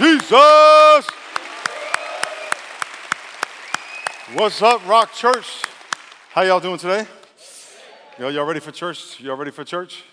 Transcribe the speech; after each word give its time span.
Jesus. 0.00 1.06
What's 4.32 4.62
up, 4.62 4.88
Rock 4.88 5.12
Church? 5.12 5.62
How 6.30 6.40
y'all 6.40 6.58
doing 6.58 6.78
today? 6.78 7.06
Y'all, 8.18 8.30
y'all 8.30 8.46
ready 8.46 8.60
for 8.60 8.72
church? 8.72 9.20
Y'all 9.20 9.36
ready 9.36 9.50
for 9.50 9.62
church? 9.62 10.04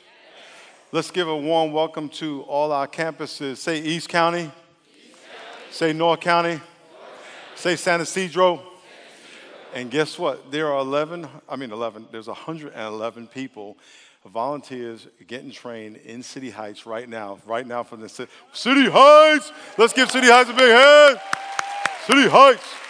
Let's 0.92 1.10
give 1.10 1.30
a 1.30 1.38
warm 1.38 1.72
welcome 1.72 2.10
to 2.20 2.42
all 2.50 2.74
our 2.74 2.86
campuses. 2.86 3.58
Say 3.58 3.80
East 3.80 4.10
County. 4.10 4.40
East 4.42 4.52
County. 4.52 5.72
Say 5.72 5.94
North 5.94 6.20
County. 6.20 6.50
North 6.50 6.60
County. 6.60 7.56
Say 7.56 7.76
San 7.78 8.02
Ysidro. 8.02 8.62
And 9.74 9.90
guess 9.90 10.20
what? 10.20 10.52
There 10.52 10.68
are 10.68 10.80
11, 10.80 11.30
I 11.48 11.56
mean 11.56 11.72
11, 11.72 12.08
there's 12.12 12.28
111 12.28 13.28
people, 13.28 13.78
volunteers 14.28 15.08
getting 15.28 15.52
trained 15.52 15.98
in 15.98 16.24
City 16.24 16.50
Heights 16.50 16.86
right 16.86 17.08
now, 17.08 17.40
right 17.46 17.66
now 17.66 17.84
from 17.84 18.02
the 18.02 18.10
city. 18.10 18.32
City 18.54 18.90
Heights! 18.90 19.52
Let's 19.78 19.94
give 19.94 20.10
City 20.12 20.28
Heights 20.28 20.50
a 20.50 20.54
big 20.54 20.72
hand. 20.72 21.20
City 22.06 22.28
Heights. 22.28 22.87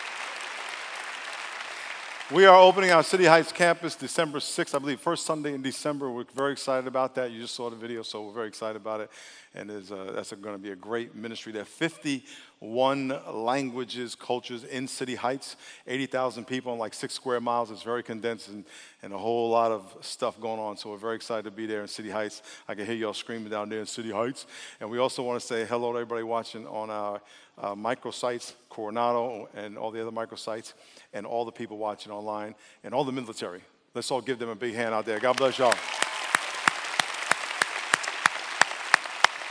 We 2.29 2.45
are 2.45 2.59
opening 2.59 2.91
our 2.91 3.03
City 3.03 3.23
Heights 3.23 3.53
campus 3.53 3.95
December 3.95 4.39
6th, 4.39 4.75
I 4.75 4.79
believe, 4.79 4.99
first 4.99 5.25
Sunday 5.25 5.53
in 5.53 5.61
December. 5.61 6.11
We're 6.11 6.25
very 6.35 6.51
excited 6.51 6.85
about 6.85 7.15
that. 7.15 7.31
You 7.31 7.39
just 7.39 7.55
saw 7.55 7.69
the 7.69 7.77
video, 7.77 8.01
so 8.03 8.25
we're 8.25 8.33
very 8.33 8.49
excited 8.49 8.75
about 8.75 8.99
it. 8.99 9.09
And 9.55 9.71
uh, 9.71 10.11
that's 10.11 10.33
going 10.33 10.53
to 10.53 10.61
be 10.61 10.71
a 10.71 10.75
great 10.75 11.15
ministry 11.15 11.53
there. 11.53 11.63
51 11.63 13.17
languages, 13.31 14.13
cultures 14.13 14.65
in 14.65 14.89
City 14.89 15.15
Heights, 15.15 15.55
80,000 15.87 16.43
people 16.43 16.73
in 16.73 16.79
like 16.79 16.93
six 16.93 17.13
square 17.13 17.39
miles. 17.39 17.71
It's 17.71 17.81
very 17.81 18.03
condensed 18.03 18.49
and, 18.49 18.65
and 19.01 19.13
a 19.13 19.17
whole 19.17 19.49
lot 19.49 19.71
of 19.71 19.95
stuff 20.01 20.37
going 20.41 20.59
on. 20.59 20.75
So 20.75 20.89
we're 20.89 20.97
very 20.97 21.15
excited 21.15 21.45
to 21.45 21.51
be 21.51 21.65
there 21.65 21.81
in 21.81 21.87
City 21.87 22.09
Heights. 22.09 22.41
I 22.67 22.75
can 22.75 22.85
hear 22.85 22.95
y'all 22.95 23.13
screaming 23.13 23.49
down 23.49 23.69
there 23.69 23.79
in 23.79 23.85
City 23.85 24.11
Heights. 24.11 24.47
And 24.81 24.89
we 24.89 24.97
also 24.97 25.23
want 25.23 25.39
to 25.39 25.47
say 25.47 25.63
hello 25.63 25.93
to 25.93 25.99
everybody 25.99 26.23
watching 26.23 26.67
on 26.67 26.89
our 26.89 27.21
uh, 27.57 27.75
microsites, 27.75 28.53
Coronado, 28.69 29.49
and 29.55 29.77
all 29.77 29.91
the 29.91 30.01
other 30.01 30.11
microsites 30.11 30.73
and 31.13 31.25
all 31.25 31.45
the 31.45 31.51
people 31.51 31.77
watching 31.77 32.11
online 32.11 32.55
and 32.83 32.93
all 32.93 33.03
the 33.03 33.11
military. 33.11 33.61
Let's 33.93 34.11
all 34.11 34.21
give 34.21 34.39
them 34.39 34.49
a 34.49 34.55
big 34.55 34.75
hand 34.75 34.93
out 34.93 35.05
there. 35.05 35.19
God 35.19 35.37
bless 35.37 35.57
y'all. 35.57 35.73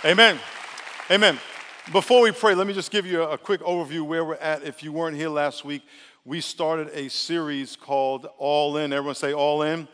Amen. 0.05 0.39
Amen. 1.11 1.39
Before 1.93 2.21
we 2.21 2.33
pray, 2.33 2.55
let 2.55 2.67
me 2.67 2.73
just 2.73 2.91
give 2.91 3.07
you 3.07 3.23
a, 3.23 3.39
quick 3.39 3.61
overview 3.61 4.03
where 4.03 4.25
we're 4.25 4.35
at. 4.35 4.63
If 4.63 4.83
you 4.83 4.93
weren't 4.93 5.17
here 5.17 5.29
last 5.29 5.65
week, 5.65 5.83
we 6.25 6.41
started 6.41 6.91
a 6.93 7.09
series 7.09 7.77
called 7.77 8.29
All 8.39 8.77
In. 8.77 8.93
Everyone 8.93 9.15
say 9.15 9.33
All 9.33 9.63
In. 9.63 9.89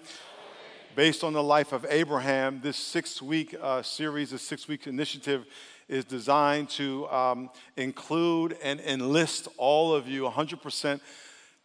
Based 0.97 1.25
on 1.25 1.33
the 1.33 1.43
life 1.43 1.73
of 1.73 1.87
Abraham, 1.89 2.61
this 2.63 2.77
six 2.77 3.23
week 3.23 3.55
uh, 3.61 3.83
series, 3.83 4.31
this 4.31 4.43
six 4.43 4.69
week 4.69 4.87
initiative 4.87 5.47
is 5.89 6.05
designed 6.05 6.69
to 6.71 7.09
um, 7.09 7.51
include 7.77 8.57
and 8.63 8.81
enlist 8.81 9.49
all 9.57 9.95
of 9.95 10.09
you 10.09 10.25
100% 10.25 11.01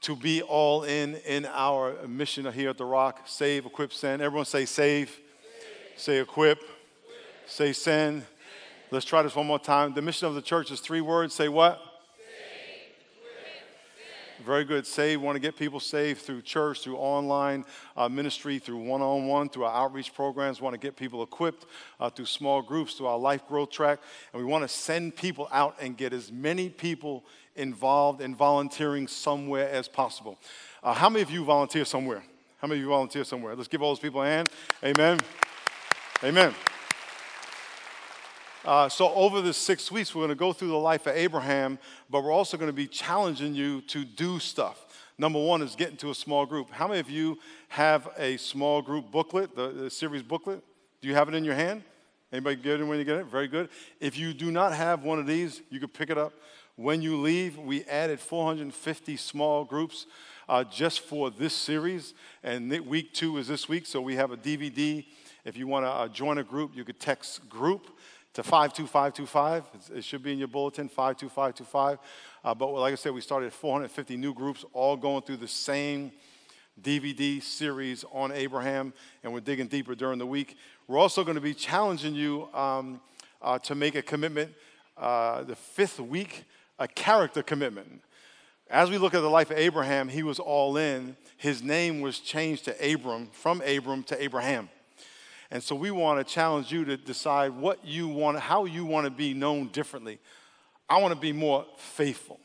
to 0.02 0.16
be 0.16 0.42
all 0.42 0.84
in 0.84 1.16
in 1.26 1.46
our 1.46 1.96
mission 2.08 2.52
here 2.52 2.70
at 2.70 2.78
The 2.78 2.86
Rock. 2.86 3.22
Save, 3.26 3.66
equip, 3.66 3.92
send. 3.94 4.22
Everyone 4.22 4.46
say 4.46 4.66
save, 4.66 5.10
save. 5.10 5.20
say 5.96 6.20
equip, 6.20 6.60
equip. 6.60 6.70
say 7.48 7.74
send. 7.74 8.22
send. 8.22 8.26
Let's 8.92 9.06
try 9.06 9.22
this 9.22 9.36
one 9.36 9.48
more 9.48 9.60
time. 9.60 9.94
The 9.94 10.02
mission 10.02 10.28
of 10.28 10.36
the 10.36 10.42
church 10.42 10.72
is 10.72 10.80
three 10.80 11.02
words. 11.02 11.34
Say 11.34 11.50
what? 11.50 11.82
Very 14.46 14.64
good. 14.64 14.86
Save. 14.86 15.22
Want 15.22 15.36
to 15.36 15.40
get 15.40 15.58
people 15.58 15.80
saved 15.80 16.22
through 16.22 16.42
church, 16.44 16.82
through 16.82 16.98
online 16.98 17.66
uh, 17.96 18.08
ministry, 18.08 18.60
through 18.60 18.78
one 18.78 19.02
on 19.02 19.28
one, 19.28 19.50
through 19.50 19.64
our 19.64 19.86
outreach 19.86 20.14
programs. 20.14 20.62
Want 20.62 20.74
to 20.74 20.80
get 20.80 20.96
people 20.96 21.24
equipped 21.24 21.66
uh, 22.00 22.10
through 22.10 22.26
small 22.26 22.62
groups, 22.62 22.94
through 22.94 23.08
our 23.08 23.18
life 23.18 23.48
growth 23.48 23.72
track. 23.72 24.00
And 24.34 24.42
we 24.42 24.50
want 24.50 24.64
to 24.64 24.68
send 24.68 25.16
people 25.16 25.48
out 25.52 25.76
and 25.82 25.98
get 25.98 26.14
as 26.14 26.32
many 26.32 26.70
people 26.70 27.24
involved 27.56 28.22
in 28.22 28.36
volunteering 28.36 29.08
somewhere 29.08 29.70
as 29.70 29.88
possible. 29.88 30.38
Uh, 30.84 30.94
how 30.94 31.10
many 31.10 31.24
of 31.24 31.32
you 31.32 31.44
volunteer 31.44 31.86
somewhere? 31.86 32.24
How 32.60 32.68
many 32.68 32.80
of 32.80 32.84
you 32.84 32.90
volunteer 32.90 33.24
somewhere? 33.24 33.56
Let's 33.56 33.68
give 33.68 33.82
all 33.82 33.92
those 33.92 34.00
people 34.00 34.22
a 34.22 34.26
hand. 34.26 34.50
Amen. 34.84 35.20
Amen. 36.24 36.54
Uh, 38.68 38.90
so, 38.90 39.14
over 39.14 39.40
the 39.40 39.54
six 39.54 39.90
weeks, 39.90 40.14
we're 40.14 40.20
going 40.20 40.28
to 40.28 40.36
go 40.36 40.52
through 40.52 40.68
the 40.68 40.76
life 40.76 41.08
of 41.08 41.16
Abraham, 41.16 41.80
but 42.10 42.22
we're 42.22 42.34
also 42.34 42.58
going 42.58 42.68
to 42.68 42.74
be 42.74 42.86
challenging 42.86 43.56
you 43.56 43.80
to 43.80 44.04
do 44.04 44.40
stuff. 44.40 45.08
Number 45.18 45.40
one 45.40 45.62
is 45.62 45.74
get 45.74 45.92
into 45.92 46.10
a 46.10 46.14
small 46.14 46.46
group. 46.46 46.70
How 46.70 46.86
many 46.86 47.00
of 47.00 47.10
you 47.10 47.40
have 47.70 48.10
a 48.18 48.36
small 48.36 48.82
group 48.82 49.10
booklet, 49.10 49.56
the, 49.56 49.70
the 49.70 49.90
series 49.90 50.22
booklet? 50.22 50.62
Do 51.00 51.08
you 51.08 51.14
have 51.14 51.30
it 51.30 51.36
in 51.36 51.46
your 51.46 51.56
hand? 51.56 51.82
Anybody 52.34 52.58
get 52.58 52.82
it 52.82 52.84
when 52.84 53.00
you 53.00 53.06
get 53.06 53.16
it? 53.16 53.28
Very 53.28 53.48
good. 53.48 53.70
If 54.02 54.18
you 54.18 54.34
do 54.34 54.52
not 54.52 54.74
have 54.74 55.02
one 55.02 55.18
of 55.18 55.28
these, 55.28 55.62
you 55.70 55.80
can 55.80 55.88
pick 55.88 56.10
it 56.10 56.18
up. 56.18 56.34
When 56.76 57.02
you 57.02 57.16
leave, 57.16 57.58
we 57.58 57.86
added 57.86 58.20
450 58.20 59.16
small 59.16 59.64
groups 59.64 60.08
uh, 60.50 60.66
just 60.66 61.00
for 61.00 61.32
this 61.32 61.54
series, 61.54 62.14
and 62.44 62.70
week 62.86 63.14
two 63.14 63.38
is 63.38 63.48
this 63.48 63.70
week, 63.70 63.86
so 63.86 64.02
we 64.02 64.16
have 64.16 64.32
a 64.32 64.38
DVD. 64.38 65.06
If 65.46 65.56
you 65.56 65.68
want 65.68 65.86
to 65.86 65.90
uh, 65.90 66.08
join 66.10 66.38
a 66.38 66.44
group, 66.44 66.76
you 66.76 66.84
could 66.84 67.00
text 67.00 67.48
group 67.48 67.88
to 68.34 68.44
52525. 68.44 69.98
It 69.98 70.04
should 70.04 70.24
be 70.24 70.32
in 70.34 70.40
your 70.40 70.48
bulletin, 70.48 70.90
52525. 70.90 72.00
Uh, 72.44 72.54
but 72.54 72.68
like 72.74 72.94
I 72.94 72.96
said, 72.96 73.14
we 73.14 73.22
started 73.22 73.52
450 73.52 74.18
new 74.18 74.34
groups, 74.34 74.64
all 74.74 74.96
going 74.96 75.24
through 75.24 75.38
the 75.38 75.48
same 75.48 76.12
DVD 76.82 77.42
series 77.42 78.06
on 78.12 78.32
Abraham, 78.32 78.94
and 79.24 79.34
we're 79.34 79.40
digging 79.40 79.68
deeper 79.68 79.96
during 79.96 80.20
the 80.20 80.26
week. 80.26 80.56
We're 80.88 81.00
also 81.00 81.24
going 81.24 81.36
to 81.36 81.42
be 81.42 81.54
challenging 81.54 82.14
you 82.14 82.48
um, 82.54 83.02
uh, 83.42 83.58
to 83.60 83.76
make 83.76 83.96
a 83.96 84.02
commitment 84.02 84.54
uh, 84.98 85.44
the 85.44 85.56
fifth 85.56 86.00
week 86.00 86.46
a 86.80 86.88
character 86.88 87.42
commitment. 87.42 88.02
As 88.70 88.90
we 88.90 88.98
look 88.98 89.14
at 89.14 89.22
the 89.22 89.30
life 89.30 89.50
of 89.50 89.58
Abraham, 89.58 90.10
he 90.10 90.24
was 90.24 90.40
all 90.40 90.78
in. 90.78 91.16
His 91.38 91.64
name 91.64 92.02
was 92.02 92.20
changed 92.20 92.66
to 92.66 92.94
Abram, 92.94 93.28
from 93.28 93.62
Abram 93.62 94.04
to 94.04 94.22
Abraham. 94.22 94.70
And 95.50 95.64
so 95.64 95.76
we 95.76 95.92
want 95.92 96.26
to 96.26 96.34
challenge 96.34 96.72
you 96.72 96.84
to 96.86 96.98
decide 96.98 97.52
what 97.52 97.86
you 97.86 98.08
want, 98.08 98.40
how 98.40 98.66
you 98.66 98.86
want 98.86 99.06
to 99.06 99.12
be 99.12 99.34
known 99.34 99.68
differently. 99.68 100.20
I 100.90 101.02
want 101.02 101.14
to 101.14 101.20
be 101.20 101.32
more 101.32 101.66
faithful. 101.78 102.40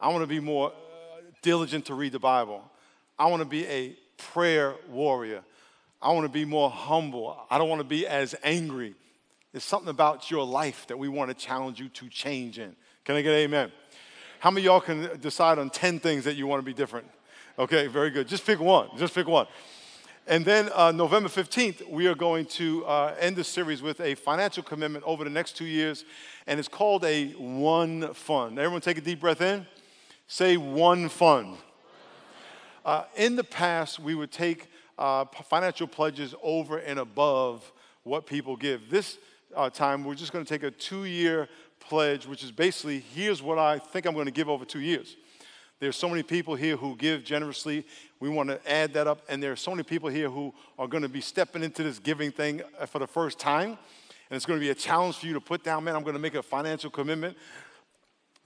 I 0.00 0.08
want 0.08 0.22
to 0.22 0.26
be 0.26 0.40
more 0.40 0.68
uh, 0.68 1.20
diligent 1.42 1.86
to 1.86 1.94
read 1.94 2.12
the 2.12 2.18
Bible. 2.18 2.62
I 3.18 3.26
want 3.26 3.40
to 3.40 3.48
be 3.48 3.66
a 3.66 3.96
prayer 4.16 4.74
warrior. 4.88 5.42
I 6.00 6.12
want 6.12 6.24
to 6.24 6.32
be 6.32 6.44
more 6.44 6.70
humble. 6.70 7.36
I 7.50 7.58
don't 7.58 7.68
want 7.68 7.80
to 7.80 7.88
be 7.88 8.06
as 8.06 8.34
angry. 8.42 8.94
There's 9.52 9.64
something 9.64 9.88
about 9.88 10.30
your 10.30 10.44
life 10.44 10.86
that 10.88 10.98
we 10.98 11.08
want 11.08 11.30
to 11.30 11.34
challenge 11.34 11.80
you 11.80 11.88
to 11.88 12.08
change 12.08 12.58
in. 12.58 12.76
Can 13.04 13.16
I 13.16 13.22
get 13.22 13.32
amen? 13.32 13.72
How 14.40 14.50
many 14.50 14.66
y'all 14.66 14.80
can 14.80 15.18
decide 15.20 15.58
on 15.58 15.70
10 15.70 16.00
things 16.00 16.24
that 16.24 16.36
you 16.36 16.46
want 16.46 16.60
to 16.60 16.64
be 16.64 16.74
different? 16.74 17.06
Okay, 17.58 17.86
very 17.86 18.10
good. 18.10 18.26
Just 18.28 18.44
pick 18.44 18.60
one. 18.60 18.88
Just 18.98 19.14
pick 19.14 19.26
one. 19.26 19.46
And 20.26 20.42
then 20.42 20.70
uh, 20.74 20.90
November 20.90 21.28
15th, 21.28 21.86
we 21.86 22.06
are 22.06 22.14
going 22.14 22.46
to 22.46 22.82
uh, 22.86 23.14
end 23.20 23.36
the 23.36 23.44
series 23.44 23.82
with 23.82 24.00
a 24.00 24.14
financial 24.14 24.62
commitment 24.62 25.04
over 25.04 25.22
the 25.22 25.28
next 25.28 25.54
two 25.54 25.66
years, 25.66 26.06
and 26.46 26.58
it's 26.58 26.66
called 26.68 27.04
a 27.04 27.32
One 27.32 28.14
Fund. 28.14 28.58
Everyone 28.58 28.80
take 28.80 28.96
a 28.96 29.02
deep 29.02 29.20
breath 29.20 29.42
in. 29.42 29.66
Say 30.26 30.56
One 30.56 31.10
Fund. 31.10 31.58
Uh, 32.86 33.04
in 33.16 33.36
the 33.36 33.44
past, 33.44 33.98
we 33.98 34.14
would 34.14 34.32
take 34.32 34.68
uh, 34.96 35.26
financial 35.26 35.86
pledges 35.86 36.34
over 36.42 36.78
and 36.78 36.98
above 36.98 37.70
what 38.04 38.26
people 38.26 38.56
give. 38.56 38.88
This 38.88 39.18
uh, 39.54 39.68
time, 39.68 40.04
we're 40.04 40.14
just 40.14 40.32
going 40.32 40.44
to 40.44 40.48
take 40.48 40.62
a 40.62 40.70
two 40.70 41.04
year 41.04 41.50
pledge, 41.80 42.26
which 42.26 42.42
is 42.42 42.50
basically 42.50 43.00
here's 43.14 43.42
what 43.42 43.58
I 43.58 43.78
think 43.78 44.06
I'm 44.06 44.14
going 44.14 44.24
to 44.24 44.32
give 44.32 44.48
over 44.48 44.64
two 44.64 44.80
years. 44.80 45.16
There's 45.84 45.96
so 45.96 46.08
many 46.08 46.22
people 46.22 46.54
here 46.54 46.78
who 46.78 46.96
give 46.96 47.24
generously. 47.24 47.84
We 48.18 48.30
want 48.30 48.48
to 48.48 48.58
add 48.66 48.94
that 48.94 49.06
up. 49.06 49.20
And 49.28 49.42
there 49.42 49.52
are 49.52 49.56
so 49.56 49.70
many 49.70 49.82
people 49.82 50.08
here 50.08 50.30
who 50.30 50.54
are 50.78 50.88
going 50.88 51.02
to 51.02 51.10
be 51.10 51.20
stepping 51.20 51.62
into 51.62 51.82
this 51.82 51.98
giving 51.98 52.32
thing 52.32 52.62
uh, 52.80 52.86
for 52.86 53.00
the 53.00 53.06
first 53.06 53.38
time. 53.38 53.68
And 54.30 54.36
it's 54.36 54.46
going 54.46 54.58
to 54.58 54.64
be 54.64 54.70
a 54.70 54.74
challenge 54.74 55.16
for 55.16 55.26
you 55.26 55.34
to 55.34 55.42
put 55.42 55.62
down, 55.62 55.84
man, 55.84 55.94
I'm 55.94 56.02
going 56.02 56.14
to 56.14 56.20
make 56.20 56.36
a 56.36 56.42
financial 56.42 56.88
commitment. 56.88 57.36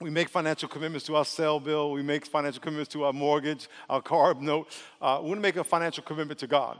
We 0.01 0.09
make 0.09 0.27
financial 0.27 0.67
commitments 0.67 1.05
to 1.05 1.15
our 1.15 1.23
cell 1.23 1.61
bill. 1.61 1.93
We 1.93 2.03
make 2.03 2.25
financial 2.25 2.61
commitments 2.61 2.91
to 2.91 3.05
our 3.05 3.13
mortgage, 3.13 3.69
our 3.89 4.01
car 4.01 4.33
note. 4.37 4.67
Uh, 5.01 5.19
we 5.21 5.29
want 5.29 5.37
to 5.37 5.41
make 5.41 5.55
a 5.55 5.63
financial 5.63 6.03
commitment 6.03 6.41
to 6.41 6.47
God. 6.47 6.77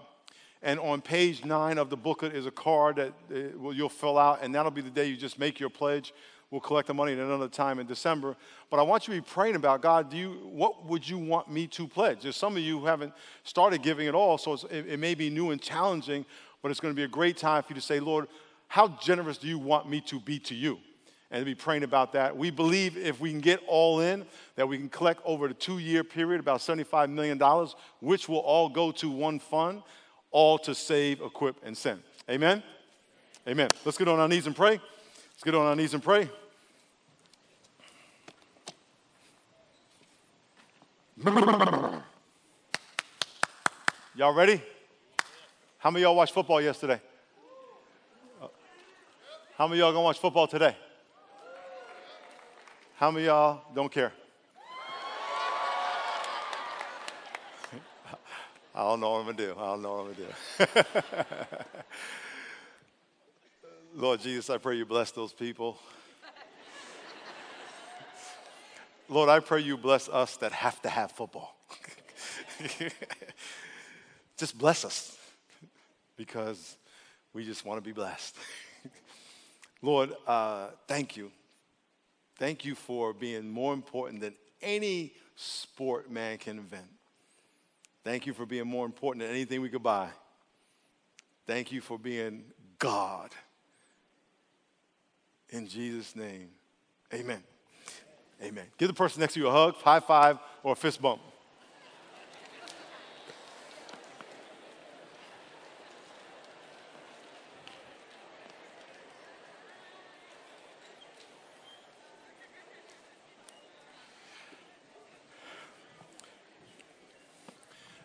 And 0.62 0.78
on 0.82 1.00
page 1.00 1.46
nine 1.46 1.78
of 1.78 1.90
the 1.90 1.96
booklet 1.96 2.36
is 2.36 2.46
a 2.46 2.52
card 2.52 2.98
that 2.98 3.14
uh, 3.34 3.70
you'll 3.70 3.88
fill 3.88 4.18
out, 4.18 4.40
and 4.44 4.54
that'll 4.54 4.72
be 4.72 4.82
the 4.82 4.90
day 4.90 5.06
you 5.06 5.16
just 5.16 5.40
make 5.40 5.58
your 5.58 5.70
pledge. 5.70 6.14
We'll 6.52 6.62
collect 6.62 6.88
the 6.88 6.96
money 6.96 7.14
at 7.14 7.20
another 7.20 7.48
time 7.48 7.78
in 7.78 7.86
December. 7.86 8.36
But 8.72 8.80
I 8.80 8.84
want 8.84 9.08
you 9.08 9.14
to 9.14 9.22
be 9.22 9.28
praying 9.28 9.56
about 9.56 9.82
God. 9.82 10.10
Do 10.10 10.18
you, 10.18 10.32
what 10.52 10.86
would 10.86 11.08
you 11.08 11.20
want 11.20 11.52
me 11.52 11.68
to 11.68 11.88
pledge? 11.88 12.24
There's 12.24 12.36
some 12.36 12.58
of 12.58 12.64
you 12.64 12.80
who 12.80 12.86
haven't 12.88 13.14
started 13.44 13.84
giving 13.84 14.08
at 14.08 14.16
all, 14.16 14.40
so 14.40 14.54
it, 14.54 14.88
it 14.88 15.00
may 15.00 15.14
be 15.14 15.30
new 15.30 15.52
and 15.52 15.62
challenging, 15.62 16.26
but 16.64 16.72
it's 16.72 16.80
going 16.80 16.94
to 16.94 16.96
be 16.96 17.04
a 17.04 17.08
great 17.08 17.38
time 17.38 17.62
for 17.62 17.70
you 17.70 17.76
to 17.76 17.82
say, 17.82 18.00
Lord, 18.00 18.28
how 18.68 18.88
generous 19.00 19.38
do 19.38 19.48
you 19.48 19.60
want 19.60 19.88
me 19.88 20.02
to 20.02 20.20
be 20.20 20.40
to 20.40 20.56
you? 20.56 20.80
And 21.32 21.46
be 21.46 21.54
praying 21.54 21.84
about 21.84 22.14
that. 22.14 22.36
We 22.36 22.50
believe 22.50 22.98
if 22.98 23.20
we 23.20 23.30
can 23.30 23.42
get 23.42 23.62
all 23.68 24.00
in, 24.00 24.26
that 24.56 24.68
we 24.68 24.80
can 24.80 24.90
collect 24.90 25.22
over 25.26 25.48
the 25.48 25.54
two 25.54 25.78
year 25.78 26.04
period 26.04 26.40
about 26.40 26.60
$75 26.62 27.12
million, 27.12 27.40
which 28.00 28.28
will 28.28 28.40
all 28.40 28.68
go 28.68 28.92
to 28.94 29.12
one 29.12 29.38
fund, 29.38 29.84
all 30.32 30.58
to 30.60 30.74
save, 30.74 31.22
equip, 31.22 31.58
and 31.64 31.78
send. 31.78 32.02
Amen? 32.28 32.64
Amen. 33.48 33.70
Let's 33.86 34.00
get 34.00 34.08
on 34.08 34.20
our 34.20 34.28
knees 34.28 34.48
and 34.48 34.56
pray. 34.56 34.80
Let's 35.40 35.46
get 35.46 35.56
on 35.56 35.68
our 35.68 35.76
knees 35.78 35.94
and 35.94 36.04
pray. 36.04 36.30
Y'all 44.16 44.34
ready? 44.34 44.62
How 45.78 45.92
many 45.92 46.04
y'all 46.04 46.18
watched 46.18 46.34
football 46.34 46.60
yesterday? 46.60 47.00
How 49.58 49.66
many 49.70 49.80
y'all 49.80 49.94
gonna 49.94 50.04
watch 50.04 50.20
football 50.20 50.46
today? 50.46 50.76
How 52.98 53.10
many 53.10 53.28
y'all 53.28 53.62
don't 53.74 53.90
care? 53.90 54.12
I 58.76 58.80
don't 58.82 59.00
know 59.00 59.12
what 59.12 59.20
I'm 59.20 59.26
gonna 59.28 59.38
do. 59.38 59.56
I 59.58 59.66
don't 59.68 59.82
know 59.84 60.04
what 60.04 60.08
I'm 60.08 60.16
gonna 60.16 60.76
do. 60.84 61.00
Lord 63.96 64.22
Jesus, 64.22 64.50
I 64.50 64.58
pray 64.58 64.76
you 64.76 64.86
bless 64.86 65.12
those 65.12 65.34
people. 65.34 65.80
Lord, 69.08 69.30
I 69.30 69.40
pray 69.40 69.62
you 69.62 69.78
bless 69.78 70.08
us 70.08 70.38
that 70.38 70.52
have 70.52 70.80
to 70.84 70.90
have 70.90 71.12
football. 71.12 71.58
just 74.38 74.58
bless 74.58 74.86
us 74.86 75.18
because 76.16 76.78
we 77.34 77.44
just 77.44 77.66
want 77.66 77.78
to 77.78 77.82
be 77.82 77.92
blessed. 77.92 78.36
Lord, 79.82 80.12
uh, 80.28 80.68
thank 80.88 81.18
you. 81.18 81.32
Thank 82.38 82.66
you 82.66 82.76
for 82.76 83.14
being 83.14 83.50
more 83.50 83.74
important 83.74 84.22
than 84.22 84.36
any 84.62 85.14
sport 85.36 86.12
man 86.12 86.38
can 86.38 86.60
invent. 86.60 86.88
Thank 88.04 88.28
you 88.28 88.34
for 88.34 88.46
being 88.46 88.68
more 88.68 88.86
important 88.86 89.24
than 89.24 89.32
anything 89.32 89.62
we 89.62 89.70
could 89.70 89.84
buy. 89.84 90.10
Thank 91.48 91.72
you 91.72 91.82
for 91.82 91.98
being 91.98 92.44
God. 92.78 93.32
In 95.52 95.68
Jesus' 95.68 96.16
name, 96.16 96.50
amen. 97.14 97.44
Amen. 98.42 98.66
Give 98.78 98.88
the 98.88 98.94
person 98.94 99.20
next 99.20 99.34
to 99.34 99.40
you 99.40 99.48
a 99.48 99.52
hug, 99.52 99.76
high 99.76 100.00
five, 100.00 100.38
or 100.64 100.74
a 100.74 100.76
fist 100.76 101.02
bump. 101.02 101.22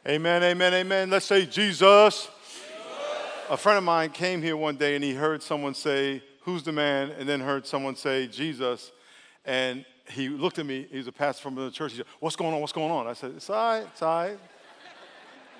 Amen, 0.06 0.42
amen, 0.42 0.74
amen. 0.74 1.10
Let's 1.10 1.24
say 1.24 1.46
Jesus. 1.46 1.78
Jesus. 1.78 2.30
A 3.50 3.56
friend 3.56 3.78
of 3.78 3.84
mine 3.84 4.10
came 4.10 4.42
here 4.42 4.56
one 4.56 4.76
day 4.76 4.94
and 4.94 5.04
he 5.04 5.14
heard 5.14 5.42
someone 5.42 5.74
say, 5.74 6.22
Who's 6.44 6.62
the 6.62 6.72
man? 6.72 7.10
And 7.10 7.28
then 7.28 7.40
heard 7.40 7.66
someone 7.66 7.96
say, 7.96 8.26
Jesus. 8.26 8.92
And 9.44 9.84
he 10.10 10.28
looked 10.28 10.58
at 10.58 10.66
me. 10.66 10.86
He's 10.90 11.06
a 11.06 11.12
pastor 11.12 11.42
from 11.42 11.54
the 11.54 11.70
church. 11.70 11.92
He 11.92 11.98
said, 11.98 12.06
What's 12.20 12.36
going 12.36 12.54
on? 12.54 12.60
What's 12.60 12.72
going 12.72 12.90
on? 12.90 13.06
I 13.06 13.14
said, 13.14 13.32
It's 13.36 13.48
all 13.48 13.56
right. 13.56 13.86
It's 13.90 14.02
all 14.02 14.22
right. 14.22 14.38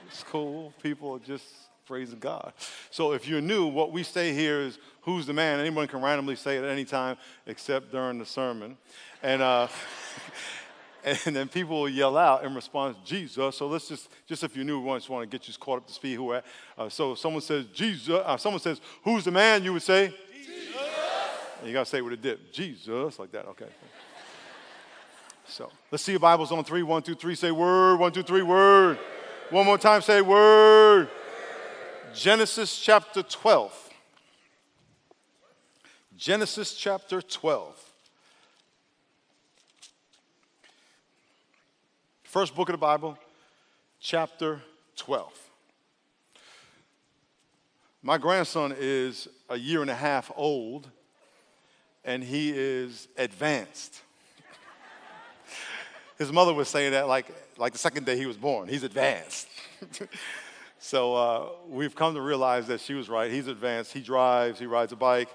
It's 0.09 0.23
cool. 0.25 0.75
People 0.83 1.15
are 1.15 1.19
just 1.19 1.45
praising 1.87 2.19
God. 2.19 2.53
So 2.91 3.13
if 3.13 3.27
you're 3.27 3.41
new, 3.41 3.67
what 3.67 3.93
we 3.93 4.03
say 4.03 4.35
here 4.35 4.61
is, 4.61 4.79
Who's 5.03 5.27
the 5.27 5.33
man? 5.33 5.61
Anyone 5.61 5.87
can 5.87 6.03
randomly 6.03 6.37
say 6.37 6.57
it 6.57 6.65
at 6.65 6.71
any 6.71 6.85
time 6.85 7.17
except 7.47 7.91
during 7.91 8.19
the 8.19 8.27
sermon. 8.27 8.77
And, 9.23 9.41
uh, 9.41 9.69
and 11.05 11.35
then 11.35 11.49
people 11.49 11.81
will 11.81 11.89
yell 11.89 12.17
out 12.17 12.45
in 12.45 12.55
response, 12.55 12.97
Jesus. 13.07 13.57
So 13.57 13.67
let's 13.67 13.89
just, 13.89 14.11
just 14.27 14.45
if 14.45 14.55
you're 14.55 14.65
new, 14.65 14.81
we 14.81 14.95
just 14.97 15.09
want 15.09 15.31
to 15.31 15.39
get 15.39 15.49
you 15.49 15.55
caught 15.59 15.79
up 15.79 15.87
to 15.87 15.95
speed. 15.95 16.17
Who? 16.17 16.33
Uh, 16.33 16.43
so 16.89 17.15
someone 17.15 17.43
says 17.43 17.67
Jesus, 17.73 18.11
uh, 18.11 18.37
someone 18.37 18.61
says, 18.61 18.81
"Who's 19.03 19.25
the 19.25 19.31
man?" 19.31 19.65
You 19.65 19.73
would 19.73 19.83
say. 19.83 20.15
And 21.64 21.70
you 21.70 21.75
gotta 21.78 21.87
say 21.87 21.96
it 21.96 22.05
with 22.05 22.12
a 22.12 22.19
dip, 22.19 22.52
Jesus, 22.52 23.19
like 23.19 23.32
that. 23.32 23.46
Okay. 23.46 23.69
So 25.49 25.72
let's 25.90 26.05
see 26.05 26.12
your 26.12 26.19
Bibles 26.19 26.52
on 26.52 26.62
three. 26.62 26.82
One, 26.82 27.02
two, 27.02 27.14
three. 27.14 27.34
Say 27.34 27.52
word. 27.52 27.96
One, 27.96 28.12
two, 28.12 28.22
three. 28.22 28.43
Word. 28.43 28.99
One 29.49 29.64
more 29.64 29.78
time. 29.78 30.02
Say 30.02 30.20
word. 30.20 31.08
Genesis 32.14 32.78
chapter 32.78 33.22
12. 33.22 33.90
Genesis 36.19 36.75
chapter 36.75 37.22
12. 37.22 37.93
First 42.25 42.55
book 42.55 42.69
of 42.69 42.75
the 42.75 42.78
Bible, 42.78 43.16
chapter 44.00 44.61
12. 44.96 45.32
My 48.02 48.19
grandson 48.19 48.75
is 48.78 49.28
a 49.49 49.56
year 49.56 49.81
and 49.81 49.90
a 49.90 49.94
half 49.94 50.31
old, 50.37 50.90
and 52.05 52.23
he 52.23 52.53
is 52.55 53.09
advanced. 53.17 54.03
His 56.19 56.31
mother 56.31 56.55
was 56.55 56.69
saying 56.69 56.93
that 56.93 57.09
like, 57.09 57.27
like 57.56 57.73
the 57.73 57.79
second 57.79 58.06
day 58.06 58.17
he 58.17 58.27
was 58.27 58.37
born. 58.37 58.69
He's 58.69 58.85
advanced. 58.85 59.49
so 60.79 61.15
uh, 61.15 61.49
we've 61.69 61.95
come 61.95 62.15
to 62.15 62.21
realize 62.21 62.67
that 62.69 62.81
she 62.81 62.95
was 62.95 63.09
right. 63.09 63.31
He's 63.31 63.49
advanced. 63.49 63.93
He 63.93 64.01
drives, 64.01 64.59
he 64.59 64.67
rides 64.67 64.93
a 64.93 64.97
bike, 64.97 65.29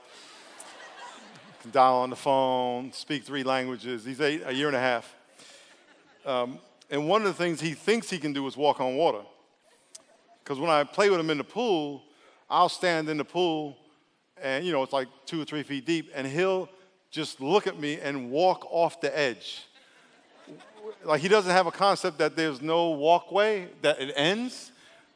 can 1.62 1.72
dial 1.72 1.96
on 1.96 2.10
the 2.10 2.16
phone, 2.16 2.94
speak 2.94 3.24
three 3.24 3.44
languages. 3.44 4.06
He's 4.06 4.22
eight, 4.22 4.44
a 4.46 4.54
year 4.54 4.68
and 4.68 4.76
a 4.76 4.80
half. 4.80 5.14
Um, 6.26 6.60
and 6.90 7.08
one 7.08 7.22
of 7.22 7.28
the 7.28 7.34
things 7.34 7.60
he 7.60 7.74
thinks 7.74 8.10
he 8.10 8.18
can 8.18 8.34
do 8.34 8.48
is 8.48 8.56
walk 8.56 8.80
on 8.80 8.96
water. 8.96 9.22
Because 10.44 10.60
when 10.60 10.70
I 10.70 10.84
play 10.84 11.10
with 11.10 11.20
him 11.20 11.30
in 11.30 11.38
the 11.38 11.44
pool, 11.44 12.04
I'll 12.50 12.70
stand 12.70 13.10
in 13.10 13.18
the 13.18 13.26
pool 13.26 13.78
and, 14.42 14.66
you 14.66 14.72
know, 14.72 14.84
it's 14.84 14.94
like 14.94 15.08
two 15.26 15.42
or 15.42 15.46
three 15.46 15.64
feet 15.64 15.86
deep, 15.86 16.12
and 16.16 16.28
he'll 16.28 16.70
just 17.12 17.42
look 17.42 17.68
at 17.68 17.80
me 17.80 18.00
and 18.00 18.32
walk 18.32 18.66
off 18.72 19.02
the 19.02 19.18
edge. 19.18 19.66
like 21.04 21.22
he 21.22 21.28
doesn't 21.28 21.52
have 21.52 21.68
a 21.68 21.72
concept 21.72 22.18
that 22.20 22.36
there's 22.36 22.62
no 22.62 22.92
walkway, 22.92 23.68
that 23.82 24.00
it 24.00 24.14
ends. 24.16 24.72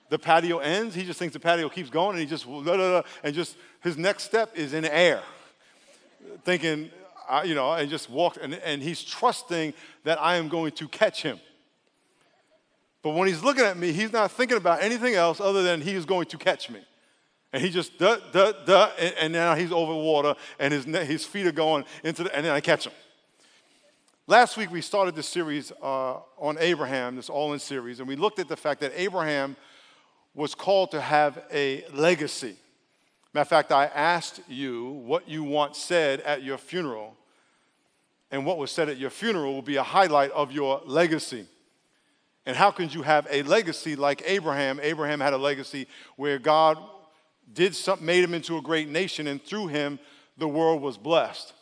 The 0.09 0.19
patio 0.19 0.59
ends. 0.59 0.95
He 0.95 1.03
just 1.03 1.17
thinks 1.17 1.33
the 1.33 1.39
patio 1.39 1.69
keeps 1.69 1.89
going, 1.89 2.11
and 2.11 2.19
he 2.19 2.25
just, 2.25 2.45
blah, 2.45 2.61
blah, 2.61 2.75
blah, 2.75 3.01
and 3.23 3.33
just 3.33 3.57
his 3.81 3.97
next 3.97 4.23
step 4.23 4.55
is 4.55 4.73
in 4.73 4.85
air, 4.85 5.21
thinking, 6.43 6.89
uh, 7.29 7.43
you 7.45 7.55
know, 7.55 7.73
and 7.73 7.89
just 7.89 8.09
walk, 8.09 8.37
and, 8.41 8.53
and 8.55 8.81
he's 8.81 9.03
trusting 9.03 9.73
that 10.03 10.21
I 10.21 10.35
am 10.35 10.49
going 10.49 10.71
to 10.73 10.87
catch 10.87 11.21
him. 11.23 11.39
But 13.01 13.11
when 13.11 13.27
he's 13.27 13.43
looking 13.43 13.65
at 13.65 13.77
me, 13.77 13.91
he's 13.91 14.13
not 14.13 14.31
thinking 14.31 14.57
about 14.57 14.81
anything 14.81 15.13
else 15.13 15.41
other 15.41 15.61
than 15.61 15.81
he 15.81 15.91
is 15.91 16.05
going 16.05 16.25
to 16.27 16.37
catch 16.37 16.69
me. 16.69 16.79
And 17.53 17.61
he 17.61 17.69
just 17.69 17.99
duh, 17.99 18.17
duh, 18.31 18.51
duh, 18.65 18.89
and, 18.99 19.13
and 19.19 19.33
now 19.33 19.53
he's 19.53 19.71
over 19.71 19.93
water, 19.93 20.35
and 20.59 20.73
his, 20.73 20.85
his 20.85 21.23
feet 21.23 21.45
are 21.45 21.51
going 21.51 21.85
into 22.03 22.23
the, 22.23 22.35
and 22.35 22.43
then 22.43 22.51
I 22.51 22.59
catch 22.59 22.87
him. 22.87 22.93
Last 24.25 24.57
week 24.57 24.71
we 24.71 24.81
started 24.81 25.15
this 25.15 25.27
series 25.27 25.71
uh, 25.81 26.15
on 26.39 26.57
Abraham, 26.59 27.15
this 27.15 27.29
all 27.29 27.53
in 27.53 27.59
series, 27.59 27.99
and 27.99 28.07
we 28.07 28.15
looked 28.15 28.39
at 28.39 28.47
the 28.47 28.55
fact 28.55 28.81
that 28.81 28.91
Abraham 28.95 29.55
was 30.33 30.55
called 30.55 30.91
to 30.91 31.01
have 31.01 31.43
a 31.53 31.85
legacy. 31.93 32.55
Matter 33.33 33.41
of 33.41 33.47
fact, 33.49 33.71
I 33.71 33.85
asked 33.85 34.41
you 34.47 34.85
what 35.05 35.29
you 35.29 35.43
want 35.43 35.75
said 35.75 36.21
at 36.21 36.41
your 36.41 36.57
funeral, 36.57 37.15
and 38.31 38.47
what 38.47 38.57
was 38.57 38.71
said 38.71 38.89
at 38.89 38.97
your 38.97 39.11
funeral 39.11 39.53
will 39.53 39.61
be 39.61 39.75
a 39.75 39.83
highlight 39.83 40.31
of 40.31 40.51
your 40.51 40.81
legacy. 40.85 41.45
And 42.47 42.57
how 42.57 42.71
can 42.71 42.89
you 42.89 43.03
have 43.03 43.27
a 43.29 43.43
legacy 43.43 43.95
like 43.95 44.23
Abraham? 44.25 44.79
Abraham 44.81 45.19
had 45.19 45.33
a 45.33 45.37
legacy 45.37 45.87
where 46.15 46.39
God 46.39 46.77
did 47.53 47.75
something, 47.75 48.05
made 48.05 48.23
him 48.23 48.33
into 48.33 48.57
a 48.57 48.61
great 48.61 48.89
nation, 48.89 49.27
and 49.27 49.41
through 49.43 49.67
him, 49.67 49.99
the 50.37 50.47
world 50.47 50.81
was 50.81 50.97
blessed. 50.97 51.53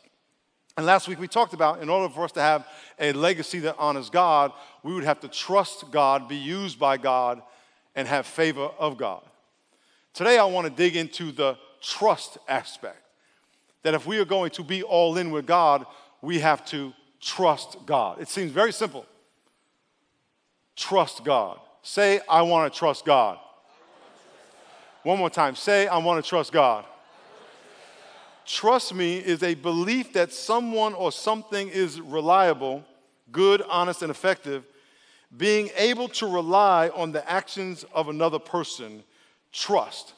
And 0.77 0.86
last 0.86 1.07
week 1.07 1.19
we 1.19 1.27
talked 1.27 1.53
about 1.53 1.81
in 1.81 1.89
order 1.89 2.12
for 2.13 2.24
us 2.24 2.31
to 2.33 2.41
have 2.41 2.65
a 2.98 3.12
legacy 3.12 3.60
that 3.60 3.75
honors 3.77 4.10
God, 4.10 4.53
we 4.83 4.93
would 4.93 5.03
have 5.03 5.19
to 5.19 5.27
trust 5.27 5.91
God, 5.91 6.29
be 6.29 6.38
used 6.38 6.79
by 6.79 6.98
God, 6.98 7.41
and 7.93 8.07
have 8.07 8.25
favor 8.25 8.69
of 8.79 8.98
God. 8.98 9.21
Today 10.13 10.38
I 10.38 10.45
want 10.45 10.67
to 10.67 10.74
dig 10.74 10.95
into 10.95 11.31
the 11.31 11.57
trust 11.81 12.38
aspect. 12.48 12.98
That 13.83 13.93
if 13.93 14.05
we 14.05 14.19
are 14.19 14.25
going 14.25 14.51
to 14.51 14.63
be 14.63 14.83
all 14.83 15.17
in 15.17 15.31
with 15.31 15.45
God, 15.45 15.86
we 16.21 16.39
have 16.39 16.63
to 16.67 16.93
trust 17.19 17.77
God. 17.86 18.21
It 18.21 18.29
seems 18.29 18.51
very 18.51 18.71
simple 18.71 19.05
trust 20.75 21.24
God. 21.24 21.60
Say, 21.83 22.21
I 22.29 22.43
want 22.43 22.71
to 22.71 22.77
trust 22.77 23.05
God. 23.05 23.38
One 25.03 25.17
more 25.17 25.29
time. 25.29 25.55
Say, 25.55 25.88
I 25.88 25.98
want 25.98 26.24
to 26.24 26.29
trust 26.29 26.51
God. 26.51 26.86
Trust 28.46 28.93
me 28.93 29.17
is 29.17 29.43
a 29.43 29.55
belief 29.55 30.13
that 30.13 30.34
someone 30.34 30.93
or 30.93 31.12
something 31.12 31.70
is 31.70 32.00
reliable, 32.01 32.84
good, 33.31 33.62
honest, 33.70 34.01
and 34.01 34.12
effective. 34.12 34.65
Being 35.36 35.70
able 35.77 36.08
to 36.10 36.27
rely 36.27 36.89
on 36.89 37.12
the 37.12 37.27
actions 37.29 37.86
of 37.93 38.10
another 38.10 38.39
person, 38.39 39.03
trust. 39.51 40.13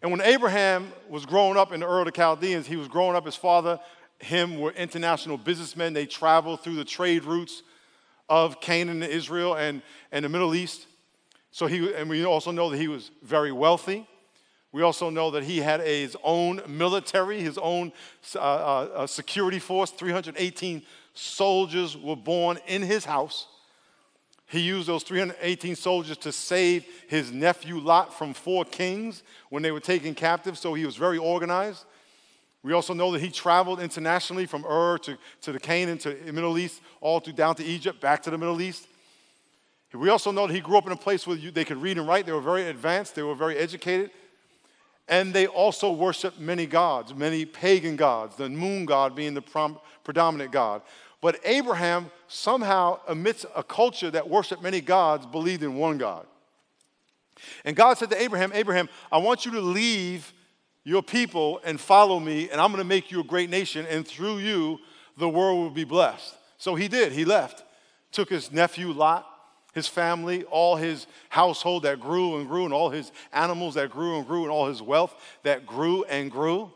And 0.00 0.10
when 0.10 0.20
Abraham 0.20 0.92
was 1.08 1.26
growing 1.26 1.56
up 1.56 1.72
in 1.72 1.80
the 1.80 1.86
Ur 1.86 2.00
of 2.00 2.04
the 2.06 2.12
Chaldeans, 2.12 2.66
he 2.66 2.76
was 2.76 2.88
growing 2.88 3.16
up, 3.16 3.24
his 3.24 3.36
father, 3.36 3.80
him 4.18 4.60
were 4.60 4.70
international 4.72 5.36
businessmen. 5.36 5.92
They 5.92 6.06
traveled 6.06 6.60
through 6.60 6.76
the 6.76 6.84
trade 6.84 7.24
routes 7.24 7.62
of 8.28 8.60
Canaan 8.60 9.02
and 9.02 9.12
Israel 9.12 9.54
and, 9.54 9.82
and 10.12 10.24
the 10.24 10.28
Middle 10.28 10.54
East. 10.54 10.86
So 11.54 11.68
he, 11.68 11.94
and 11.94 12.10
we 12.10 12.24
also 12.24 12.50
know 12.50 12.68
that 12.70 12.78
he 12.78 12.88
was 12.88 13.12
very 13.22 13.52
wealthy. 13.52 14.08
We 14.72 14.82
also 14.82 15.08
know 15.08 15.30
that 15.30 15.44
he 15.44 15.58
had 15.58 15.80
a, 15.82 16.02
his 16.02 16.16
own 16.24 16.60
military, 16.66 17.40
his 17.40 17.58
own 17.58 17.92
uh, 18.34 18.40
uh, 18.40 18.88
uh 18.92 19.06
security 19.06 19.60
force. 19.60 19.92
318 19.92 20.82
soldiers 21.14 21.96
were 21.96 22.16
born 22.16 22.58
in 22.66 22.82
his 22.82 23.04
house. 23.04 23.46
He 24.48 24.58
used 24.58 24.88
those 24.88 25.04
318 25.04 25.76
soldiers 25.76 26.16
to 26.18 26.32
save 26.32 26.86
his 27.06 27.30
nephew 27.30 27.78
Lot 27.78 28.12
from 28.12 28.34
four 28.34 28.64
kings 28.64 29.22
when 29.48 29.62
they 29.62 29.70
were 29.70 29.78
taken 29.78 30.12
captive, 30.12 30.58
so 30.58 30.74
he 30.74 30.84
was 30.84 30.96
very 30.96 31.18
organized. 31.18 31.84
We 32.64 32.72
also 32.72 32.94
know 32.94 33.12
that 33.12 33.20
he 33.20 33.30
traveled 33.30 33.78
internationally 33.78 34.46
from 34.46 34.64
Ur 34.64 34.98
to, 34.98 35.16
to 35.42 35.52
the 35.52 35.60
Canaan 35.60 35.98
to 35.98 36.14
the 36.14 36.32
Middle 36.32 36.58
East, 36.58 36.82
all 37.00 37.20
through 37.20 37.34
down 37.34 37.54
to 37.54 37.64
Egypt, 37.64 38.00
back 38.00 38.24
to 38.24 38.30
the 38.30 38.38
Middle 38.38 38.60
East. 38.60 38.88
We 39.94 40.08
also 40.08 40.32
know 40.32 40.46
that 40.46 40.52
he 40.52 40.60
grew 40.60 40.76
up 40.76 40.86
in 40.86 40.92
a 40.92 40.96
place 40.96 41.26
where 41.26 41.36
they 41.36 41.64
could 41.64 41.80
read 41.80 41.98
and 41.98 42.08
write. 42.08 42.26
They 42.26 42.32
were 42.32 42.40
very 42.40 42.68
advanced, 42.68 43.14
they 43.14 43.22
were 43.22 43.34
very 43.34 43.56
educated. 43.56 44.10
And 45.06 45.34
they 45.34 45.46
also 45.46 45.92
worshiped 45.92 46.40
many 46.40 46.66
gods, 46.66 47.14
many 47.14 47.44
pagan 47.44 47.94
gods, 47.94 48.36
the 48.36 48.48
moon 48.48 48.86
god 48.86 49.14
being 49.14 49.34
the 49.34 49.42
predominant 50.02 50.50
god. 50.50 50.82
But 51.20 51.40
Abraham, 51.44 52.10
somehow, 52.28 53.00
amidst 53.08 53.46
a 53.54 53.62
culture 53.62 54.10
that 54.10 54.28
worshiped 54.28 54.62
many 54.62 54.80
gods, 54.80 55.26
believed 55.26 55.62
in 55.62 55.74
one 55.76 55.96
God. 55.96 56.26
And 57.64 57.74
God 57.74 57.96
said 57.96 58.10
to 58.10 58.20
Abraham, 58.20 58.52
Abraham, 58.54 58.88
I 59.10 59.18
want 59.18 59.46
you 59.46 59.52
to 59.52 59.60
leave 59.60 60.32
your 60.84 61.02
people 61.02 61.60
and 61.64 61.80
follow 61.80 62.20
me, 62.20 62.50
and 62.50 62.60
I'm 62.60 62.70
going 62.70 62.82
to 62.82 62.88
make 62.88 63.10
you 63.10 63.20
a 63.20 63.24
great 63.24 63.48
nation, 63.48 63.86
and 63.88 64.06
through 64.06 64.38
you, 64.38 64.78
the 65.16 65.28
world 65.28 65.58
will 65.58 65.70
be 65.70 65.84
blessed. 65.84 66.34
So 66.58 66.74
he 66.74 66.88
did. 66.88 67.12
He 67.12 67.24
left, 67.24 67.64
took 68.12 68.28
his 68.28 68.52
nephew 68.52 68.92
Lot, 68.92 69.26
his 69.74 69.88
family, 69.88 70.44
all 70.44 70.76
his 70.76 71.06
household 71.28 71.82
that 71.82 72.00
grew 72.00 72.36
and 72.36 72.48
grew, 72.48 72.64
and 72.64 72.72
all 72.72 72.90
his 72.90 73.10
animals 73.32 73.74
that 73.74 73.90
grew 73.90 74.16
and 74.16 74.26
grew, 74.26 74.42
and 74.42 74.50
all 74.50 74.68
his 74.68 74.80
wealth 74.80 75.14
that 75.42 75.66
grew 75.66 76.04
and 76.04 76.30
grew. 76.30 76.70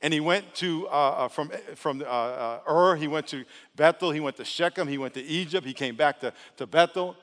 And 0.00 0.14
he 0.14 0.20
went 0.20 0.54
to, 0.56 0.86
uh, 0.88 0.90
uh, 0.90 1.28
from, 1.28 1.50
from 1.74 2.02
uh, 2.02 2.04
uh, 2.04 2.60
Ur, 2.70 2.96
he 2.96 3.08
went 3.08 3.26
to 3.28 3.44
Bethel, 3.74 4.12
he 4.12 4.20
went 4.20 4.36
to 4.36 4.44
Shechem, 4.44 4.86
he 4.86 4.98
went 4.98 5.14
to 5.14 5.22
Egypt, 5.24 5.66
he 5.66 5.72
came 5.72 5.96
back 5.96 6.20
to, 6.20 6.32
to 6.58 6.66
Bethel. 6.66 7.16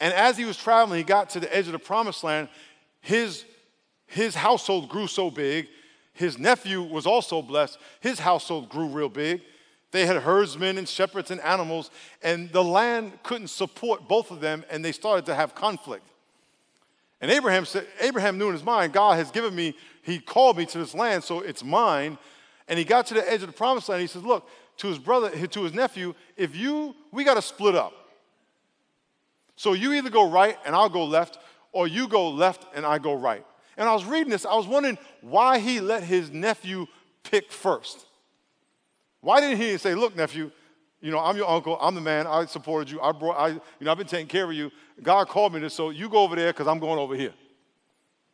And 0.00 0.12
as 0.12 0.36
he 0.36 0.44
was 0.44 0.56
traveling, 0.56 0.98
he 0.98 1.04
got 1.04 1.30
to 1.30 1.40
the 1.40 1.54
edge 1.54 1.66
of 1.66 1.72
the 1.72 1.78
promised 1.78 2.24
land. 2.24 2.48
His, 3.00 3.44
his 4.06 4.34
household 4.34 4.88
grew 4.88 5.06
so 5.06 5.30
big. 5.30 5.68
His 6.12 6.38
nephew 6.38 6.82
was 6.82 7.06
also 7.06 7.42
blessed. 7.42 7.78
His 8.00 8.18
household 8.18 8.68
grew 8.68 8.88
real 8.88 9.08
big. 9.08 9.42
They 9.96 10.04
had 10.04 10.16
herdsmen 10.16 10.76
and 10.76 10.86
shepherds 10.86 11.30
and 11.30 11.40
animals, 11.40 11.90
and 12.22 12.52
the 12.52 12.62
land 12.62 13.12
couldn't 13.22 13.48
support 13.48 14.06
both 14.06 14.30
of 14.30 14.40
them, 14.40 14.64
and 14.70 14.84
they 14.84 14.92
started 14.92 15.24
to 15.26 15.34
have 15.34 15.54
conflict. 15.54 16.06
And 17.20 17.30
Abraham 17.30 17.64
said, 17.64 17.86
Abraham 18.00 18.36
knew 18.36 18.48
in 18.48 18.52
his 18.52 18.62
mind, 18.62 18.92
God 18.92 19.16
has 19.16 19.30
given 19.30 19.54
me, 19.54 19.74
he 20.02 20.18
called 20.18 20.58
me 20.58 20.66
to 20.66 20.78
this 20.78 20.94
land, 20.94 21.24
so 21.24 21.40
it's 21.40 21.64
mine. 21.64 22.18
And 22.68 22.78
he 22.78 22.84
got 22.84 23.06
to 23.06 23.14
the 23.14 23.30
edge 23.30 23.40
of 23.40 23.46
the 23.46 23.54
promised 23.54 23.88
land. 23.88 24.02
He 24.02 24.06
says, 24.06 24.22
Look, 24.22 24.48
to 24.78 24.88
his 24.88 24.98
brother, 24.98 25.30
to 25.30 25.62
his 25.62 25.72
nephew, 25.72 26.14
if 26.36 26.54
you, 26.54 26.94
we 27.10 27.24
got 27.24 27.34
to 27.34 27.42
split 27.42 27.74
up. 27.74 27.92
So 29.56 29.72
you 29.72 29.94
either 29.94 30.10
go 30.10 30.28
right 30.30 30.58
and 30.66 30.74
I'll 30.74 30.90
go 30.90 31.04
left, 31.04 31.38
or 31.72 31.88
you 31.88 32.06
go 32.08 32.28
left 32.28 32.66
and 32.74 32.84
I 32.84 32.98
go 32.98 33.14
right. 33.14 33.44
And 33.76 33.88
I 33.88 33.94
was 33.94 34.04
reading 34.04 34.30
this, 34.30 34.44
I 34.44 34.54
was 34.54 34.66
wondering 34.66 34.98
why 35.22 35.58
he 35.58 35.80
let 35.80 36.02
his 36.02 36.30
nephew 36.30 36.86
pick 37.22 37.50
first. 37.50 38.05
Why 39.26 39.40
didn't 39.40 39.58
he 39.58 39.76
say, 39.76 39.96
Look, 39.96 40.14
nephew, 40.14 40.52
you 41.00 41.10
know, 41.10 41.18
I'm 41.18 41.36
your 41.36 41.50
uncle, 41.50 41.76
I'm 41.80 41.96
the 41.96 42.00
man, 42.00 42.28
I 42.28 42.44
supported 42.44 42.88
you, 42.88 43.00
I 43.00 43.10
brought, 43.10 43.36
I, 43.36 43.48
you 43.48 43.60
know, 43.80 43.90
I've 43.90 43.98
been 43.98 44.06
taking 44.06 44.28
care 44.28 44.44
of 44.44 44.52
you. 44.52 44.70
God 45.02 45.26
called 45.26 45.52
me 45.52 45.58
to, 45.58 45.68
so 45.68 45.90
you 45.90 46.08
go 46.08 46.18
over 46.18 46.36
there 46.36 46.52
because 46.52 46.68
I'm 46.68 46.78
going 46.78 47.00
over 47.00 47.16
here. 47.16 47.34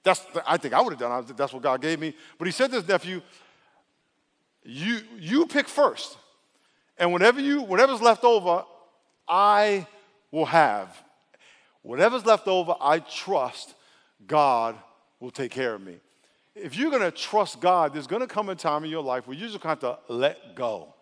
That's, 0.02 0.20
the, 0.20 0.42
I 0.46 0.58
think 0.58 0.74
I 0.74 0.82
would 0.82 0.92
have 0.92 1.00
done. 1.00 1.24
That's 1.34 1.54
what 1.54 1.62
God 1.62 1.80
gave 1.80 1.98
me. 1.98 2.14
But 2.36 2.46
he 2.46 2.52
said 2.52 2.68
to 2.72 2.76
his 2.76 2.86
nephew, 2.86 3.22
you, 4.64 5.00
you 5.18 5.46
pick 5.46 5.66
first. 5.66 6.18
And 6.98 7.10
whenever 7.10 7.40
you, 7.40 7.62
whatever's 7.62 8.02
left 8.02 8.22
over, 8.22 8.66
I 9.26 9.86
will 10.30 10.44
have. 10.44 10.94
Whatever's 11.80 12.26
left 12.26 12.46
over, 12.46 12.74
I 12.78 12.98
trust 12.98 13.76
God 14.26 14.76
will 15.20 15.30
take 15.30 15.52
care 15.52 15.72
of 15.72 15.80
me. 15.80 16.00
If 16.54 16.76
you're 16.76 16.90
going 16.90 17.02
to 17.02 17.10
trust 17.10 17.60
God, 17.60 17.94
there's 17.94 18.06
going 18.06 18.20
to 18.20 18.28
come 18.28 18.48
a 18.48 18.54
time 18.54 18.84
in 18.84 18.90
your 18.90 19.02
life 19.02 19.26
where 19.26 19.36
you're 19.36 19.48
just 19.48 19.62
have 19.62 19.80
to 19.80 19.98
let 20.08 20.54
go. 20.54 20.94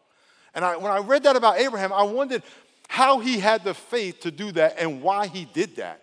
And 0.55 0.65
I, 0.65 0.77
when 0.77 0.93
I 0.93 0.99
read 0.99 1.25
that 1.25 1.37
about 1.37 1.59
Abraham, 1.59 1.93
I 1.93 2.03
wondered 2.03 2.43
how 2.89 3.19
he 3.19 3.39
had 3.39 3.65
the 3.65 3.75
faith 3.75 4.21
to 4.21 4.31
do 4.31 4.53
that 4.53 4.77
and 4.79 5.03
why 5.03 5.27
he 5.27 5.45
did 5.45 5.77
that. 5.77 6.03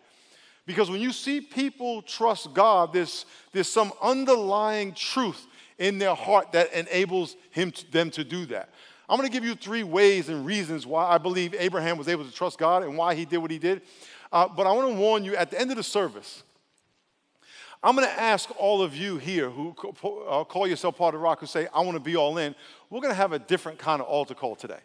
Because 0.65 0.89
when 0.89 0.99
you 0.99 1.13
see 1.13 1.39
people 1.39 2.01
trust 2.01 2.53
God, 2.53 2.91
there's, 2.91 3.25
there's 3.53 3.69
some 3.69 3.93
underlying 4.01 4.93
truth 4.93 5.47
in 5.77 5.97
their 5.97 6.15
heart 6.15 6.51
that 6.51 6.73
enables 6.73 7.35
him 7.51 7.71
to, 7.71 7.91
them 7.91 8.09
to 8.11 8.23
do 8.23 8.45
that. 8.47 8.69
I'm 9.09 9.17
going 9.17 9.29
to 9.29 9.33
give 9.33 9.45
you 9.45 9.55
three 9.55 9.83
ways 9.83 10.27
and 10.27 10.45
reasons 10.45 10.85
why 10.85 11.05
I 11.05 11.17
believe 11.17 11.55
Abraham 11.57 11.97
was 11.97 12.09
able 12.09 12.25
to 12.25 12.31
trust 12.31 12.57
God 12.57 12.83
and 12.83 12.97
why 12.97 13.15
he 13.15 13.23
did 13.23 13.37
what 13.37 13.51
he 13.51 13.59
did. 13.59 13.81
Uh, 14.31 14.49
but 14.49 14.67
I 14.67 14.73
want 14.73 14.89
to 14.89 14.95
warn 14.95 15.23
you 15.23 15.35
at 15.37 15.49
the 15.49 15.59
end 15.59 15.71
of 15.71 15.77
the 15.77 15.83
service, 15.83 16.43
I'm 17.87 17.95
going 17.95 18.05
to 18.05 18.19
ask 18.19 18.49
all 18.59 18.81
of 18.81 18.97
you 18.97 19.17
here 19.17 19.49
who 19.49 19.73
uh, 20.27 20.43
call 20.43 20.67
yourself 20.67 20.97
part 20.97 21.15
of 21.15 21.21
Rock 21.21 21.39
who 21.39 21.45
say, 21.45 21.69
I 21.73 21.79
want 21.79 21.93
to 21.93 22.01
be 22.01 22.17
all 22.17 22.37
in. 22.37 22.53
We're 22.89 22.99
going 22.99 23.13
to 23.13 23.15
have 23.15 23.31
a 23.31 23.39
different 23.39 23.79
kind 23.79 24.01
of 24.01 24.09
altar 24.09 24.33
call 24.33 24.57
today. 24.57 24.81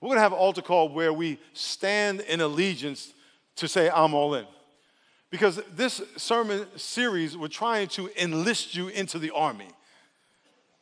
We're 0.00 0.08
going 0.08 0.16
to 0.16 0.22
have 0.22 0.32
an 0.32 0.38
altar 0.38 0.60
call 0.60 0.88
where 0.88 1.12
we 1.12 1.38
stand 1.52 2.22
in 2.22 2.40
allegiance 2.40 3.12
to 3.54 3.68
say, 3.68 3.88
I'm 3.88 4.14
all 4.14 4.34
in. 4.34 4.46
Because 5.30 5.62
this 5.76 6.02
sermon 6.16 6.66
series, 6.74 7.36
we're 7.36 7.46
trying 7.46 7.86
to 7.90 8.10
enlist 8.20 8.74
you 8.74 8.88
into 8.88 9.20
the 9.20 9.30
army. 9.30 9.68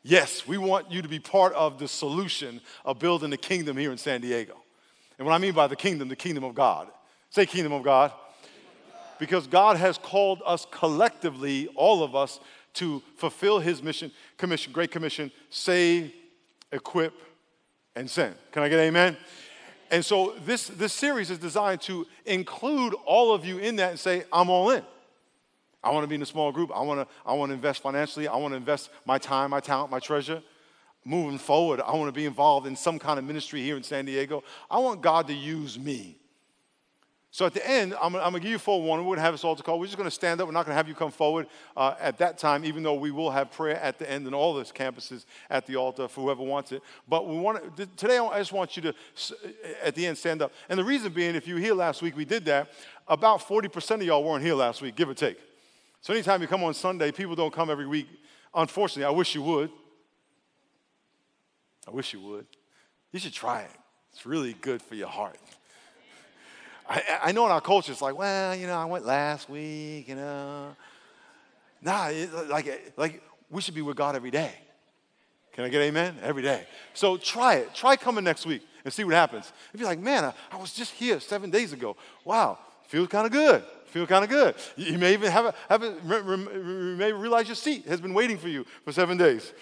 Yes, 0.03 0.49
we 0.49 0.57
want 0.57 0.91
you 0.91 1.03
to 1.03 1.09
be 1.09 1.19
part 1.19 1.53
of 1.53 1.79
the 1.79 1.87
solution 1.87 2.63
of 2.83 2.99
building 2.99 3.29
the 3.29 3.37
kingdom 3.37 3.77
here 3.77 3.93
in 3.93 3.99
San 3.99 4.23
Diego. 4.23 4.57
And 5.19 5.27
what 5.27 5.35
I 5.35 5.39
mean 5.39 5.53
by 5.53 5.67
the 5.67 5.77
kingdom, 5.77 6.09
the 6.09 6.17
kingdom 6.17 6.45
of 6.45 6.55
God. 6.55 6.89
Say, 7.29 7.45
kingdom 7.45 7.73
of 7.73 7.83
God 7.83 8.11
because 9.23 9.47
God 9.47 9.77
has 9.77 9.99
called 9.99 10.43
us 10.45 10.67
collectively, 10.73 11.69
all 11.77 12.03
of 12.03 12.17
us, 12.17 12.41
to 12.75 13.01
fulfill 13.15 13.61
his 13.61 13.81
mission, 13.81 14.11
commission, 14.37 14.73
great 14.73 14.91
commission, 14.91 15.31
save, 15.49 16.13
equip, 16.73 17.15
and 17.95 18.11
send. 18.11 18.35
Can 18.51 18.65
I 18.65 18.69
get 18.69 18.81
amen? 18.81 19.17
And 19.93 20.05
so 20.05 20.35
this, 20.45 20.67
this 20.67 20.93
series 20.93 21.31
is 21.31 21.39
designed 21.39 21.83
to 21.83 22.05
include 22.27 22.97
all 23.07 23.33
of 23.33 23.45
you 23.45 23.59
in 23.59 23.77
that 23.77 23.91
and 23.91 24.01
say, 24.01 24.25
I'm 24.33 24.51
all 24.51 24.71
in. 24.71 24.83
I 25.85 25.93
want 25.93 26.03
to 26.03 26.09
be 26.09 26.17
in 26.17 26.23
a 26.23 26.27
small 26.27 26.51
group. 26.51 26.73
I 26.75 26.81
want 26.81 27.09
to, 27.09 27.15
I 27.25 27.35
want 27.35 27.51
to 27.51 27.55
invest 27.55 27.81
financially. 27.81 28.27
I 28.27 28.35
want 28.35 28.55
to 28.55 28.57
invest 28.57 28.91
my 29.07 29.19
time, 29.19 29.51
my 29.51 29.61
talent, 29.61 29.93
my 29.93 30.01
treasure. 30.01 30.43
Moving 31.05 31.39
forward, 31.39 31.81
I 31.81 31.95
want 31.95 32.09
to 32.09 32.13
be 32.13 32.27
involved 32.27 32.67
in 32.67 32.75
some 32.75 32.99
kind 32.99 33.21
of 33.21 33.25
ministry 33.25 33.63
here 33.63 33.77
in 33.77 33.85
San 33.85 34.05
Diego. 34.05 34.43
I 34.69 34.79
want 34.79 35.01
God 35.01 35.29
to 35.29 35.33
use 35.33 35.79
me. 35.79 36.17
So 37.33 37.47
at 37.47 37.55
the 37.55 37.67
end, 37.67 37.95
I'm, 37.95 38.15
I'm 38.15 38.21
going 38.21 38.35
to 38.35 38.41
give 38.41 38.51
you 38.51 38.59
full 38.59 38.83
warning. 38.83 39.07
We're 39.07 39.13
going 39.13 39.21
to 39.21 39.25
have 39.25 39.33
this 39.33 39.43
altar 39.43 39.63
call. 39.63 39.81
We're 39.81 39.87
just 39.87 39.97
going 39.97 40.07
to 40.07 40.15
stand 40.15 40.43
up. 40.43 40.47
We're 40.47 40.53
not 40.53 40.67
going 40.67 40.73
to 40.73 40.77
have 40.77 40.87
you 40.87 40.95
come 40.95 41.11
forward 41.11 41.47
uh, 41.75 41.95
at 41.99 42.19
that 42.19 42.37
time, 42.37 42.63
even 42.63 42.83
though 42.83 42.93
we 42.93 43.11
will 43.11 43.31
have 43.31 43.51
prayer 43.51 43.81
at 43.81 43.99
the 43.99 44.09
end 44.09 44.27
in 44.27 44.35
all 44.35 44.53
those 44.53 44.71
campuses 44.71 45.25
at 45.49 45.67
the 45.67 45.77
altar 45.77 46.09
for 46.09 46.21
whoever 46.21 46.43
wants 46.43 46.73
it. 46.73 46.83
But 47.09 47.27
we 47.27 47.39
want 47.39 47.75
to, 47.79 47.87
today, 47.97 48.19
I 48.19 48.39
just 48.39 48.53
want 48.53 48.77
you 48.77 48.83
to, 48.83 48.95
at 49.83 49.95
the 49.95 50.07
end, 50.07 50.19
stand 50.19 50.43
up. 50.43 50.53
And 50.69 50.79
the 50.79 50.85
reason 50.85 51.11
being, 51.11 51.35
if 51.35 51.49
you 51.49 51.55
were 51.55 51.61
here 51.61 51.73
last 51.73 52.03
week, 52.03 52.15
we 52.19 52.27
did 52.27 52.45
that. 52.45 52.71
About 53.09 53.41
40% 53.41 53.95
of 53.95 54.03
y'all 54.03 54.23
weren't 54.23 54.45
here 54.45 54.55
last 54.55 54.83
week, 54.83 54.95
give 54.95 55.09
or 55.09 55.15
take. 55.15 55.41
So 56.03 56.13
anytime 56.13 56.43
you 56.43 56.49
come 56.49 56.63
on 56.63 56.75
Sunday, 56.75 57.13
people 57.13 57.35
don't 57.35 57.53
come 57.53 57.71
every 57.71 57.87
week. 57.87 58.09
Unfortunately, 58.55 59.05
I 59.05 59.17
wish 59.17 59.35
you 59.35 59.41
would. 59.41 59.71
I 61.89 61.93
wish 61.93 62.13
you 62.13 62.21
would. 62.21 62.47
You 63.11 63.21
should 63.21 63.33
try 63.33 63.63
it. 63.63 63.71
It's 64.13 64.27
really 64.27 64.53
good 64.53 64.83
for 64.83 64.97
your 64.97 65.09
heart. 65.09 65.39
I, 66.93 67.19
I 67.25 67.33
know 67.33 67.47
in 67.47 67.53
our 67.53 67.61
culture 67.61 67.91
it's 67.91 68.03
like, 68.03 68.17
well, 68.17 68.55
you 68.55 68.67
know, 68.67 68.77
I 68.77 68.85
went 68.85 69.07
last 69.07 69.49
week, 69.49 70.09
you 70.09 70.15
know. 70.15 70.77
Nah, 71.81 72.09
it, 72.09 72.33
like, 72.49 72.93
like 72.99 73.23
we 73.51 73.63
should 73.63 73.75
be 73.75 73.81
with 73.81 73.97
God 73.97 74.15
every 74.15 74.31
day. 74.31 74.53
Can 75.53 75.65
I 75.65 75.69
get 75.71 75.81
amen? 75.81 76.17
Every 76.23 76.43
day. 76.43 76.67
So 76.93 77.17
try 77.17 77.57
it. 77.57 77.75
Try 77.75 77.97
coming 77.97 78.25
next 78.25 78.45
week 78.45 78.63
and 78.85 78.93
see 78.93 79.05
what 79.05 79.15
happens. 79.15 79.53
If 79.73 79.81
you're 79.81 79.89
like, 79.89 80.01
man, 80.01 80.25
I, 80.25 80.35
I 80.51 80.57
was 80.59 80.75
just 80.75 80.93
here 80.93 81.19
seven 81.19 81.51
days 81.51 81.73
ago. 81.73 81.97
Wow, 82.25 82.59
feels 82.89 83.09
kind 83.09 83.27
of 83.27 83.33
good. 83.33 83.65
Feel 83.87 84.07
kind 84.07 84.25
of 84.25 84.31
good. 84.31 84.55
You 84.77 84.99
may 84.99 85.15
even 85.15 85.31
have 85.31 85.47
a, 85.47 85.55
have 85.69 85.83
a, 85.83 85.95
you 86.05 86.95
may 86.99 87.13
realize 87.13 87.47
your 87.47 87.55
seat 87.55 87.87
has 87.87 88.01
been 88.01 88.15
waiting 88.15 88.39
for 88.39 88.49
you 88.49 88.67
for 88.85 88.93
seven 88.93 89.17
days. 89.17 89.53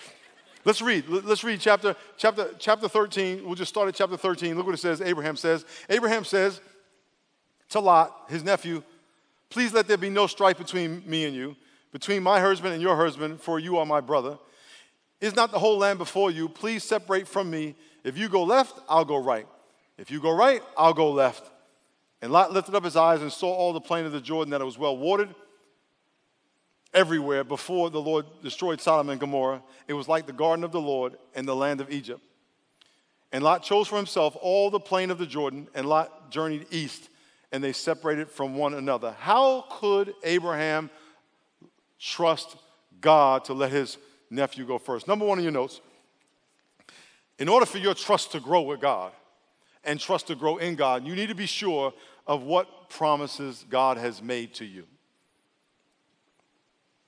Let's 0.64 0.82
read. 0.82 1.08
Let's 1.08 1.42
read 1.42 1.60
chapter, 1.60 1.96
chapter, 2.16 2.50
chapter 2.58 2.88
13. 2.88 3.44
We'll 3.44 3.54
just 3.54 3.70
start 3.70 3.88
at 3.88 3.94
chapter 3.94 4.16
13. 4.16 4.56
Look 4.56 4.66
what 4.66 4.74
it 4.74 4.78
says. 4.78 5.00
Abraham 5.00 5.36
says. 5.36 5.64
Abraham 5.88 6.24
says, 6.24 6.60
to 7.70 7.80
Lot, 7.80 8.26
his 8.28 8.44
nephew, 8.44 8.82
Please 9.50 9.72
let 9.72 9.88
there 9.88 9.96
be 9.96 10.08
no 10.08 10.28
strife 10.28 10.56
between 10.56 11.02
me 11.04 11.26
and 11.26 11.34
you, 11.34 11.56
between 11.92 12.22
my 12.22 12.40
husband 12.40 12.72
and 12.72 12.80
your 12.80 12.96
husband, 12.96 13.40
for 13.40 13.58
you 13.58 13.78
are 13.78 13.84
my 13.84 14.00
brother. 14.00 14.38
Is 15.20 15.34
not 15.34 15.50
the 15.50 15.58
whole 15.58 15.76
land 15.76 15.98
before 15.98 16.30
you? 16.30 16.48
Please 16.48 16.84
separate 16.84 17.28
from 17.28 17.50
me. 17.50 17.74
If 18.04 18.16
you 18.16 18.28
go 18.28 18.44
left, 18.44 18.80
I'll 18.88 19.04
go 19.04 19.16
right. 19.16 19.46
If 19.98 20.10
you 20.10 20.20
go 20.20 20.30
right, 20.30 20.62
I'll 20.78 20.94
go 20.94 21.10
left. 21.10 21.50
And 22.22 22.32
Lot 22.32 22.52
lifted 22.52 22.74
up 22.74 22.84
his 22.84 22.96
eyes 22.96 23.22
and 23.22 23.32
saw 23.32 23.52
all 23.52 23.72
the 23.72 23.80
plain 23.80 24.06
of 24.06 24.12
the 24.12 24.20
Jordan 24.20 24.50
that 24.52 24.60
it 24.60 24.64
was 24.64 24.78
well 24.78 24.96
watered 24.96 25.34
everywhere 26.94 27.44
before 27.44 27.90
the 27.90 28.00
Lord 28.00 28.24
destroyed 28.42 28.80
Sodom 28.80 29.10
and 29.10 29.20
Gomorrah. 29.20 29.62
It 29.88 29.94
was 29.94 30.08
like 30.08 30.26
the 30.26 30.32
garden 30.32 30.64
of 30.64 30.72
the 30.72 30.80
Lord 30.80 31.16
and 31.34 31.46
the 31.46 31.56
land 31.56 31.80
of 31.80 31.90
Egypt. 31.90 32.20
And 33.32 33.44
Lot 33.44 33.62
chose 33.62 33.88
for 33.88 33.96
himself 33.96 34.36
all 34.40 34.70
the 34.70 34.80
plain 34.80 35.10
of 35.10 35.18
the 35.18 35.26
Jordan, 35.26 35.68
and 35.74 35.86
Lot 35.86 36.30
journeyed 36.30 36.66
east 36.70 37.10
and 37.52 37.62
they 37.62 37.72
separated 37.72 38.30
from 38.30 38.54
one 38.54 38.74
another. 38.74 39.14
How 39.18 39.64
could 39.70 40.14
Abraham 40.22 40.90
trust 41.98 42.56
God 43.00 43.44
to 43.46 43.54
let 43.54 43.70
his 43.70 43.98
nephew 44.30 44.64
go 44.64 44.78
first? 44.78 45.08
Number 45.08 45.24
one 45.24 45.38
in 45.38 45.44
your 45.44 45.52
notes 45.52 45.80
in 47.40 47.48
order 47.48 47.64
for 47.64 47.78
your 47.78 47.94
trust 47.94 48.32
to 48.32 48.40
grow 48.40 48.60
with 48.60 48.80
God 48.80 49.12
and 49.82 49.98
trust 49.98 50.26
to 50.26 50.34
grow 50.34 50.58
in 50.58 50.74
God, 50.74 51.06
you 51.06 51.16
need 51.16 51.30
to 51.30 51.34
be 51.34 51.46
sure 51.46 51.92
of 52.26 52.42
what 52.42 52.90
promises 52.90 53.64
God 53.68 53.96
has 53.96 54.22
made 54.22 54.54
to 54.56 54.64
you. 54.66 54.84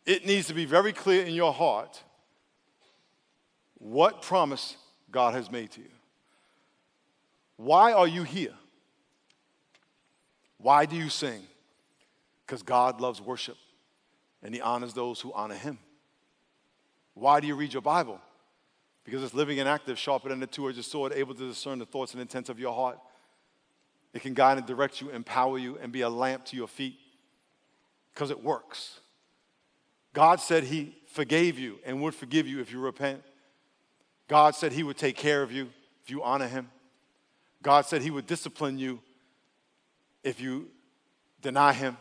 It 0.06 0.26
needs 0.26 0.48
to 0.48 0.54
be 0.54 0.64
very 0.64 0.92
clear 0.92 1.24
in 1.24 1.34
your 1.34 1.52
heart 1.52 2.02
what 3.78 4.22
promise 4.22 4.76
God 5.10 5.34
has 5.34 5.50
made 5.50 5.70
to 5.72 5.80
you. 5.82 5.90
Why 7.56 7.92
are 7.92 8.08
you 8.08 8.22
here? 8.22 8.54
Why 10.62 10.86
do 10.86 10.96
you 10.96 11.08
sing? 11.08 11.42
Because 12.46 12.62
God 12.62 13.00
loves 13.00 13.20
worship 13.20 13.56
and 14.42 14.54
He 14.54 14.60
honors 14.60 14.94
those 14.94 15.20
who 15.20 15.32
honor 15.32 15.56
Him. 15.56 15.78
Why 17.14 17.40
do 17.40 17.46
you 17.46 17.56
read 17.56 17.72
your 17.72 17.82
Bible? 17.82 18.20
Because 19.04 19.24
it's 19.24 19.34
living 19.34 19.58
and 19.58 19.68
active, 19.68 19.98
sharper 19.98 20.28
than 20.28 20.42
a 20.42 20.46
two 20.46 20.68
edged 20.68 20.84
sword, 20.84 21.12
able 21.14 21.34
to 21.34 21.48
discern 21.48 21.80
the 21.80 21.84
thoughts 21.84 22.12
and 22.12 22.20
intents 22.20 22.48
of 22.48 22.60
your 22.60 22.72
heart. 22.72 22.98
It 24.14 24.22
can 24.22 24.34
guide 24.34 24.58
and 24.58 24.66
direct 24.66 25.00
you, 25.00 25.10
empower 25.10 25.58
you, 25.58 25.78
and 25.78 25.90
be 25.90 26.02
a 26.02 26.08
lamp 26.08 26.44
to 26.46 26.56
your 26.56 26.68
feet 26.68 26.96
because 28.14 28.30
it 28.30 28.42
works. 28.42 29.00
God 30.12 30.40
said 30.40 30.64
He 30.64 30.96
forgave 31.08 31.58
you 31.58 31.78
and 31.84 32.00
would 32.02 32.14
forgive 32.14 32.46
you 32.46 32.60
if 32.60 32.70
you 32.70 32.78
repent. 32.78 33.22
God 34.28 34.54
said 34.54 34.72
He 34.72 34.84
would 34.84 34.96
take 34.96 35.16
care 35.16 35.42
of 35.42 35.50
you 35.50 35.70
if 36.04 36.10
you 36.10 36.22
honor 36.22 36.46
Him. 36.46 36.70
God 37.62 37.86
said 37.86 38.02
He 38.02 38.10
would 38.10 38.26
discipline 38.26 38.78
you 38.78 39.00
if 40.22 40.40
you 40.40 40.68
deny 41.40 41.72
Him. 41.72 41.96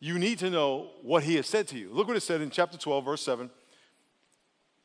You 0.00 0.18
need 0.18 0.38
to 0.40 0.50
know 0.50 0.88
what 1.02 1.22
He 1.22 1.36
has 1.36 1.46
said 1.46 1.68
to 1.68 1.78
you. 1.78 1.90
Look 1.92 2.08
what 2.08 2.16
it 2.16 2.22
said 2.22 2.40
in 2.40 2.50
chapter 2.50 2.78
12, 2.78 3.04
verse 3.04 3.22
7. 3.22 3.50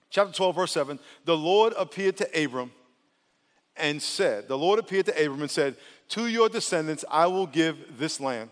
Chapter 0.10 0.34
12, 0.34 0.56
verse 0.56 0.72
7 0.72 1.00
The 1.26 1.38
Lord 1.38 1.74
appeared 1.78 2.18
to 2.18 2.44
Abram 2.44 2.72
and 3.76 4.02
said, 4.02 4.48
The 4.48 4.58
Lord 4.58 4.80
appeared 4.80 5.06
to 5.08 5.12
Abram 5.12 5.42
and 5.42 5.52
said, 5.52 5.76
To 6.10 6.28
your 6.28 6.50
descendants 6.50 7.06
I 7.10 7.28
will 7.28 7.48
give 7.48 7.98
this 7.98 8.20
land. 8.20 8.50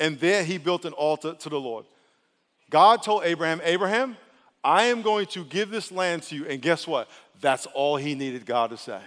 And 0.00 0.18
there 0.18 0.44
he 0.44 0.58
built 0.58 0.84
an 0.84 0.92
altar 0.92 1.34
to 1.34 1.48
the 1.48 1.60
Lord. 1.60 1.84
God 2.68 3.02
told 3.02 3.24
Abraham, 3.24 3.60
Abraham, 3.62 4.16
I 4.62 4.84
am 4.84 5.02
going 5.02 5.26
to 5.26 5.44
give 5.44 5.70
this 5.70 5.92
land 5.92 6.24
to 6.24 6.34
you. 6.34 6.46
And 6.46 6.60
guess 6.60 6.86
what? 6.86 7.08
That's 7.40 7.66
all 7.66 7.96
he 7.96 8.14
needed 8.14 8.46
God 8.46 8.70
to 8.70 8.76
say. 8.76 9.00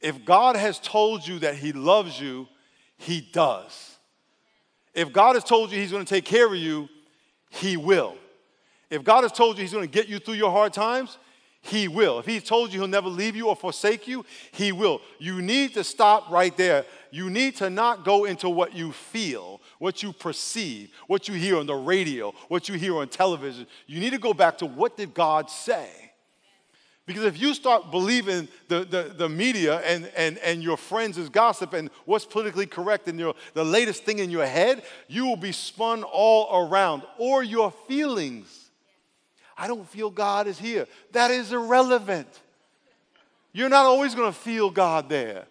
If 0.00 0.24
God 0.24 0.56
has 0.56 0.78
told 0.78 1.26
you 1.26 1.38
that 1.40 1.54
he 1.56 1.72
loves 1.72 2.20
you, 2.20 2.46
he 2.98 3.20
does. 3.20 3.96
If 4.94 5.12
God 5.12 5.34
has 5.34 5.44
told 5.44 5.72
you 5.72 5.78
he's 5.78 5.90
going 5.90 6.04
to 6.04 6.08
take 6.08 6.24
care 6.24 6.46
of 6.46 6.56
you, 6.56 6.88
he 7.50 7.76
will. 7.76 8.16
If 8.90 9.04
God 9.04 9.22
has 9.22 9.32
told 9.32 9.56
you 9.56 9.62
he's 9.62 9.72
going 9.72 9.86
to 9.86 9.90
get 9.90 10.08
you 10.08 10.18
through 10.18 10.34
your 10.34 10.50
hard 10.50 10.72
times, 10.72 11.18
he 11.60 11.88
will. 11.88 12.18
If 12.18 12.26
he's 12.26 12.44
told 12.44 12.72
you 12.72 12.80
he'll 12.80 12.88
never 12.88 13.08
leave 13.08 13.36
you 13.36 13.48
or 13.48 13.56
forsake 13.56 14.08
you, 14.08 14.24
he 14.52 14.72
will. 14.72 15.00
You 15.18 15.42
need 15.42 15.74
to 15.74 15.84
stop 15.84 16.30
right 16.30 16.56
there. 16.56 16.84
You 17.10 17.30
need 17.30 17.56
to 17.56 17.68
not 17.68 18.04
go 18.04 18.24
into 18.24 18.48
what 18.48 18.74
you 18.74 18.92
feel, 18.92 19.60
what 19.78 20.02
you 20.02 20.12
perceive, 20.12 20.90
what 21.06 21.28
you 21.28 21.34
hear 21.34 21.58
on 21.58 21.66
the 21.66 21.74
radio, 21.74 22.32
what 22.48 22.68
you 22.68 22.76
hear 22.76 22.96
on 22.96 23.08
television. 23.08 23.66
You 23.86 24.00
need 24.00 24.10
to 24.10 24.18
go 24.18 24.32
back 24.32 24.58
to 24.58 24.66
what 24.66 24.96
did 24.96 25.14
God 25.14 25.50
say? 25.50 25.88
Because 27.08 27.24
if 27.24 27.40
you 27.40 27.54
start 27.54 27.90
believing 27.90 28.48
the, 28.68 28.84
the, 28.84 29.14
the, 29.16 29.30
media 29.30 29.80
and, 29.80 30.12
and, 30.14 30.36
and 30.38 30.62
your 30.62 30.76
friends' 30.76 31.26
gossip 31.30 31.72
and 31.72 31.88
what's 32.04 32.26
politically 32.26 32.66
correct 32.66 33.08
and 33.08 33.18
your, 33.18 33.34
the 33.54 33.64
latest 33.64 34.04
thing 34.04 34.18
in 34.18 34.30
your 34.30 34.44
head, 34.44 34.82
you 35.08 35.24
will 35.24 35.38
be 35.38 35.50
spun 35.50 36.02
all 36.02 36.68
around. 36.68 37.02
Or 37.16 37.42
your 37.42 37.70
feelings. 37.70 38.68
I 39.56 39.68
don't 39.68 39.88
feel 39.88 40.10
God 40.10 40.46
is 40.46 40.58
here. 40.58 40.86
That 41.12 41.30
is 41.30 41.50
irrelevant. 41.50 42.28
You're 43.54 43.70
not 43.70 43.86
always 43.86 44.14
going 44.14 44.30
to 44.30 44.38
feel 44.38 44.68
God 44.68 45.08
there. 45.08 45.46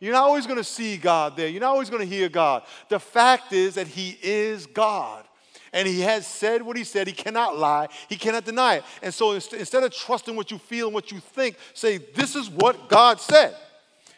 You're 0.00 0.12
not 0.12 0.24
always 0.24 0.46
going 0.46 0.58
to 0.58 0.64
see 0.64 0.98
God 0.98 1.38
there. 1.38 1.48
You're 1.48 1.62
not 1.62 1.70
always 1.70 1.88
going 1.88 2.06
to 2.06 2.14
hear 2.14 2.28
God. 2.28 2.64
The 2.90 3.00
fact 3.00 3.54
is 3.54 3.76
that 3.76 3.86
He 3.86 4.18
is 4.22 4.66
God 4.66 5.24
and 5.72 5.86
he 5.86 6.00
has 6.00 6.26
said 6.26 6.62
what 6.62 6.76
he 6.76 6.84
said. 6.84 7.06
He 7.06 7.12
cannot 7.12 7.58
lie. 7.58 7.88
He 8.08 8.16
cannot 8.16 8.44
deny 8.44 8.76
it. 8.76 8.84
And 9.02 9.12
so 9.12 9.32
instead 9.32 9.82
of 9.82 9.92
trusting 9.92 10.34
what 10.34 10.50
you 10.50 10.58
feel 10.58 10.86
and 10.86 10.94
what 10.94 11.12
you 11.12 11.20
think, 11.20 11.56
say, 11.74 11.98
This 11.98 12.36
is 12.36 12.50
what 12.50 12.88
God 12.88 13.20
said. 13.20 13.54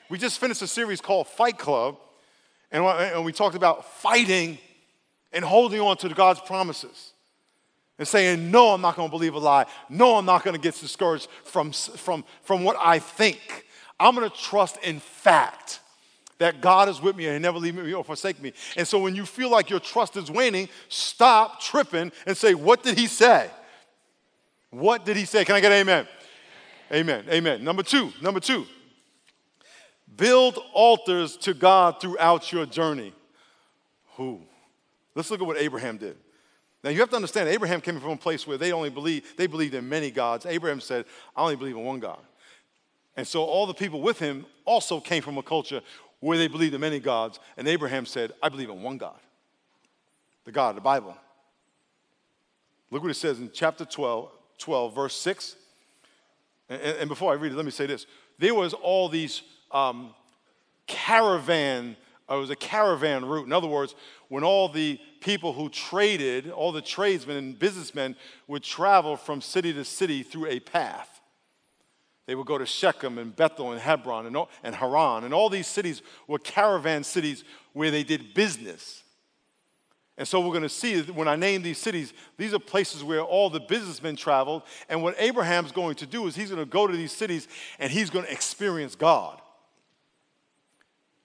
We 0.08 0.18
just 0.18 0.38
finished 0.38 0.62
a 0.62 0.66
series 0.66 1.00
called 1.00 1.28
Fight 1.28 1.58
Club, 1.58 1.96
and 2.70 3.24
we 3.24 3.32
talked 3.32 3.56
about 3.56 3.84
fighting 4.00 4.58
and 5.32 5.44
holding 5.44 5.80
on 5.80 5.96
to 5.98 6.08
God's 6.08 6.40
promises 6.40 7.12
and 7.98 8.08
saying, 8.08 8.50
No, 8.50 8.68
I'm 8.74 8.80
not 8.80 8.96
going 8.96 9.08
to 9.08 9.10
believe 9.10 9.34
a 9.34 9.38
lie. 9.38 9.66
No, 9.88 10.16
I'm 10.16 10.24
not 10.24 10.42
going 10.42 10.54
to 10.54 10.60
get 10.60 10.74
discouraged 10.74 11.28
from, 11.44 11.72
from, 11.72 12.24
from 12.42 12.64
what 12.64 12.76
I 12.80 12.98
think. 12.98 13.66
I'm 14.00 14.14
going 14.14 14.28
to 14.28 14.36
trust 14.36 14.78
in 14.82 14.98
fact 14.98 15.80
that 16.40 16.61
God 16.61 16.88
is 16.88 17.00
with 17.00 17.16
me 17.16 17.26
and 17.26 17.35
He 17.35 17.38
never 17.38 17.59
leave 17.59 17.76
me 17.76 17.92
or 17.92 18.03
forsake 18.03 18.42
me. 18.42 18.53
And 18.76 18.88
so 18.88 18.98
when 18.98 19.14
you 19.14 19.24
feel 19.24 19.50
like 19.50 19.70
your 19.70 19.79
trust 19.79 20.16
is 20.16 20.31
waning, 20.31 20.68
stop 20.88 21.61
tripping 21.61 22.11
and 22.26 22.37
say, 22.37 22.55
What 22.55 22.83
did 22.83 22.98
He 22.98 23.07
say? 23.07 23.48
What 24.70 25.05
did 25.05 25.16
He 25.16 25.26
say? 25.26 25.44
Can 25.44 25.55
I 25.55 25.61
get 25.61 25.70
amen? 25.70 26.09
Amen. 26.92 27.24
Amen. 27.31 27.62
Number 27.62 27.85
two, 27.85 28.12
number 28.20 28.40
two, 28.40 28.66
build 30.16 30.59
altars 30.72 31.37
to 31.38 31.55
God 31.55 32.00
throughout 32.00 32.50
your 32.50 32.66
journey. 32.66 33.12
Who? 34.16 34.40
Let's 35.14 35.31
look 35.31 35.40
at 35.40 35.46
what 35.46 35.59
Abraham 35.59 35.98
did. 35.98 36.16
Now 36.83 36.90
you 36.90 37.00
have 37.00 37.11
to 37.11 37.16
understand, 37.16 37.50
Abraham 37.50 37.83
came 37.83 38.00
from 38.00 38.11
a 38.12 38.16
place 38.16 38.46
where 38.46 38.57
they 38.57 38.72
only 38.72 38.90
believed, 38.90 39.37
they 39.37 39.46
believed 39.46 39.74
in 39.74 39.88
many 39.88 40.11
gods. 40.11 40.46
Abraham 40.46 40.81
said, 40.81 41.05
I 41.37 41.42
only 41.42 41.57
believe 41.57 41.76
in 41.76 41.85
one 41.85 42.00
God. 42.00 42.20
And 43.16 43.26
so 43.26 43.44
all 43.44 43.66
the 43.66 43.74
people 43.74 44.00
with 44.00 44.18
him 44.18 44.46
also 44.64 44.98
came 44.98 45.22
from 45.22 45.37
a 45.37 45.42
culture 45.42 45.83
where 46.20 46.38
they 46.38 46.48
believed 46.48 46.74
in 46.74 46.80
many 46.80 47.00
gods. 47.00 47.40
And 47.56 47.66
Abraham 47.66 48.06
said, 48.06 48.33
I 48.42 48.48
believe 48.48 48.70
in 48.70 48.83
one 48.83 48.98
God, 48.98 49.18
the 50.44 50.52
God 50.52 50.70
of 50.70 50.74
the 50.76 50.83
Bible. 50.83 51.16
Look 52.90 53.02
what 53.02 53.11
it 53.11 53.14
says 53.14 53.40
in 53.40 53.50
chapter 53.52 53.85
12, 53.85 54.30
12 54.59 54.94
verse 54.94 55.16
6. 55.16 55.56
And, 56.68 56.80
and, 56.80 57.09
before 57.09 57.33
I 57.33 57.35
read 57.35 57.52
it, 57.52 57.56
let 57.56 57.64
me 57.64 57.70
say 57.70 57.87
this. 57.87 58.06
There 58.38 58.54
was 58.54 58.74
all 58.74 59.09
these 59.09 59.42
um, 59.72 60.14
caravan, 60.87 61.96
uh, 62.30 62.37
it 62.37 62.40
was 62.40 62.50
a 62.50 62.56
caravan 62.56 63.24
route. 63.24 63.46
In 63.46 63.52
other 63.52 63.66
words, 63.66 63.94
when 64.28 64.44
all 64.44 64.68
the 64.68 65.00
people 65.20 65.52
who 65.52 65.68
traded, 65.68 66.50
all 66.50 66.72
the 66.72 66.83
tradesmen 66.83 67.37
and 67.37 67.59
businessmen 67.59 68.16
would 68.46 68.62
travel 68.62 69.16
from 69.16 69.40
city 69.40 69.72
to 69.72 69.85
city 69.85 70.22
through 70.22 70.46
a 70.46 70.61
path. 70.61 71.19
They 72.30 72.36
would 72.36 72.46
go 72.46 72.58
to 72.58 72.64
Shechem 72.64 73.18
and 73.18 73.34
Bethel 73.34 73.72
and 73.72 73.80
Hebron 73.80 74.24
and, 74.24 74.36
and 74.62 74.72
Haran. 74.72 75.24
And 75.24 75.34
all 75.34 75.50
these 75.50 75.66
cities 75.66 76.00
were 76.28 76.38
caravan 76.38 77.02
cities 77.02 77.42
where 77.72 77.90
they 77.90 78.04
did 78.04 78.34
business. 78.34 79.02
And 80.16 80.28
so 80.28 80.38
we're 80.38 80.52
going 80.52 80.62
to 80.62 80.68
see 80.68 81.02
when 81.02 81.26
I 81.26 81.34
name 81.34 81.62
these 81.62 81.78
cities, 81.78 82.12
these 82.36 82.54
are 82.54 82.60
places 82.60 83.02
where 83.02 83.20
all 83.20 83.50
the 83.50 83.58
businessmen 83.58 84.14
traveled. 84.14 84.62
And 84.88 85.02
what 85.02 85.16
Abraham's 85.18 85.72
going 85.72 85.96
to 85.96 86.06
do 86.06 86.28
is 86.28 86.36
he's 86.36 86.50
going 86.50 86.62
to 86.62 86.70
go 86.70 86.86
to 86.86 86.96
these 86.96 87.10
cities 87.10 87.48
and 87.80 87.90
he's 87.90 88.10
going 88.10 88.24
to 88.24 88.30
experience 88.30 88.94
God. 88.94 89.40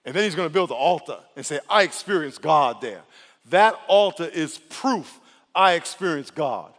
And 0.04 0.12
then 0.12 0.24
he's 0.24 0.34
going 0.34 0.48
to 0.48 0.52
build 0.52 0.70
an 0.70 0.76
altar 0.76 1.20
and 1.36 1.46
say, 1.46 1.60
I 1.70 1.84
experienced 1.84 2.42
God 2.42 2.80
there. 2.80 3.02
That 3.50 3.78
altar 3.86 4.24
is 4.24 4.58
proof 4.58 5.20
I 5.54 5.74
experienced 5.74 6.34
God. 6.34 6.72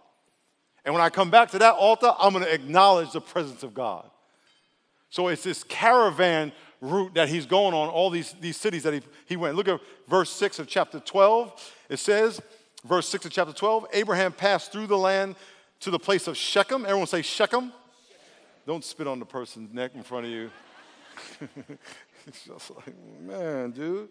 And 0.84 0.94
when 0.94 1.02
I 1.02 1.10
come 1.10 1.30
back 1.30 1.52
to 1.52 1.60
that 1.60 1.76
altar, 1.76 2.12
I'm 2.20 2.34
going 2.34 2.44
to 2.44 2.54
acknowledge 2.54 3.14
the 3.14 3.22
presence 3.22 3.64
of 3.64 3.74
God. 3.74 4.10
So 5.10 5.28
it's 5.30 5.44
this 5.44 5.64
caravan 5.64 6.52
route 6.82 7.14
that 7.16 7.30
he's 7.30 7.46
going 7.46 7.74
on, 7.74 7.90
all 7.90 8.10
these, 8.10 8.36
these 8.40 8.58
cities 8.58 8.84
that 8.84 8.94
he, 8.94 9.02
he 9.26 9.36
went. 9.36 9.56
Look 9.56 9.68
at 9.68 9.80
verse 10.08 10.30
6 10.32 10.60
of 10.60 10.68
chapter 10.68 11.00
12. 11.00 11.74
It 11.90 11.98
says, 11.98 12.42
verse 12.86 13.08
6 13.10 13.26
of 13.26 13.32
chapter 13.32 13.54
12, 13.54 13.88
Abraham 13.94 14.32
passed 14.32 14.72
through 14.72 14.88
the 14.88 14.98
land 14.98 15.36
to 15.80 15.92
the 15.92 16.00
place 16.00 16.28
of 16.28 16.38
Shechem. 16.38 16.86
Everyone 16.86 17.08
say 17.08 17.22
Shechem. 17.22 17.72
Don't 18.66 18.84
spit 18.84 19.08
on 19.08 19.20
the 19.20 19.26
person's 19.26 19.74
neck 19.74 19.92
in 19.96 20.04
front 20.04 20.26
of 20.26 20.32
you. 20.32 20.52
it's 22.28 22.44
just 22.46 22.72
like, 22.76 22.94
man, 23.22 23.72
dude. 23.72 24.10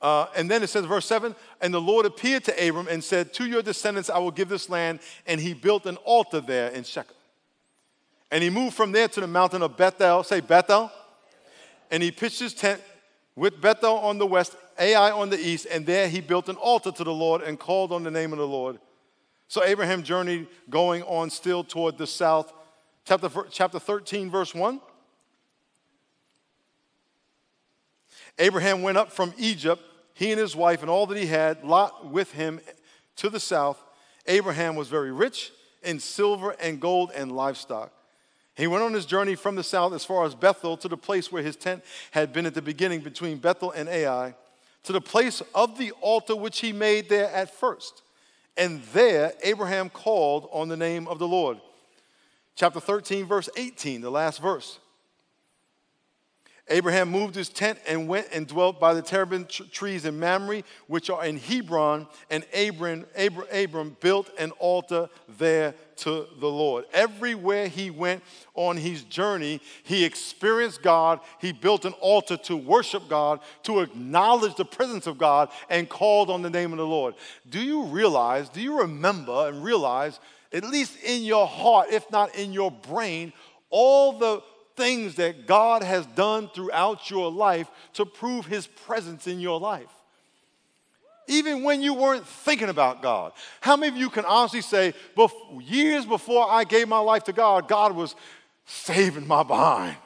Uh, 0.00 0.26
and 0.34 0.50
then 0.50 0.62
it 0.62 0.68
says, 0.68 0.86
verse 0.86 1.04
7 1.04 1.34
And 1.60 1.74
the 1.74 1.80
Lord 1.80 2.06
appeared 2.06 2.44
to 2.44 2.68
Abram 2.68 2.88
and 2.88 3.04
said, 3.04 3.34
To 3.34 3.46
your 3.46 3.60
descendants 3.62 4.08
I 4.08 4.18
will 4.18 4.30
give 4.30 4.48
this 4.48 4.70
land. 4.70 5.00
And 5.26 5.40
he 5.40 5.52
built 5.52 5.84
an 5.84 5.96
altar 5.98 6.40
there 6.40 6.70
in 6.70 6.84
Shechem. 6.84 7.14
And 8.30 8.42
he 8.42 8.50
moved 8.50 8.76
from 8.76 8.92
there 8.92 9.08
to 9.08 9.20
the 9.20 9.26
mountain 9.26 9.62
of 9.62 9.76
Bethel. 9.76 10.22
Say 10.22 10.40
Bethel. 10.40 10.90
And 11.90 12.02
he 12.02 12.10
pitched 12.10 12.38
his 12.38 12.54
tent 12.54 12.80
with 13.34 13.60
Bethel 13.60 13.96
on 13.98 14.18
the 14.18 14.26
west, 14.26 14.54
Ai 14.78 15.10
on 15.10 15.30
the 15.30 15.38
east, 15.38 15.66
and 15.70 15.86
there 15.86 16.08
he 16.08 16.20
built 16.20 16.48
an 16.48 16.56
altar 16.56 16.92
to 16.92 17.04
the 17.04 17.12
Lord 17.12 17.42
and 17.42 17.58
called 17.58 17.92
on 17.92 18.02
the 18.02 18.10
name 18.10 18.32
of 18.32 18.38
the 18.38 18.46
Lord. 18.46 18.78
So 19.48 19.64
Abraham 19.64 20.02
journeyed 20.02 20.46
going 20.68 21.02
on 21.04 21.30
still 21.30 21.64
toward 21.64 21.98
the 21.98 22.06
south. 22.06 22.52
Chapter, 23.04 23.28
chapter 23.50 23.78
13, 23.78 24.30
verse 24.30 24.54
1. 24.54 24.80
Abraham 28.38 28.82
went 28.82 28.96
up 28.96 29.10
from 29.10 29.34
Egypt, 29.36 29.82
he 30.14 30.30
and 30.30 30.40
his 30.40 30.54
wife 30.54 30.82
and 30.82 30.90
all 30.90 31.06
that 31.06 31.18
he 31.18 31.26
had, 31.26 31.64
Lot 31.64 32.06
with 32.06 32.32
him 32.32 32.60
to 33.16 33.28
the 33.28 33.40
south. 33.40 33.82
Abraham 34.26 34.76
was 34.76 34.88
very 34.88 35.12
rich 35.12 35.50
in 35.82 35.98
silver 35.98 36.54
and 36.60 36.80
gold 36.80 37.10
and 37.14 37.32
livestock. 37.32 37.92
He 38.60 38.66
went 38.66 38.84
on 38.84 38.92
his 38.92 39.06
journey 39.06 39.36
from 39.36 39.56
the 39.56 39.64
south 39.64 39.94
as 39.94 40.04
far 40.04 40.26
as 40.26 40.34
Bethel 40.34 40.76
to 40.76 40.88
the 40.88 40.96
place 40.96 41.32
where 41.32 41.42
his 41.42 41.56
tent 41.56 41.82
had 42.10 42.30
been 42.30 42.44
at 42.44 42.52
the 42.52 42.60
beginning 42.60 43.00
between 43.00 43.38
Bethel 43.38 43.70
and 43.70 43.88
Ai, 43.88 44.34
to 44.82 44.92
the 44.92 45.00
place 45.00 45.42
of 45.54 45.78
the 45.78 45.92
altar 46.02 46.36
which 46.36 46.60
he 46.60 46.70
made 46.70 47.08
there 47.08 47.30
at 47.30 47.58
first. 47.58 48.02
And 48.58 48.82
there 48.92 49.32
Abraham 49.42 49.88
called 49.88 50.46
on 50.52 50.68
the 50.68 50.76
name 50.76 51.08
of 51.08 51.18
the 51.18 51.26
Lord. 51.26 51.58
Chapter 52.54 52.80
13, 52.80 53.24
verse 53.24 53.48
18, 53.56 54.02
the 54.02 54.10
last 54.10 54.42
verse. 54.42 54.78
Abraham 56.70 57.10
moved 57.10 57.34
his 57.34 57.48
tent 57.48 57.80
and 57.86 58.06
went 58.06 58.28
and 58.32 58.46
dwelt 58.46 58.78
by 58.78 58.94
the 58.94 59.02
terebinth 59.02 59.48
trees 59.72 60.04
in 60.04 60.20
Mamre, 60.20 60.62
which 60.86 61.10
are 61.10 61.24
in 61.24 61.36
Hebron, 61.36 62.06
and 62.30 62.44
Abram, 62.54 63.06
Abram, 63.16 63.46
Abram 63.52 63.96
built 64.00 64.30
an 64.38 64.52
altar 64.52 65.08
there 65.38 65.74
to 65.96 66.26
the 66.38 66.46
Lord. 66.46 66.84
Everywhere 66.92 67.66
he 67.66 67.90
went 67.90 68.22
on 68.54 68.76
his 68.76 69.02
journey, 69.02 69.60
he 69.82 70.04
experienced 70.04 70.80
God. 70.80 71.18
He 71.40 71.52
built 71.52 71.84
an 71.84 71.92
altar 71.94 72.36
to 72.36 72.56
worship 72.56 73.08
God, 73.08 73.40
to 73.64 73.80
acknowledge 73.80 74.54
the 74.54 74.64
presence 74.64 75.08
of 75.08 75.18
God, 75.18 75.48
and 75.68 75.88
called 75.88 76.30
on 76.30 76.42
the 76.42 76.50
name 76.50 76.70
of 76.72 76.78
the 76.78 76.86
Lord. 76.86 77.16
Do 77.48 77.60
you 77.60 77.84
realize, 77.86 78.48
do 78.48 78.60
you 78.60 78.78
remember 78.78 79.48
and 79.48 79.64
realize, 79.64 80.20
at 80.52 80.64
least 80.64 81.02
in 81.02 81.22
your 81.24 81.48
heart, 81.48 81.88
if 81.90 82.08
not 82.12 82.34
in 82.36 82.52
your 82.52 82.70
brain, 82.70 83.32
all 83.70 84.18
the 84.18 84.42
things 84.80 85.16
that 85.16 85.46
God 85.46 85.82
has 85.82 86.06
done 86.06 86.48
throughout 86.48 87.10
your 87.10 87.30
life 87.30 87.70
to 87.92 88.06
prove 88.06 88.46
his 88.46 88.66
presence 88.66 89.26
in 89.26 89.38
your 89.38 89.60
life. 89.60 89.92
Even 91.28 91.62
when 91.62 91.82
you 91.82 91.92
weren't 91.92 92.26
thinking 92.26 92.70
about 92.70 93.02
God. 93.02 93.32
How 93.60 93.76
many 93.76 93.92
of 93.92 93.98
you 93.98 94.08
can 94.08 94.24
honestly 94.24 94.62
say, 94.62 94.94
years 95.60 96.06
before 96.06 96.50
I 96.50 96.64
gave 96.64 96.88
my 96.88 96.98
life 96.98 97.24
to 97.24 97.32
God, 97.32 97.68
God 97.68 97.94
was 97.94 98.16
saving 98.64 99.28
my 99.28 99.42
behind? 99.42 99.96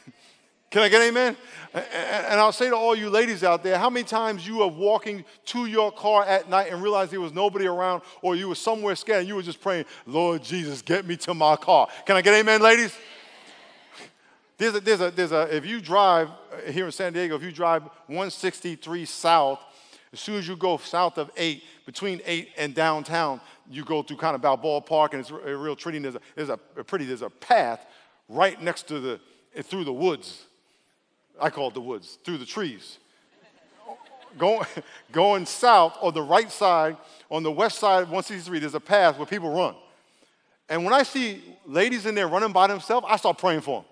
Can 0.70 0.82
I 0.82 0.88
get 0.88 1.02
amen? 1.02 1.36
And 1.74 2.40
I'll 2.40 2.52
say 2.52 2.70
to 2.70 2.74
all 2.74 2.96
you 2.96 3.10
ladies 3.10 3.44
out 3.44 3.62
there, 3.62 3.78
how 3.78 3.90
many 3.90 4.04
times 4.04 4.48
you 4.48 4.62
are 4.62 4.68
walking 4.68 5.26
to 5.46 5.66
your 5.66 5.92
car 5.92 6.24
at 6.24 6.48
night 6.48 6.72
and 6.72 6.82
realize 6.82 7.10
there 7.10 7.20
was 7.20 7.34
nobody 7.34 7.66
around 7.66 8.00
or 8.22 8.34
you 8.34 8.48
were 8.48 8.54
somewhere 8.54 8.96
scared 8.96 9.20
and 9.20 9.28
you 9.28 9.34
were 9.34 9.42
just 9.42 9.60
praying, 9.60 9.84
Lord 10.06 10.42
Jesus, 10.42 10.80
get 10.80 11.06
me 11.06 11.18
to 11.18 11.34
my 11.34 11.54
car. 11.54 11.86
Can 12.06 12.16
I 12.16 12.22
get 12.22 12.32
amen, 12.32 12.62
ladies? 12.62 12.96
There's 14.58 14.74
a, 14.74 14.80
there's 14.80 15.00
a, 15.00 15.10
there's 15.10 15.32
a, 15.32 15.54
if 15.54 15.66
you 15.66 15.80
drive 15.80 16.28
uh, 16.28 16.70
here 16.70 16.86
in 16.86 16.92
San 16.92 17.12
Diego, 17.12 17.36
if 17.36 17.42
you 17.42 17.52
drive 17.52 17.82
163 18.06 19.04
south, 19.04 19.60
as 20.12 20.20
soon 20.20 20.36
as 20.36 20.48
you 20.48 20.56
go 20.56 20.78
south 20.78 21.18
of 21.18 21.30
8, 21.36 21.62
between 21.84 22.22
8 22.24 22.48
and 22.56 22.74
downtown, 22.74 23.40
you 23.70 23.84
go 23.84 24.02
through 24.02 24.16
kind 24.16 24.34
of 24.34 24.40
Balboa 24.40 24.80
Park, 24.80 25.12
and 25.12 25.20
it's 25.20 25.30
a 25.30 25.56
real 25.56 25.76
treaty. 25.76 25.98
There's 25.98 26.14
a, 26.14 26.20
there's 26.34 26.48
a, 26.48 26.58
a 26.76 26.84
pretty, 26.84 27.04
there's 27.04 27.22
a 27.22 27.28
path 27.28 27.84
right 28.28 28.60
next 28.62 28.88
to 28.88 28.98
the, 28.98 29.20
through 29.62 29.84
the 29.84 29.92
woods. 29.92 30.44
I 31.38 31.50
call 31.50 31.68
it 31.68 31.74
the 31.74 31.82
woods, 31.82 32.18
through 32.24 32.38
the 32.38 32.46
trees. 32.46 32.98
going, 34.38 34.64
going 35.12 35.44
south 35.44 35.98
on 36.00 36.14
the 36.14 36.22
right 36.22 36.50
side, 36.50 36.96
on 37.30 37.42
the 37.42 37.52
west 37.52 37.78
side 37.78 38.04
of 38.04 38.08
163, 38.08 38.58
there's 38.60 38.74
a 38.74 38.80
path 38.80 39.18
where 39.18 39.26
people 39.26 39.50
run. 39.50 39.74
And 40.70 40.82
when 40.82 40.94
I 40.94 41.02
see 41.02 41.42
ladies 41.66 42.06
in 42.06 42.14
there 42.14 42.26
running 42.26 42.52
by 42.52 42.68
themselves, 42.68 43.06
I 43.08 43.16
start 43.16 43.36
praying 43.36 43.60
for 43.60 43.82
them. 43.82 43.90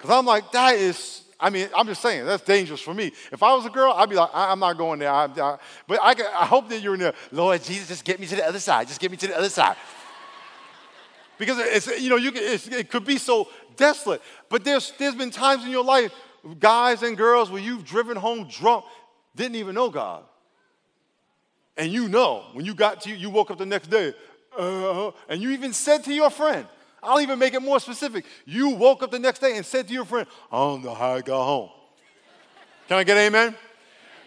Because 0.00 0.16
I'm 0.16 0.24
like, 0.24 0.50
that 0.52 0.76
is, 0.76 1.20
I 1.38 1.50
mean, 1.50 1.68
I'm 1.76 1.86
just 1.86 2.00
saying, 2.00 2.24
that's 2.24 2.42
dangerous 2.42 2.80
for 2.80 2.94
me. 2.94 3.12
If 3.30 3.42
I 3.42 3.54
was 3.54 3.66
a 3.66 3.68
girl, 3.68 3.92
I'd 3.92 4.08
be 4.08 4.16
like, 4.16 4.30
I, 4.32 4.50
am 4.50 4.58
not 4.58 4.78
going 4.78 4.98
there. 4.98 5.10
I, 5.10 5.24
I, 5.24 5.58
but 5.86 5.98
I, 6.00 6.14
I 6.40 6.46
hope 6.46 6.70
that 6.70 6.80
you're 6.80 6.94
in 6.94 7.00
there. 7.00 7.12
Lord 7.30 7.62
Jesus, 7.62 7.88
just 7.88 8.04
get 8.06 8.18
me 8.18 8.26
to 8.26 8.36
the 8.36 8.46
other 8.46 8.60
side. 8.60 8.88
Just 8.88 8.98
get 8.98 9.10
me 9.10 9.18
to 9.18 9.26
the 9.26 9.36
other 9.36 9.50
side. 9.50 9.76
because 11.38 11.58
it's, 11.58 12.00
you 12.00 12.08
know, 12.08 12.16
you 12.16 12.32
can, 12.32 12.42
it 12.42 12.90
could 12.90 13.04
be 13.04 13.18
so 13.18 13.48
desolate. 13.76 14.22
But 14.48 14.64
there's, 14.64 14.90
there's 14.98 15.14
been 15.14 15.30
times 15.30 15.66
in 15.66 15.70
your 15.70 15.84
life, 15.84 16.14
guys 16.58 17.02
and 17.02 17.14
girls, 17.14 17.50
where 17.50 17.60
you've 17.60 17.84
driven 17.84 18.16
home 18.16 18.48
drunk, 18.48 18.86
didn't 19.36 19.56
even 19.56 19.74
know 19.74 19.90
God. 19.90 20.24
And 21.76 21.92
you 21.92 22.08
know, 22.08 22.44
when 22.54 22.64
you 22.64 22.74
got 22.74 23.02
to, 23.02 23.14
you 23.14 23.28
woke 23.28 23.50
up 23.50 23.58
the 23.58 23.66
next 23.66 23.88
day, 23.90 24.14
uh, 24.58 25.10
and 25.28 25.42
you 25.42 25.50
even 25.50 25.74
said 25.74 26.04
to 26.04 26.14
your 26.14 26.30
friend, 26.30 26.66
I'll 27.02 27.20
even 27.20 27.38
make 27.38 27.54
it 27.54 27.62
more 27.62 27.80
specific. 27.80 28.24
You 28.44 28.70
woke 28.70 29.02
up 29.02 29.10
the 29.10 29.18
next 29.18 29.38
day 29.38 29.56
and 29.56 29.64
said 29.64 29.88
to 29.88 29.94
your 29.94 30.04
friend, 30.04 30.26
I 30.52 30.56
don't 30.56 30.84
know 30.84 30.94
how 30.94 31.14
I 31.14 31.20
got 31.20 31.44
home. 31.44 31.70
Can 32.88 32.98
I 32.98 33.04
get 33.04 33.16
amen? 33.16 33.54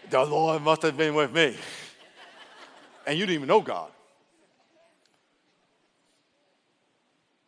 The 0.09 0.23
Lord 0.23 0.62
must 0.62 0.81
have 0.81 0.97
been 0.97 1.13
with 1.15 1.33
me. 1.33 1.55
And 3.05 3.19
you 3.19 3.25
didn't 3.25 3.36
even 3.36 3.47
know 3.47 3.62
God. 3.62 3.91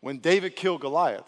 When 0.01 0.19
David 0.19 0.55
killed 0.55 0.81
Goliath, 0.81 1.25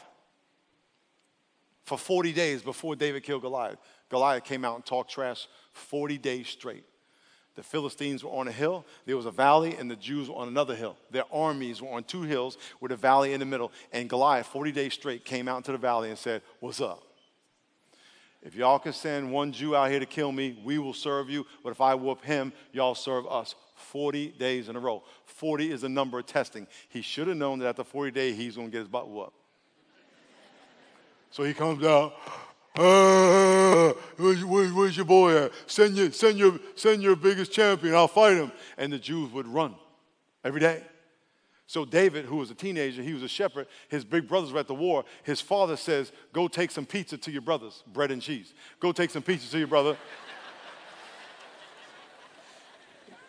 for 1.83 1.97
40 1.97 2.33
days 2.33 2.62
before 2.62 2.97
David 2.97 3.23
killed 3.23 3.41
Goliath, 3.41 3.79
Goliath 4.10 4.43
came 4.43 4.65
out 4.65 4.75
and 4.75 4.86
talked 4.86 5.10
trash 5.10 5.47
40 5.71 6.17
days 6.17 6.49
straight. 6.49 6.83
The 7.58 7.63
Philistines 7.63 8.24
were 8.24 8.30
on 8.30 8.48
a 8.48 8.52
hill, 8.52 8.86
there 9.08 9.17
was 9.17 9.26
a 9.26 9.32
valley, 9.32 9.76
and 9.76 9.89
the 9.89 9.96
Jews 9.96 10.30
were 10.30 10.36
on 10.36 10.48
another 10.48 10.76
hill. 10.76 10.96
Their 11.10 11.24
armies 11.34 11.82
were 11.82 11.89
on 11.89 12.04
two 12.04 12.22
hills 12.22 12.56
with 12.80 12.91
a 12.91 12.96
valley 12.96 13.34
in 13.34 13.39
the 13.39 13.48
middle. 13.48 13.72
And 13.91 14.08
Goliath, 14.08 14.46
40 14.46 14.72
days 14.72 14.93
straight, 14.93 15.26
came 15.26 15.48
out 15.48 15.58
into 15.58 15.72
the 15.72 15.80
valley 15.80 16.10
and 16.10 16.20
said, 16.20 16.43
What's 16.60 16.80
up? 16.80 17.02
If 18.43 18.54
y'all 18.54 18.78
can 18.78 18.93
send 18.93 19.32
one 19.32 19.52
Jew 19.52 19.76
out 19.76 19.89
here 19.89 20.00
to 20.00 20.06
kill 20.06 20.32
me, 20.32 20.62
we 20.63 20.78
will 20.78 20.93
serve 20.93 21.32
you. 21.32 21.48
But 21.63 21.72
if 21.72 21.82
I 21.82 21.96
whoop 21.96 22.24
him, 22.24 22.54
y'all 22.72 22.93
serve 22.93 23.26
us. 23.26 23.56
40 23.76 24.30
days 24.39 24.70
in 24.70 24.76
a 24.76 24.80
row. 24.80 25.04
40 25.26 25.72
is 25.72 25.82
the 25.82 25.89
number 25.89 26.20
of 26.20 26.28
testing. 26.28 26.67
He 26.89 27.02
should 27.02 27.28
have 27.28 27.38
known 27.38 27.58
that 27.60 27.70
after 27.70 27.84
40 27.84 28.12
days, 28.12 28.38
he's 28.38 28.56
going 28.56 28.67
to 28.67 28.72
get 28.72 28.80
his 28.80 28.88
butt 28.88 29.10
whooped. 29.10 29.34
So 31.32 31.43
he 31.43 31.54
comes 31.54 31.84
out, 31.84 32.13
uh, 32.78 33.94
where's, 34.18 34.46
where's, 34.46 34.96
your 34.96 35.06
boy 35.06 35.36
at? 35.36 35.52
Send 35.66 35.98
your, 35.98 36.12
send, 36.12 36.38
your, 36.38 36.60
send 36.76 37.02
your 37.02 37.16
biggest 37.16 37.52
champion, 37.52 37.96
I'll 37.96 38.08
fight 38.08 38.38
him. 38.38 38.52
And 38.78 38.94
the 38.94 39.00
Jews 39.00 39.32
would 39.32 39.48
run 39.48 39.76
every 40.44 40.60
day. 40.60 40.84
So 41.66 41.84
David, 41.84 42.26
who 42.26 42.38
was 42.38 42.50
a 42.50 42.56
teenager, 42.56 43.02
he 43.02 43.13
was 43.13 43.24
a 43.24 43.28
shepherd. 43.28 43.68
His 43.90 44.06
big 44.06 44.28
brothers 44.28 44.54
were 44.54 44.60
at 44.60 44.68
the 44.68 44.74
war. 44.74 45.04
His 45.24 45.42
father 45.42 45.76
says, 45.76 46.13
Go 46.32 46.48
take 46.48 46.72
some 46.72 46.86
pizza 46.86 47.18
to 47.18 47.32
your 47.32 47.42
brothers, 47.42 47.84
bread 47.88 48.10
and 48.10 48.22
cheese. 48.22 48.54
Go 48.80 48.94
take 48.94 49.10
some 49.10 49.22
pizza 49.22 49.52
to 49.52 49.58
your 49.58 49.68
brother. 49.68 49.98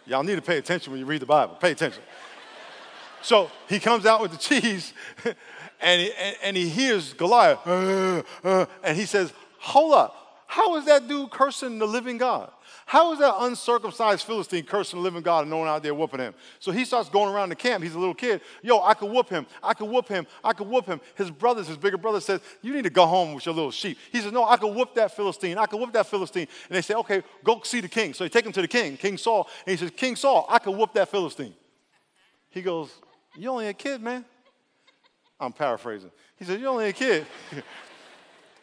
Y'all 0.06 0.22
need 0.22 0.36
to 0.36 0.42
pay 0.42 0.58
attention 0.58 0.92
when 0.92 1.00
you 1.00 1.06
read 1.06 1.20
the 1.20 1.26
Bible. 1.26 1.56
Pay 1.56 1.72
attention. 1.72 2.02
So 3.22 3.50
he 3.68 3.80
comes 3.80 4.06
out 4.06 4.20
with 4.20 4.30
the 4.30 4.36
cheese 4.38 4.92
and 5.80 6.00
he, 6.00 6.12
and, 6.12 6.36
and 6.42 6.56
he 6.56 6.68
hears 6.68 7.12
Goliath, 7.12 7.60
uh, 7.66 8.22
uh, 8.44 8.66
and 8.82 8.96
he 8.96 9.06
says, 9.06 9.32
Hold 9.60 9.94
up. 9.94 10.14
How 10.46 10.76
is 10.76 10.86
that 10.86 11.06
dude 11.06 11.30
cursing 11.30 11.78
the 11.78 11.86
living 11.86 12.16
God? 12.16 12.50
How 12.86 13.12
is 13.12 13.18
that 13.18 13.34
uncircumcised 13.40 14.24
Philistine 14.24 14.64
cursing 14.64 14.98
the 14.98 15.02
living 15.02 15.20
God 15.20 15.40
and 15.40 15.50
no 15.50 15.58
one 15.58 15.68
out 15.68 15.82
there 15.82 15.94
whooping 15.94 16.20
him? 16.20 16.32
So 16.58 16.72
he 16.72 16.86
starts 16.86 17.10
going 17.10 17.30
around 17.34 17.50
the 17.50 17.54
camp. 17.54 17.84
He's 17.84 17.94
a 17.94 17.98
little 17.98 18.14
kid. 18.14 18.40
Yo, 18.62 18.80
I 18.80 18.94
could 18.94 19.10
whoop 19.10 19.28
him. 19.28 19.44
I 19.62 19.74
could 19.74 19.90
whoop 19.90 20.08
him. 20.08 20.26
I 20.42 20.54
could 20.54 20.66
whoop 20.66 20.86
him. 20.86 21.02
His 21.16 21.30
brothers, 21.30 21.68
his 21.68 21.76
bigger 21.76 21.98
brother 21.98 22.18
says, 22.18 22.40
You 22.62 22.72
need 22.72 22.84
to 22.84 22.90
go 22.90 23.04
home 23.04 23.34
with 23.34 23.44
your 23.44 23.54
little 23.54 23.70
sheep. 23.70 23.98
He 24.10 24.22
says, 24.22 24.32
No, 24.32 24.42
I 24.42 24.56
could 24.56 24.74
whoop 24.74 24.94
that 24.94 25.14
Philistine. 25.14 25.58
I 25.58 25.66
could 25.66 25.78
whoop 25.78 25.92
that 25.92 26.06
Philistine. 26.06 26.48
And 26.70 26.76
they 26.76 26.80
say, 26.80 26.94
Okay, 26.94 27.22
go 27.44 27.60
see 27.62 27.82
the 27.82 27.88
king. 27.88 28.14
So 28.14 28.24
they 28.24 28.30
take 28.30 28.46
him 28.46 28.52
to 28.52 28.62
the 28.62 28.68
king, 28.68 28.96
King 28.96 29.18
Saul. 29.18 29.50
And 29.66 29.72
he 29.72 29.76
says, 29.76 29.92
King 29.94 30.16
Saul, 30.16 30.46
I 30.48 30.58
could 30.58 30.74
whoop 30.74 30.94
that 30.94 31.10
Philistine. 31.10 31.54
He 32.48 32.62
goes, 32.62 32.90
You 33.36 33.50
only 33.50 33.68
a 33.68 33.74
kid, 33.74 34.00
man. 34.00 34.24
I'm 35.40 35.52
paraphrasing. 35.52 36.10
He 36.36 36.44
said, 36.44 36.60
You're 36.60 36.70
only 36.70 36.88
a 36.88 36.92
kid. 36.92 37.26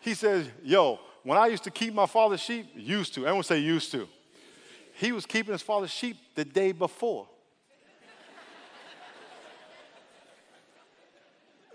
he 0.01 0.13
says, 0.13 0.47
Yo, 0.63 0.99
when 1.23 1.38
I 1.38 1.47
used 1.47 1.63
to 1.63 1.71
keep 1.71 1.93
my 1.93 2.05
father's 2.05 2.41
sheep, 2.41 2.67
used 2.75 3.13
to, 3.15 3.21
everyone 3.21 3.43
say 3.43 3.59
used 3.59 3.91
to. 3.91 4.07
He 4.93 5.11
was 5.11 5.25
keeping 5.25 5.51
his 5.51 5.61
father's 5.61 5.91
sheep 5.91 6.17
the 6.35 6.45
day 6.45 6.71
before. 6.71 7.27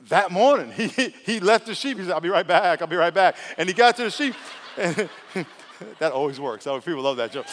that 0.09 0.31
morning, 0.31 0.73
he, 0.73 0.89
he 0.89 1.41
left 1.41 1.67
the 1.67 1.75
sheep. 1.75 1.99
He 1.99 2.05
said, 2.05 2.13
I'll 2.13 2.21
be 2.21 2.29
right 2.31 2.47
back, 2.47 2.81
I'll 2.81 2.89
be 2.89 2.97
right 2.97 3.13
back. 3.13 3.37
And 3.59 3.69
he 3.69 3.75
got 3.75 3.97
to 3.97 4.05
the 4.05 4.11
sheep. 4.11 4.35
that 4.77 6.13
always 6.13 6.41
works. 6.41 6.65
People 6.65 7.03
love 7.03 7.19
that 7.19 7.33
joke. 7.33 7.47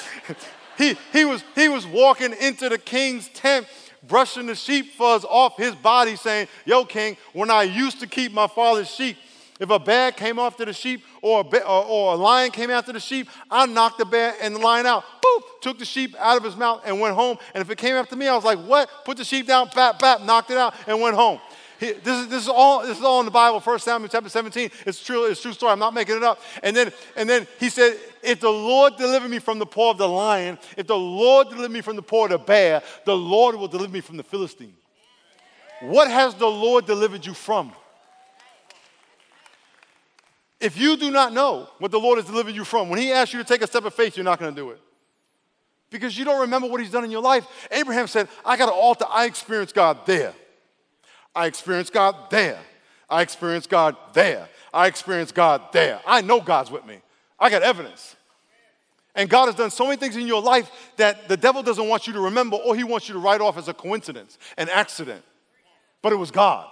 he, 0.78 0.98
he, 1.12 1.26
was, 1.26 1.44
he 1.56 1.68
was 1.68 1.86
walking 1.86 2.34
into 2.34 2.70
the 2.70 2.78
king's 2.78 3.28
tent 3.30 3.68
brushing 4.08 4.48
the 4.48 4.56
sheep 4.56 4.94
fuzz 4.94 5.26
off 5.26 5.58
his 5.58 5.76
body, 5.76 6.16
saying, 6.16 6.48
Yo, 6.66 6.86
king, 6.86 7.18
when 7.34 7.50
I 7.50 7.64
used 7.64 8.00
to 8.00 8.08
keep 8.08 8.34
my 8.34 8.48
father's 8.48 8.90
sheep, 8.90 9.18
if 9.60 9.70
a 9.70 9.80
bear 9.80 10.12
came 10.12 10.38
after 10.38 10.66
the 10.66 10.74
sheep 10.74 11.04
or 11.22 11.42
a, 11.42 11.58
or, 11.64 11.86
or, 11.86 12.14
a 12.14 12.16
lion 12.16 12.52
came 12.52 12.70
after 12.70 12.94
the 12.94 13.00
sheep, 13.00 13.28
I 13.50 13.66
knocked 13.66 13.98
the 13.98 14.06
bear 14.06 14.36
and 14.42 14.56
the 14.56 14.60
lion 14.60 14.86
out. 14.86 15.04
Boop, 15.24 15.42
took 15.62 15.80
the 15.80 15.86
sheep 15.86 16.16
out 16.20 16.38
of 16.38 16.44
his 16.44 16.56
mouth 16.56 16.82
and 16.86 17.00
went 17.00 17.16
home. 17.16 17.38
And 17.54 17.62
if 17.62 17.70
it 17.70 17.78
came 17.78 17.96
after 17.96 18.16
me, 18.16 18.28
I 18.28 18.36
was 18.36 18.44
like, 18.44 18.60
what? 18.60 18.90
Put 19.04 19.18
the 19.18 19.24
sheep 19.24 19.48
down, 19.48 19.70
bap, 19.74 20.00
bap, 20.00 20.22
knocked 20.22 20.52
it 20.52 20.58
out 20.58 20.76
and 20.86 21.02
went 21.02 21.16
home. 21.16 21.40
He, 21.80 21.92
this, 21.92 22.24
is, 22.24 22.28
this, 22.28 22.44
is 22.44 22.50
all, 22.50 22.82
this 22.82 22.98
is 22.98 23.04
all 23.04 23.20
in 23.20 23.26
the 23.26 23.32
Bible, 23.32 23.60
1 23.60 23.80
Samuel 23.80 24.10
chapter 24.10 24.30
17. 24.30 24.72
It's 24.86 25.04
true, 25.04 25.26
it's 25.26 25.42
true 25.42 25.54
story. 25.54 25.72
I'm 25.72 25.80
not 25.80 25.94
making 25.94 26.18
it 26.18 26.24
up. 26.24 26.40
And 26.64 26.76
then, 26.76 26.92
and 27.16 27.30
then 27.30 27.48
he 27.60 27.70
said, 27.70 27.98
if 28.28 28.42
the 28.42 28.50
Lord 28.50 28.98
deliver 28.98 29.30
me 29.30 29.40
from 29.40 29.58
the 29.58 29.66
paw 29.66 29.92
of 29.92 29.98
the 29.98 30.08
lion, 30.08 30.60
if 30.76 30.86
the 30.86 30.98
Lord 30.98 31.50
deliver 31.50 31.70
me 31.70 31.80
from 31.80 31.96
the 31.96 32.02
paw 32.02 32.26
of 32.26 32.32
the 32.32 32.38
bear, 32.38 32.84
the 33.06 33.16
Lord 33.16 33.56
will 33.56 33.70
deliver 33.70 33.94
me 33.94 34.02
from 34.02 34.18
the 34.18 34.24
Philistine. 34.24 34.76
What 35.82 36.12
has 36.12 36.36
the 36.36 36.48
Lord 36.48 36.86
delivered 36.86 37.26
you 37.26 37.34
from? 37.34 37.72
If 40.60 40.78
you 40.78 40.98
do 40.98 41.10
not 41.10 41.32
know 41.32 41.70
what 41.78 41.92
the 41.92 42.00
Lord 42.00 42.18
has 42.18 42.26
delivered 42.26 42.54
you 42.54 42.66
from, 42.66 42.90
when 42.90 43.00
He 43.00 43.14
asks 43.14 43.34
you 43.34 43.40
to 43.40 43.46
take 43.46 43.62
a 43.62 43.68
step 43.68 43.86
of 43.86 43.94
faith, 43.94 44.18
you're 44.18 44.26
not 44.26 44.40
going 44.40 44.54
to 44.54 44.62
do 44.62 44.72
it. 44.72 44.82
Because 45.90 46.18
you 46.18 46.26
don't 46.26 46.42
remember 46.42 46.68
what 46.68 46.82
He's 46.82 46.92
done 46.92 47.06
in 47.06 47.12
your 47.12 47.22
life. 47.22 47.48
Abraham 47.72 48.08
said, 48.08 48.28
I 48.44 48.58
got 48.58 48.68
an 48.68 48.76
altar. 48.76 49.06
I 49.10 49.26
experienced 49.26 49.74
God 49.74 50.06
there. 50.06 50.34
I 51.34 51.46
experienced 51.46 51.94
God 51.94 52.30
there. 52.30 52.60
I 53.10 53.22
experienced 53.22 53.70
God 53.70 53.96
there. 54.14 54.50
I 54.74 54.88
experienced 54.88 55.34
God 55.34 55.62
there. 55.72 56.02
I 56.06 56.20
know 56.20 56.42
God's 56.42 56.72
with 56.72 56.86
me. 56.86 57.00
I 57.40 57.50
got 57.50 57.64
evidence. 57.64 58.17
And 59.18 59.28
God 59.28 59.48
has 59.48 59.56
done 59.56 59.72
so 59.72 59.86
many 59.86 59.98
things 59.98 60.16
in 60.16 60.28
your 60.28 60.44
life 60.44 60.72
that 60.98 61.28
the 61.28 61.36
devil 61.36 61.64
doesn't 61.64 61.90
want 61.90 62.06
you 62.06 62.14
to 62.14 62.22
remember 62.22 62.56
or 62.56 62.76
he 62.76 62.84
wants 62.84 63.10
you 63.10 63.14
to 63.14 63.20
write 63.20 63.42
off 63.42 63.58
as 63.58 63.68
a 63.68 63.74
coincidence, 63.74 64.38
an 64.58 64.70
accident. 64.70 65.24
But 66.04 66.14
it 66.14 66.18
was 66.18 66.30
God. 66.30 66.72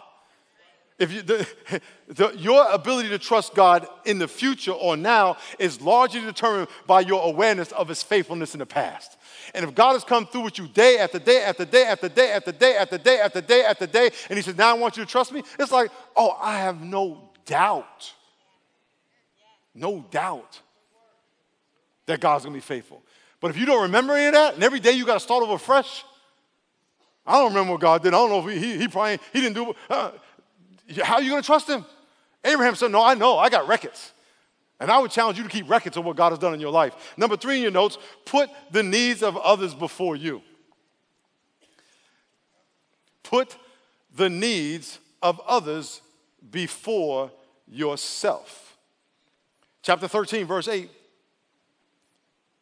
If 0.99 1.11
you, 1.11 1.23
the, 1.23 1.47
the, 2.07 2.37
your 2.37 2.71
ability 2.71 3.09
to 3.09 3.17
trust 3.17 3.55
God 3.55 3.87
in 4.05 4.19
the 4.19 4.27
future 4.27 4.71
or 4.71 4.95
now 4.95 5.37
is 5.57 5.81
largely 5.81 6.21
determined 6.21 6.67
by 6.85 6.99
your 7.01 7.23
awareness 7.23 7.71
of 7.71 7.87
His 7.87 8.03
faithfulness 8.03 8.53
in 8.53 8.59
the 8.59 8.65
past. 8.67 9.17
And 9.55 9.65
if 9.65 9.73
God 9.73 9.93
has 9.93 10.03
come 10.03 10.27
through 10.27 10.41
with 10.41 10.59
you 10.59 10.67
day 10.67 10.99
after 10.99 11.17
day 11.17 11.41
after 11.41 11.65
day 11.65 11.83
after 11.83 12.07
day 12.07 12.29
after 12.29 12.51
day 12.51 12.75
after 12.75 12.97
day 12.97 13.19
after 13.19 13.41
day 13.41 13.63
after 13.63 13.87
day, 13.87 14.11
and 14.29 14.37
He 14.37 14.43
says, 14.43 14.55
Now 14.55 14.69
I 14.69 14.77
want 14.77 14.97
you 14.97 15.03
to 15.03 15.09
trust 15.09 15.33
me, 15.33 15.41
it's 15.57 15.71
like, 15.71 15.89
oh, 16.15 16.37
I 16.39 16.59
have 16.59 16.79
no 16.79 17.31
doubt, 17.45 18.13
no 19.73 20.05
doubt 20.11 20.61
that 22.05 22.19
God's 22.19 22.45
gonna 22.45 22.53
be 22.53 22.61
faithful. 22.61 23.03
But 23.39 23.51
if 23.51 23.57
you 23.57 23.65
don't 23.65 23.83
remember 23.83 24.13
any 24.13 24.27
of 24.27 24.33
that, 24.33 24.55
and 24.55 24.63
every 24.63 24.79
day 24.79 24.91
you 24.91 25.05
gotta 25.05 25.19
start 25.19 25.43
over 25.43 25.57
fresh, 25.57 26.03
I 27.25 27.33
don't 27.33 27.49
remember 27.49 27.73
what 27.73 27.81
God 27.81 28.03
did. 28.03 28.13
I 28.13 28.17
don't 28.17 28.29
know 28.29 28.47
if 28.47 28.53
he, 28.53 28.59
he, 28.59 28.77
he 28.79 28.87
probably, 28.87 29.19
he 29.33 29.41
didn't 29.41 29.55
do, 29.55 29.73
uh, 29.89 30.11
how 31.01 31.15
are 31.15 31.21
you 31.21 31.35
to 31.35 31.41
trust 31.41 31.69
him? 31.69 31.85
Abraham 32.43 32.75
said, 32.75 32.91
No, 32.91 33.03
I 33.03 33.15
know. 33.15 33.37
I 33.37 33.49
got 33.49 33.67
records. 33.67 34.11
And 34.79 34.91
I 34.91 34.99
would 34.99 35.09
challenge 35.09 35.37
you 35.37 35.43
to 35.43 35.49
keep 35.49 35.69
records 35.69 35.97
of 35.97 36.05
what 36.05 36.15
God 36.17 36.31
has 36.31 36.39
done 36.39 36.53
in 36.53 36.59
your 36.59 36.71
life. 36.71 37.13
Number 37.17 37.37
three 37.37 37.55
in 37.55 37.61
your 37.61 37.71
notes, 37.71 37.97
put 38.25 38.49
the 38.71 38.83
needs 38.83 39.23
of 39.23 39.37
others 39.37 39.73
before 39.73 40.15
you. 40.15 40.41
Put 43.23 43.55
the 44.13 44.29
needs 44.29 44.99
of 45.21 45.39
others 45.47 46.01
before 46.51 47.31
yourself. 47.67 48.77
Chapter 49.81 50.07
13, 50.07 50.45
verse 50.45 50.67
8. 50.67 50.89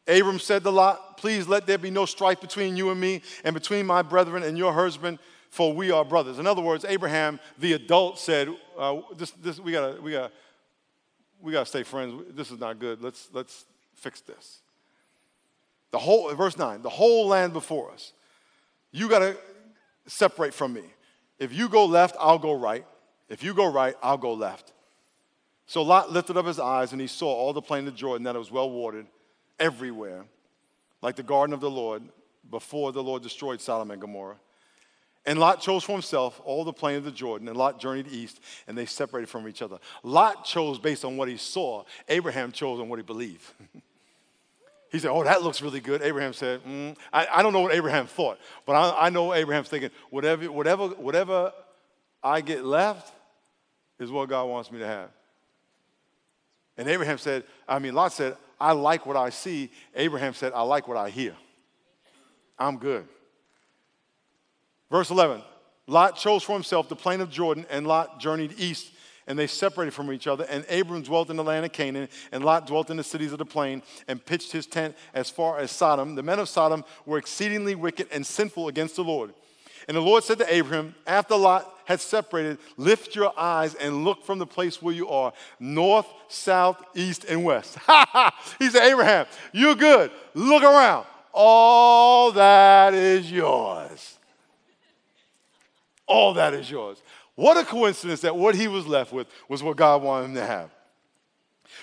Abram 0.06 0.38
said 0.38 0.62
to 0.64 0.70
Lot, 0.70 1.16
Please 1.16 1.48
let 1.48 1.66
there 1.66 1.78
be 1.78 1.90
no 1.90 2.04
strife 2.04 2.40
between 2.40 2.76
you 2.76 2.90
and 2.90 3.00
me, 3.00 3.22
and 3.44 3.54
between 3.54 3.86
my 3.86 4.02
brethren 4.02 4.42
and 4.42 4.58
your 4.58 4.72
husband, 4.72 5.18
for 5.50 5.72
we 5.72 5.90
are 5.90 6.04
brothers. 6.04 6.38
In 6.38 6.46
other 6.46 6.60
words, 6.60 6.84
Abraham, 6.84 7.40
the 7.58 7.72
adult, 7.72 8.18
said, 8.18 8.48
uh, 8.76 9.00
this, 9.16 9.30
this, 9.30 9.58
we 9.58 9.72
gotta, 9.72 10.00
we 10.02 10.12
gotta, 10.12 10.32
we 11.40 11.52
gotta 11.52 11.66
stay 11.66 11.82
friends. 11.82 12.24
This 12.34 12.50
is 12.50 12.58
not 12.58 12.78
good. 12.78 13.00
Let's, 13.00 13.28
let's 13.32 13.64
fix 13.94 14.20
this. 14.20 14.60
The 15.92 15.98
whole, 15.98 16.34
verse 16.34 16.58
9, 16.58 16.82
the 16.82 16.90
whole 16.90 17.28
land 17.28 17.52
before 17.52 17.90
us. 17.92 18.12
You 18.90 19.08
gotta 19.08 19.36
separate 20.06 20.52
from 20.52 20.72
me. 20.72 20.82
If 21.38 21.52
you 21.52 21.68
go 21.68 21.86
left, 21.86 22.16
I'll 22.20 22.38
go 22.38 22.52
right. 22.52 22.84
If 23.28 23.42
you 23.42 23.54
go 23.54 23.72
right, 23.72 23.94
I'll 24.02 24.18
go 24.18 24.34
left. 24.34 24.72
So 25.66 25.82
Lot 25.82 26.12
lifted 26.12 26.36
up 26.36 26.46
his 26.46 26.58
eyes 26.58 26.92
and 26.92 27.00
he 27.00 27.06
saw 27.06 27.32
all 27.32 27.52
the 27.52 27.62
plain 27.62 27.88
of 27.88 27.94
Jordan 27.94 28.24
that 28.24 28.36
it 28.36 28.38
was 28.38 28.50
well 28.50 28.70
watered 28.70 29.06
everywhere, 29.58 30.24
like 31.02 31.16
the 31.16 31.22
garden 31.22 31.52
of 31.52 31.60
the 31.60 31.70
Lord, 31.70 32.02
before 32.50 32.92
the 32.92 33.02
Lord 33.02 33.22
destroyed 33.22 33.60
Sodom 33.60 33.90
and 33.90 34.00
Gomorrah. 34.00 34.36
And 35.26 35.38
Lot 35.38 35.60
chose 35.60 35.84
for 35.84 35.92
himself 35.92 36.40
all 36.44 36.64
the 36.64 36.72
plain 36.72 36.98
of 36.98 37.04
the 37.04 37.10
Jordan, 37.10 37.48
and 37.48 37.56
Lot 37.56 37.80
journeyed 37.80 38.08
east, 38.08 38.40
and 38.66 38.76
they 38.76 38.84
separated 38.84 39.28
from 39.28 39.48
each 39.48 39.62
other. 39.62 39.78
Lot 40.02 40.44
chose 40.44 40.78
based 40.78 41.04
on 41.04 41.16
what 41.16 41.28
he 41.28 41.38
saw, 41.38 41.84
Abraham 42.08 42.52
chose 42.52 42.78
on 42.78 42.88
what 42.88 42.98
he 42.98 43.02
believed. 43.02 43.42
he 44.92 44.98
said, 44.98 45.10
Oh, 45.10 45.24
that 45.24 45.42
looks 45.42 45.62
really 45.62 45.80
good. 45.80 46.02
Abraham 46.02 46.34
said, 46.34 46.62
mm. 46.64 46.94
I, 47.10 47.26
I, 47.26 47.42
don't 47.42 47.54
know 47.54 47.62
what 47.62 47.74
Abraham 47.74 48.06
thought, 48.06 48.38
but 48.66 48.74
I, 48.74 49.06
I 49.06 49.10
know 49.10 49.32
Abraham's 49.32 49.68
thinking, 49.68 49.90
whatever, 50.10 50.52
whatever, 50.52 50.88
whatever 50.88 51.52
I 52.22 52.42
get 52.42 52.64
left 52.64 53.12
is 53.98 54.10
what 54.10 54.28
God 54.28 54.44
wants 54.44 54.70
me 54.70 54.80
to 54.80 54.86
have. 54.86 55.08
And 56.76 56.86
Abraham 56.88 57.18
said, 57.18 57.44
I 57.66 57.78
mean, 57.78 57.94
Lot 57.94 58.12
said, 58.12 58.36
I 58.64 58.72
like 58.72 59.04
what 59.04 59.14
I 59.14 59.28
see. 59.28 59.70
Abraham 59.94 60.32
said, 60.32 60.54
I 60.54 60.62
like 60.62 60.88
what 60.88 60.96
I 60.96 61.10
hear. 61.10 61.34
I'm 62.58 62.78
good. 62.78 63.06
Verse 64.90 65.10
11 65.10 65.42
Lot 65.86 66.16
chose 66.16 66.42
for 66.42 66.54
himself 66.54 66.88
the 66.88 66.96
plain 66.96 67.20
of 67.20 67.30
Jordan, 67.30 67.66
and 67.68 67.86
Lot 67.86 68.20
journeyed 68.20 68.54
east, 68.56 68.90
and 69.26 69.38
they 69.38 69.46
separated 69.46 69.92
from 69.92 70.10
each 70.10 70.26
other. 70.26 70.46
And 70.48 70.64
Abram 70.70 71.02
dwelt 71.02 71.28
in 71.28 71.36
the 71.36 71.44
land 71.44 71.66
of 71.66 71.72
Canaan, 71.72 72.08
and 72.32 72.42
Lot 72.42 72.66
dwelt 72.66 72.88
in 72.88 72.96
the 72.96 73.04
cities 73.04 73.32
of 73.32 73.38
the 73.38 73.44
plain, 73.44 73.82
and 74.08 74.24
pitched 74.24 74.50
his 74.50 74.66
tent 74.66 74.96
as 75.12 75.28
far 75.28 75.58
as 75.58 75.70
Sodom. 75.70 76.14
The 76.14 76.22
men 76.22 76.38
of 76.38 76.48
Sodom 76.48 76.86
were 77.04 77.18
exceedingly 77.18 77.74
wicked 77.74 78.08
and 78.10 78.26
sinful 78.26 78.68
against 78.68 78.96
the 78.96 79.04
Lord. 79.04 79.34
And 79.88 79.96
the 79.96 80.00
Lord 80.00 80.24
said 80.24 80.38
to 80.38 80.54
Abraham, 80.54 80.94
after 81.06 81.36
Lot 81.36 81.70
had 81.84 82.00
separated, 82.00 82.58
lift 82.76 83.14
your 83.14 83.38
eyes 83.38 83.74
and 83.74 84.04
look 84.04 84.24
from 84.24 84.38
the 84.38 84.46
place 84.46 84.80
where 84.80 84.94
you 84.94 85.08
are, 85.08 85.32
north, 85.60 86.06
south, 86.28 86.82
east, 86.94 87.24
and 87.24 87.44
west. 87.44 87.78
he 88.58 88.70
said, 88.70 88.84
Abraham, 88.90 89.26
you're 89.52 89.74
good. 89.74 90.10
Look 90.32 90.62
around. 90.62 91.06
All 91.32 92.32
that 92.32 92.94
is 92.94 93.30
yours. 93.30 94.18
All 96.06 96.34
that 96.34 96.54
is 96.54 96.70
yours. 96.70 97.02
What 97.34 97.56
a 97.56 97.64
coincidence 97.64 98.20
that 98.20 98.36
what 98.36 98.54
he 98.54 98.68
was 98.68 98.86
left 98.86 99.12
with 99.12 99.26
was 99.48 99.62
what 99.62 99.76
God 99.76 100.02
wanted 100.02 100.26
him 100.26 100.34
to 100.36 100.46
have. 100.46 100.70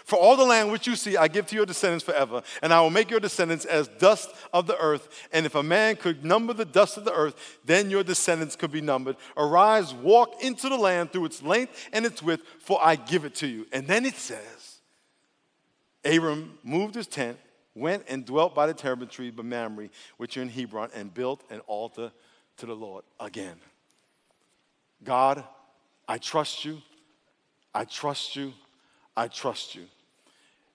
For 0.06 0.18
all 0.18 0.36
the 0.36 0.44
land 0.44 0.72
which 0.72 0.88
you 0.88 0.96
see, 0.96 1.18
I 1.18 1.28
give 1.28 1.48
to 1.48 1.56
your 1.56 1.66
descendants 1.66 2.04
forever, 2.04 2.42
and 2.62 2.74
I 2.74 2.82
will 2.82 2.90
make 2.90 3.10
your 3.10 3.20
descendants 3.20 3.66
as 3.66 3.88
dust 3.88 4.30
of 4.54 4.68
the 4.68 4.78
earth. 4.78 5.28
And 5.32 5.46
if 5.46 5.56
a 5.56 5.64
man 5.64 5.96
could 5.96 6.26
number 6.26 6.54
the 6.54 6.66
dust 6.66 6.98
of 6.98 7.06
the 7.06 7.14
earth, 7.14 7.60
then 7.66 7.90
your 7.90 8.04
descendants 8.04 8.56
could 8.56 8.72
be 8.72 8.82
numbered. 8.82 9.16
Arise, 9.38 9.94
walk 9.94 10.44
into 10.44 10.70
the 10.70 10.78
land 10.78 11.12
through 11.12 11.26
its 11.26 11.44
length 11.44 11.90
and 11.94 12.06
its 12.06 12.22
width, 12.22 12.44
for 12.60 12.80
I 12.84 12.96
give 12.96 13.26
it 13.26 13.36
to 13.36 13.48
you. 13.48 13.68
And 13.72 13.88
then 13.88 14.06
it 14.06 14.16
says, 14.16 14.80
Abram 16.04 16.58
moved 16.64 16.96
his 16.96 17.08
tent, 17.08 17.38
went 17.76 18.04
and 18.10 18.26
dwelt 18.26 18.56
by 18.56 18.66
the 18.68 18.74
terebinth 18.74 19.12
tree 19.12 19.30
of 19.30 19.44
Mamre, 19.44 19.90
which 20.18 20.36
are 20.38 20.42
in 20.42 20.50
Hebron, 20.50 20.90
and 20.96 21.14
built 21.14 21.44
an 21.50 21.60
altar 21.68 22.12
to 22.58 22.66
the 22.66 22.76
Lord 22.76 23.04
again. 23.20 23.58
God, 25.04 25.44
I 26.08 26.18
trust 26.18 26.66
you. 26.66 26.82
I 27.74 27.86
trust 27.86 28.36
you. 28.36 28.54
I 29.16 29.28
trust 29.28 29.76
you. 29.76 29.86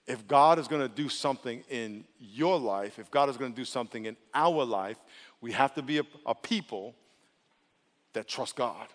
If 0.05 0.27
God 0.27 0.57
is 0.57 0.67
going 0.67 0.81
to 0.81 0.93
do 0.93 1.09
something 1.09 1.63
in 1.69 2.05
your 2.19 2.57
life, 2.57 2.97
if 2.97 3.11
God 3.11 3.29
is 3.29 3.37
going 3.37 3.51
to 3.51 3.55
do 3.55 3.65
something 3.65 4.05
in 4.05 4.15
our 4.33 4.63
life, 4.63 4.97
we 5.41 5.51
have 5.51 5.73
to 5.75 5.81
be 5.81 5.97
a, 5.97 6.03
a 6.25 6.33
people 6.33 6.95
that 8.13 8.27
trust 8.27 8.55
God, 8.55 8.87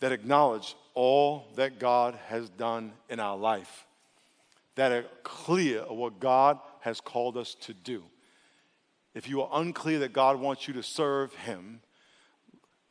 that 0.00 0.12
acknowledge 0.12 0.74
all 0.94 1.46
that 1.56 1.78
God 1.78 2.18
has 2.28 2.48
done 2.48 2.92
in 3.10 3.20
our 3.20 3.36
life, 3.36 3.86
that 4.76 4.92
are 4.92 5.04
clear 5.22 5.80
of 5.80 5.96
what 5.96 6.20
God 6.20 6.58
has 6.80 7.00
called 7.00 7.36
us 7.36 7.54
to 7.60 7.74
do. 7.74 8.02
If 9.14 9.28
you 9.28 9.42
are 9.42 9.60
unclear 9.60 9.98
that 9.98 10.14
God 10.14 10.40
wants 10.40 10.66
you 10.66 10.72
to 10.74 10.82
serve 10.82 11.34
Him, 11.34 11.80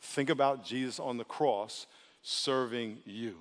Think 0.02 0.32
about 0.32 0.66
Jesus 0.66 1.00
on 1.00 1.18
the 1.18 1.24
cross 1.24 1.86
serving 2.24 2.98
you. 3.06 3.36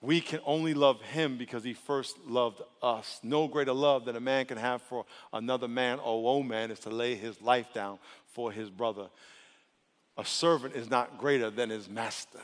We 0.00 0.20
can 0.20 0.40
only 0.44 0.74
love 0.74 1.00
him 1.00 1.38
because 1.38 1.64
he 1.64 1.72
first 1.72 2.18
loved 2.26 2.60
us. 2.82 3.18
No 3.22 3.48
greater 3.48 3.72
love 3.72 4.04
that 4.04 4.16
a 4.16 4.20
man 4.20 4.44
can 4.44 4.58
have 4.58 4.82
for 4.82 5.06
another 5.32 5.68
man 5.68 5.98
or 5.98 6.22
woman 6.22 6.70
is 6.70 6.80
to 6.80 6.90
lay 6.90 7.14
his 7.14 7.40
life 7.40 7.72
down 7.72 7.98
for 8.26 8.52
his 8.52 8.68
brother. 8.68 9.08
A 10.18 10.24
servant 10.24 10.76
is 10.76 10.90
not 10.90 11.18
greater 11.18 11.50
than 11.50 11.70
his 11.70 11.88
master. 11.88 12.40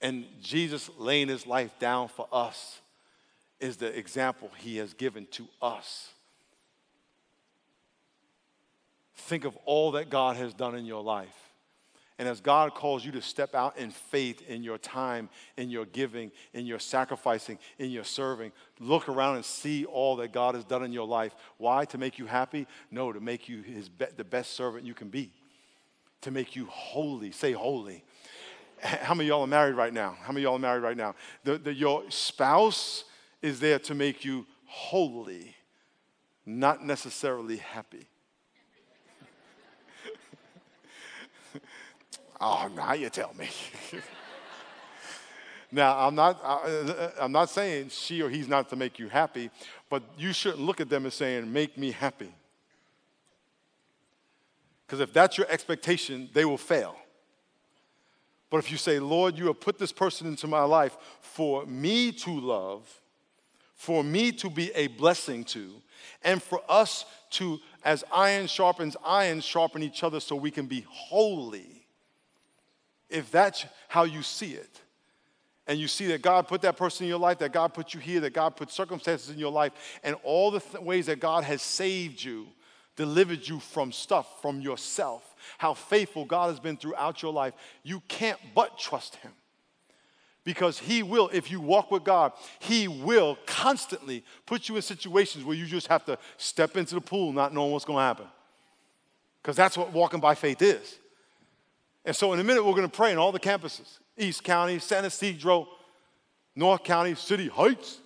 And 0.00 0.24
Jesus 0.42 0.90
laying 0.98 1.28
his 1.28 1.46
life 1.46 1.72
down 1.78 2.08
for 2.08 2.28
us 2.32 2.80
is 3.60 3.76
the 3.76 3.96
example 3.96 4.50
he 4.58 4.76
has 4.76 4.94
given 4.94 5.26
to 5.32 5.46
us. 5.60 6.10
Think 9.14 9.44
of 9.44 9.56
all 9.64 9.92
that 9.92 10.10
God 10.10 10.36
has 10.36 10.54
done 10.54 10.76
in 10.76 10.84
your 10.86 11.02
life. 11.02 11.47
And 12.18 12.28
as 12.28 12.40
God 12.40 12.74
calls 12.74 13.04
you 13.04 13.12
to 13.12 13.22
step 13.22 13.54
out 13.54 13.78
in 13.78 13.92
faith 13.92 14.42
in 14.48 14.64
your 14.64 14.78
time, 14.78 15.28
in 15.56 15.70
your 15.70 15.86
giving, 15.86 16.32
in 16.52 16.66
your 16.66 16.80
sacrificing, 16.80 17.58
in 17.78 17.90
your 17.90 18.02
serving, 18.02 18.50
look 18.80 19.08
around 19.08 19.36
and 19.36 19.44
see 19.44 19.84
all 19.84 20.16
that 20.16 20.32
God 20.32 20.56
has 20.56 20.64
done 20.64 20.82
in 20.82 20.92
your 20.92 21.06
life. 21.06 21.34
Why? 21.58 21.84
To 21.86 21.98
make 21.98 22.18
you 22.18 22.26
happy? 22.26 22.66
No, 22.90 23.12
to 23.12 23.20
make 23.20 23.48
you 23.48 23.62
his 23.62 23.88
be- 23.88 24.06
the 24.16 24.24
best 24.24 24.54
servant 24.54 24.84
you 24.84 24.94
can 24.94 25.08
be. 25.08 25.32
To 26.22 26.32
make 26.32 26.56
you 26.56 26.66
holy. 26.66 27.30
Say 27.30 27.52
holy. 27.52 28.02
How 28.80 29.14
many 29.14 29.28
y'all 29.28 29.42
are 29.42 29.46
married 29.46 29.76
right 29.76 29.92
now? 29.92 30.16
How 30.20 30.32
many 30.32 30.42
y'all 30.42 30.56
are 30.56 30.60
married 30.60 30.82
right 30.82 30.96
now? 30.96 31.14
The, 31.44 31.58
the, 31.58 31.72
your 31.72 32.02
spouse 32.10 33.04
is 33.42 33.60
there 33.60 33.78
to 33.80 33.94
make 33.94 34.24
you 34.24 34.44
holy, 34.66 35.54
not 36.44 36.84
necessarily 36.84 37.58
happy. 37.58 38.08
oh, 42.40 42.70
now 42.74 42.92
you 42.92 43.08
tell 43.10 43.34
me. 43.38 43.48
now, 45.72 45.98
I'm 46.06 46.14
not, 46.14 46.40
I, 46.42 46.54
uh, 46.54 47.10
I'm 47.20 47.32
not 47.32 47.50
saying 47.50 47.90
she 47.90 48.22
or 48.22 48.30
he's 48.30 48.48
not 48.48 48.68
to 48.70 48.76
make 48.76 48.98
you 48.98 49.08
happy, 49.08 49.50
but 49.90 50.02
you 50.16 50.32
shouldn't 50.32 50.62
look 50.62 50.80
at 50.80 50.88
them 50.88 51.06
as 51.06 51.14
saying, 51.14 51.52
make 51.52 51.76
me 51.76 51.90
happy. 51.90 52.32
Because 54.86 55.00
if 55.00 55.12
that's 55.12 55.36
your 55.36 55.46
expectation, 55.50 56.30
they 56.32 56.44
will 56.44 56.56
fail. 56.56 56.96
But 58.50 58.58
if 58.58 58.70
you 58.70 58.78
say, 58.78 58.98
Lord, 58.98 59.36
you 59.36 59.48
have 59.48 59.60
put 59.60 59.78
this 59.78 59.92
person 59.92 60.26
into 60.26 60.46
my 60.46 60.62
life 60.62 60.96
for 61.20 61.66
me 61.66 62.12
to 62.12 62.30
love, 62.30 62.88
for 63.74 64.02
me 64.02 64.32
to 64.32 64.48
be 64.48 64.72
a 64.74 64.86
blessing 64.86 65.44
to, 65.44 65.70
and 66.24 66.42
for 66.42 66.62
us 66.68 67.04
to, 67.30 67.60
as 67.84 68.04
iron 68.12 68.46
sharpens 68.46 68.96
iron, 69.04 69.40
sharpen 69.40 69.82
each 69.82 70.02
other 70.02 70.20
so 70.20 70.34
we 70.34 70.50
can 70.50 70.66
be 70.66 70.86
holy. 70.88 71.77
If 73.08 73.30
that's 73.30 73.64
how 73.88 74.04
you 74.04 74.22
see 74.22 74.52
it, 74.52 74.80
and 75.68 75.78
you 75.78 75.86
see 75.86 76.06
that 76.06 76.22
God 76.22 76.48
put 76.48 76.62
that 76.62 76.78
person 76.78 77.04
in 77.04 77.10
your 77.10 77.18
life, 77.18 77.38
that 77.38 77.52
God 77.52 77.74
put 77.74 77.92
you 77.92 78.00
here, 78.00 78.20
that 78.20 78.32
God 78.32 78.56
put 78.56 78.70
circumstances 78.70 79.28
in 79.28 79.38
your 79.38 79.52
life, 79.52 79.72
and 80.02 80.16
all 80.24 80.50
the 80.50 80.60
th- 80.60 80.82
ways 80.82 81.06
that 81.06 81.20
God 81.20 81.44
has 81.44 81.60
saved 81.60 82.22
you, 82.22 82.48
delivered 82.96 83.46
you 83.46 83.60
from 83.60 83.92
stuff, 83.92 84.40
from 84.40 84.62
yourself, 84.62 85.36
how 85.58 85.74
faithful 85.74 86.24
God 86.24 86.48
has 86.48 86.58
been 86.58 86.78
throughout 86.78 87.22
your 87.22 87.34
life, 87.34 87.52
you 87.82 88.02
can't 88.08 88.38
but 88.54 88.78
trust 88.78 89.16
Him. 89.16 89.32
Because 90.42 90.78
He 90.78 91.02
will, 91.02 91.28
if 91.34 91.50
you 91.50 91.60
walk 91.60 91.90
with 91.90 92.02
God, 92.02 92.32
He 92.60 92.88
will 92.88 93.36
constantly 93.44 94.24
put 94.46 94.70
you 94.70 94.76
in 94.76 94.82
situations 94.82 95.44
where 95.44 95.54
you 95.54 95.66
just 95.66 95.88
have 95.88 96.04
to 96.06 96.18
step 96.38 96.78
into 96.78 96.94
the 96.94 97.00
pool 97.02 97.30
not 97.30 97.52
knowing 97.52 97.72
what's 97.72 97.84
going 97.84 97.98
to 97.98 98.02
happen. 98.02 98.26
Because 99.42 99.54
that's 99.54 99.76
what 99.76 99.92
walking 99.92 100.20
by 100.20 100.34
faith 100.34 100.62
is. 100.62 100.98
And 102.04 102.14
so, 102.14 102.32
in 102.32 102.40
a 102.40 102.44
minute, 102.44 102.64
we're 102.64 102.72
going 102.72 102.88
to 102.88 102.96
pray 102.96 103.12
in 103.12 103.18
all 103.18 103.32
the 103.32 103.40
campuses 103.40 103.98
East 104.16 104.44
County, 104.44 104.78
San 104.78 105.04
Ysidro, 105.04 105.68
North 106.56 106.82
County, 106.84 107.14
City 107.14 107.48
Heights. 107.48 108.00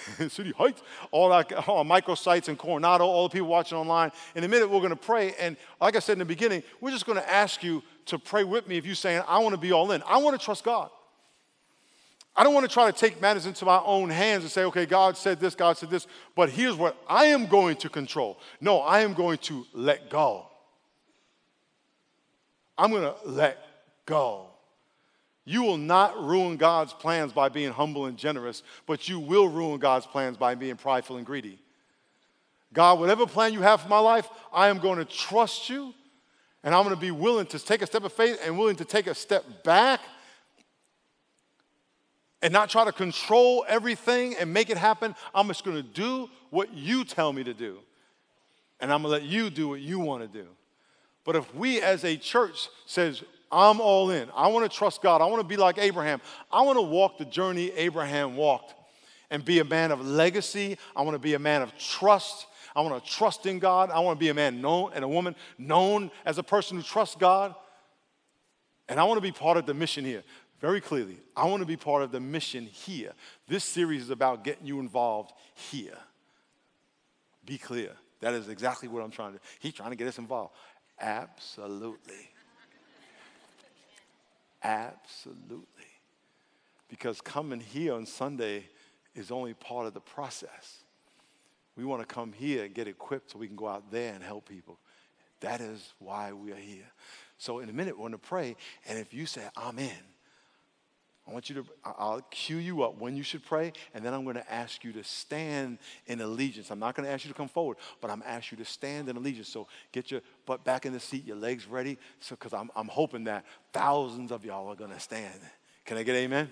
City 0.28 0.52
Heights, 0.56 0.82
all 1.10 1.32
our, 1.32 1.44
all 1.66 1.84
microsites 1.84 2.48
in 2.48 2.56
Coronado, 2.56 3.04
all 3.04 3.28
the 3.28 3.32
people 3.32 3.48
watching 3.48 3.78
online. 3.78 4.10
In 4.34 4.44
a 4.44 4.48
minute, 4.48 4.68
we're 4.68 4.80
going 4.80 4.90
to 4.90 4.96
pray. 4.96 5.34
And 5.38 5.56
like 5.80 5.96
I 5.96 6.00
said 6.00 6.14
in 6.14 6.18
the 6.18 6.24
beginning, 6.24 6.62
we're 6.80 6.90
just 6.90 7.06
going 7.06 7.18
to 7.18 7.32
ask 7.32 7.62
you 7.62 7.82
to 8.06 8.18
pray 8.18 8.44
with 8.44 8.66
me 8.66 8.78
if 8.78 8.86
you're 8.86 8.94
saying, 8.94 9.22
I 9.28 9.38
want 9.38 9.54
to 9.54 9.60
be 9.60 9.72
all 9.72 9.92
in. 9.92 10.02
I 10.06 10.16
want 10.18 10.38
to 10.38 10.44
trust 10.44 10.64
God. 10.64 10.90
I 12.34 12.44
don't 12.44 12.54
want 12.54 12.66
to 12.66 12.72
try 12.72 12.90
to 12.90 12.96
take 12.96 13.20
matters 13.20 13.44
into 13.44 13.64
my 13.66 13.80
own 13.84 14.08
hands 14.08 14.42
and 14.42 14.50
say, 14.50 14.64
okay, 14.64 14.86
God 14.86 15.18
said 15.18 15.38
this, 15.38 15.54
God 15.54 15.76
said 15.76 15.90
this, 15.90 16.06
but 16.34 16.48
here's 16.48 16.76
what 16.76 16.96
I 17.06 17.26
am 17.26 17.46
going 17.46 17.76
to 17.76 17.90
control. 17.90 18.40
No, 18.60 18.78
I 18.78 19.00
am 19.00 19.12
going 19.12 19.38
to 19.38 19.66
let 19.74 20.08
go. 20.08 20.46
I'm 22.76 22.90
going 22.90 23.02
to 23.02 23.14
let 23.24 23.58
go. 24.06 24.46
You 25.44 25.62
will 25.62 25.76
not 25.76 26.22
ruin 26.22 26.56
God's 26.56 26.92
plans 26.92 27.32
by 27.32 27.48
being 27.48 27.72
humble 27.72 28.06
and 28.06 28.16
generous, 28.16 28.62
but 28.86 29.08
you 29.08 29.18
will 29.18 29.48
ruin 29.48 29.80
God's 29.80 30.06
plans 30.06 30.36
by 30.36 30.54
being 30.54 30.76
prideful 30.76 31.16
and 31.16 31.26
greedy. 31.26 31.58
God, 32.72 33.00
whatever 33.00 33.26
plan 33.26 33.52
you 33.52 33.60
have 33.60 33.82
for 33.82 33.88
my 33.88 33.98
life, 33.98 34.28
I 34.52 34.68
am 34.68 34.78
going 34.78 34.98
to 34.98 35.04
trust 35.04 35.68
you, 35.68 35.92
and 36.62 36.74
I'm 36.74 36.84
going 36.84 36.94
to 36.94 37.00
be 37.00 37.10
willing 37.10 37.46
to 37.46 37.58
take 37.58 37.82
a 37.82 37.86
step 37.86 38.04
of 38.04 38.12
faith 38.12 38.38
and 38.44 38.56
willing 38.56 38.76
to 38.76 38.84
take 38.84 39.08
a 39.08 39.14
step 39.14 39.64
back 39.64 40.00
and 42.40 42.52
not 42.52 42.70
try 42.70 42.84
to 42.84 42.92
control 42.92 43.64
everything 43.68 44.36
and 44.36 44.52
make 44.52 44.70
it 44.70 44.76
happen. 44.76 45.14
I'm 45.34 45.48
just 45.48 45.64
going 45.64 45.76
to 45.76 45.82
do 45.82 46.30
what 46.50 46.72
you 46.72 47.04
tell 47.04 47.32
me 47.32 47.44
to 47.44 47.54
do, 47.54 47.78
and 48.80 48.92
I'm 48.92 49.02
going 49.02 49.12
to 49.14 49.20
let 49.20 49.30
you 49.30 49.50
do 49.50 49.68
what 49.68 49.80
you 49.80 49.98
want 49.98 50.22
to 50.22 50.28
do. 50.28 50.46
But 51.24 51.36
if 51.36 51.54
we 51.54 51.80
as 51.80 52.04
a 52.04 52.16
church 52.16 52.68
says 52.86 53.22
I'm 53.52 53.82
all 53.82 54.10
in. 54.10 54.28
I 54.34 54.48
want 54.48 54.68
to 54.68 54.76
trust 54.76 55.02
God. 55.02 55.20
I 55.20 55.26
want 55.26 55.42
to 55.42 55.46
be 55.46 55.58
like 55.58 55.76
Abraham. 55.76 56.22
I 56.50 56.62
want 56.62 56.78
to 56.78 56.82
walk 56.82 57.18
the 57.18 57.26
journey 57.26 57.70
Abraham 57.72 58.34
walked 58.34 58.74
and 59.30 59.44
be 59.44 59.58
a 59.58 59.64
man 59.64 59.92
of 59.92 60.04
legacy. 60.04 60.78
I 60.96 61.02
want 61.02 61.14
to 61.14 61.18
be 61.18 61.34
a 61.34 61.38
man 61.38 61.60
of 61.60 61.76
trust. 61.76 62.46
I 62.74 62.80
want 62.80 63.04
to 63.04 63.10
trust 63.10 63.44
in 63.44 63.58
God. 63.58 63.90
I 63.90 64.00
want 64.00 64.18
to 64.18 64.20
be 64.20 64.30
a 64.30 64.34
man 64.34 64.62
known 64.62 64.92
and 64.94 65.04
a 65.04 65.08
woman 65.08 65.36
known 65.58 66.10
as 66.24 66.38
a 66.38 66.42
person 66.42 66.78
who 66.78 66.82
trusts 66.82 67.14
God. 67.14 67.54
And 68.88 68.98
I 68.98 69.04
want 69.04 69.18
to 69.18 69.22
be 69.22 69.32
part 69.32 69.58
of 69.58 69.66
the 69.66 69.74
mission 69.74 70.04
here. 70.04 70.22
Very 70.60 70.80
clearly, 70.80 71.18
I 71.36 71.46
want 71.46 71.60
to 71.60 71.66
be 71.66 71.76
part 71.76 72.02
of 72.02 72.12
the 72.12 72.20
mission 72.20 72.66
here. 72.66 73.12
This 73.48 73.64
series 73.64 74.02
is 74.02 74.10
about 74.10 74.44
getting 74.44 74.66
you 74.66 74.80
involved 74.80 75.32
here. 75.54 75.98
Be 77.44 77.58
clear. 77.58 77.90
That 78.20 78.34
is 78.34 78.48
exactly 78.48 78.88
what 78.88 79.02
I'm 79.02 79.10
trying 79.10 79.32
to 79.32 79.38
do. 79.38 79.44
He's 79.58 79.74
trying 79.74 79.90
to 79.90 79.96
get 79.96 80.06
us 80.06 80.18
involved. 80.18 80.54
Absolutely. 81.02 82.30
Absolutely. 84.62 85.66
Because 86.88 87.20
coming 87.20 87.60
here 87.60 87.94
on 87.94 88.06
Sunday 88.06 88.66
is 89.14 89.30
only 89.32 89.54
part 89.54 89.86
of 89.86 89.94
the 89.94 90.00
process. 90.00 90.84
We 91.76 91.84
want 91.84 92.06
to 92.06 92.14
come 92.14 92.32
here 92.32 92.64
and 92.64 92.74
get 92.74 92.86
equipped 92.86 93.32
so 93.32 93.38
we 93.38 93.48
can 93.48 93.56
go 93.56 93.66
out 93.66 93.90
there 93.90 94.14
and 94.14 94.22
help 94.22 94.48
people. 94.48 94.78
That 95.40 95.60
is 95.60 95.94
why 95.98 96.32
we 96.32 96.52
are 96.52 96.56
here. 96.56 96.90
So, 97.38 97.58
in 97.58 97.68
a 97.68 97.72
minute, 97.72 97.96
we're 97.96 98.02
going 98.02 98.12
to 98.12 98.18
pray. 98.18 98.54
And 98.86 98.98
if 98.98 99.12
you 99.12 99.26
say, 99.26 99.42
I'm 99.56 99.78
in, 99.78 99.90
I 101.26 101.32
want 101.32 101.48
you 101.48 101.54
to, 101.56 101.64
I'll 101.84 102.20
cue 102.30 102.56
you 102.56 102.82
up 102.82 102.98
when 102.98 103.16
you 103.16 103.22
should 103.22 103.44
pray, 103.44 103.72
and 103.94 104.04
then 104.04 104.12
I'm 104.12 104.24
going 104.24 104.36
to 104.36 104.52
ask 104.52 104.82
you 104.82 104.92
to 104.94 105.04
stand 105.04 105.78
in 106.06 106.20
allegiance. 106.20 106.70
I'm 106.70 106.80
not 106.80 106.96
going 106.96 107.06
to 107.06 107.12
ask 107.12 107.24
you 107.24 107.30
to 107.30 107.36
come 107.36 107.48
forward, 107.48 107.76
but 108.00 108.10
I'm 108.10 108.24
asking 108.26 108.58
you 108.58 108.64
to 108.64 108.70
stand 108.70 109.08
in 109.08 109.16
allegiance. 109.16 109.48
So 109.48 109.68
get 109.92 110.10
your 110.10 110.20
butt 110.46 110.64
back 110.64 110.84
in 110.84 110.92
the 110.92 110.98
seat, 110.98 111.24
your 111.24 111.36
legs 111.36 111.68
ready, 111.68 111.96
so 112.18 112.34
because 112.34 112.52
I'm, 112.52 112.70
I'm 112.74 112.88
hoping 112.88 113.24
that 113.24 113.44
thousands 113.72 114.32
of 114.32 114.44
y'all 114.44 114.68
are 114.68 114.74
going 114.74 114.90
to 114.90 115.00
stand. 115.00 115.38
Can 115.84 115.96
I 115.96 116.02
get 116.02 116.16
amen? 116.16 116.50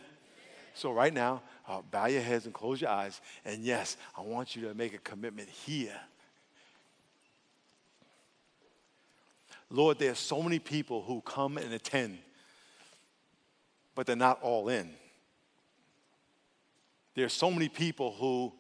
So 0.75 0.93
right 0.93 1.13
now, 1.13 1.43
uh, 1.67 1.83
bow 1.91 2.07
your 2.07 2.23
heads 2.23 2.45
and 2.45 2.55
close 2.55 2.81
your 2.81 2.91
eyes. 2.91 3.21
And 3.45 3.65
yes, 3.65 3.97
I 4.17 4.23
want 4.23 4.55
you 4.55 4.69
to 4.69 4.75
make 4.75 4.95
a 4.95 4.99
commitment 4.99 5.49
here. 5.49 5.99
Lord, 9.69 9.99
there 9.99 10.13
are 10.13 10.17
so 10.17 10.43
many 10.43 10.61
people 10.61 11.03
who 11.03 11.21
come 11.23 11.59
and 11.59 11.73
attend 11.73 12.19
but 14.01 14.07
they're 14.07 14.17
not 14.17 14.41
all 14.41 14.71
in. 14.71 14.89
There's 17.15 17.35
so 17.35 17.51
many 17.51 17.69
people 17.69 18.13
who 18.13 18.51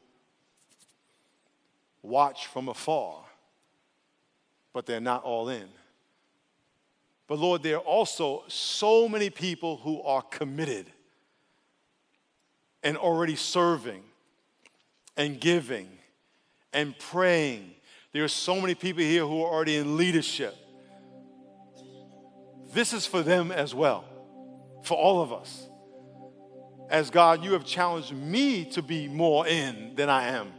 watch 2.02 2.46
from 2.48 2.68
afar, 2.68 3.24
but 4.74 4.84
they're 4.84 5.00
not 5.00 5.24
all 5.24 5.48
in. 5.48 5.66
But 7.26 7.38
Lord, 7.38 7.62
there 7.62 7.76
are 7.76 7.78
also 7.78 8.42
so 8.48 9.08
many 9.08 9.30
people 9.30 9.78
who 9.78 10.02
are 10.02 10.20
committed 10.20 10.92
and 12.82 12.98
already 12.98 13.34
serving 13.34 14.02
and 15.16 15.40
giving 15.40 15.88
and 16.74 16.98
praying. 16.98 17.70
There 18.12 18.24
are 18.24 18.28
so 18.28 18.60
many 18.60 18.74
people 18.74 19.04
here 19.04 19.26
who 19.26 19.42
are 19.42 19.50
already 19.50 19.76
in 19.76 19.96
leadership. 19.96 20.54
This 22.74 22.92
is 22.92 23.06
for 23.06 23.22
them 23.22 23.50
as 23.50 23.74
well 23.74 24.04
for 24.82 24.96
all 24.96 25.22
of 25.22 25.32
us. 25.32 25.68
As 26.88 27.10
God, 27.10 27.44
you 27.44 27.52
have 27.52 27.64
challenged 27.64 28.12
me 28.12 28.64
to 28.72 28.82
be 28.82 29.06
more 29.06 29.46
in 29.46 29.94
than 29.94 30.10
I 30.10 30.28
am. 30.28 30.52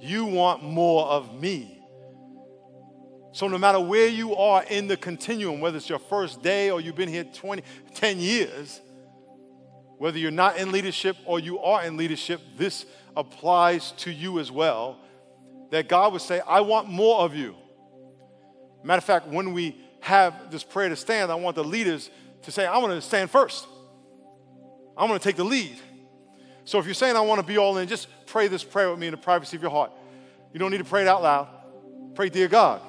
You 0.00 0.24
want 0.24 0.62
more 0.62 1.06
of 1.06 1.38
me. 1.38 1.76
So, 3.32 3.46
no 3.46 3.58
matter 3.58 3.78
where 3.78 4.08
you 4.08 4.34
are 4.34 4.64
in 4.64 4.88
the 4.88 4.96
continuum, 4.96 5.60
whether 5.60 5.76
it's 5.76 5.88
your 5.88 5.98
first 5.98 6.42
day 6.42 6.70
or 6.70 6.80
you've 6.80 6.96
been 6.96 7.08
here 7.08 7.24
20, 7.24 7.62
10 7.94 8.18
years, 8.18 8.80
whether 9.98 10.18
you're 10.18 10.30
not 10.30 10.56
in 10.56 10.72
leadership 10.72 11.16
or 11.26 11.38
you 11.38 11.60
are 11.60 11.84
in 11.84 11.96
leadership, 11.96 12.40
this 12.56 12.86
applies 13.16 13.92
to 13.92 14.10
you 14.10 14.40
as 14.40 14.50
well. 14.50 14.98
That 15.70 15.88
God 15.88 16.12
would 16.14 16.22
say, 16.22 16.40
I 16.40 16.62
want 16.62 16.88
more 16.88 17.20
of 17.20 17.34
you. 17.36 17.54
Matter 18.82 18.98
of 18.98 19.04
fact, 19.04 19.28
when 19.28 19.52
we 19.52 19.76
have 20.00 20.50
this 20.50 20.64
prayer 20.64 20.88
to 20.88 20.96
stand, 20.96 21.30
I 21.30 21.34
want 21.34 21.54
the 21.54 21.62
leaders 21.62 22.10
to 22.42 22.52
say, 22.52 22.66
I 22.66 22.78
want 22.78 22.92
to 22.92 23.00
stand 23.00 23.30
first. 23.30 23.66
I 24.96 25.04
want 25.04 25.20
to 25.20 25.28
take 25.28 25.36
the 25.36 25.44
lead. 25.44 25.76
So 26.64 26.78
if 26.78 26.84
you're 26.84 26.94
saying, 26.94 27.16
I 27.16 27.20
want 27.20 27.40
to 27.40 27.46
be 27.46 27.58
all 27.58 27.78
in, 27.78 27.88
just 27.88 28.08
pray 28.26 28.48
this 28.48 28.62
prayer 28.62 28.90
with 28.90 28.98
me 28.98 29.06
in 29.06 29.12
the 29.12 29.16
privacy 29.16 29.56
of 29.56 29.62
your 29.62 29.70
heart. 29.70 29.92
You 30.52 30.58
don't 30.60 30.70
need 30.70 30.78
to 30.78 30.84
pray 30.84 31.02
it 31.02 31.08
out 31.08 31.22
loud. 31.22 31.48
Pray, 32.14 32.28
Dear 32.28 32.48
God, 32.48 32.80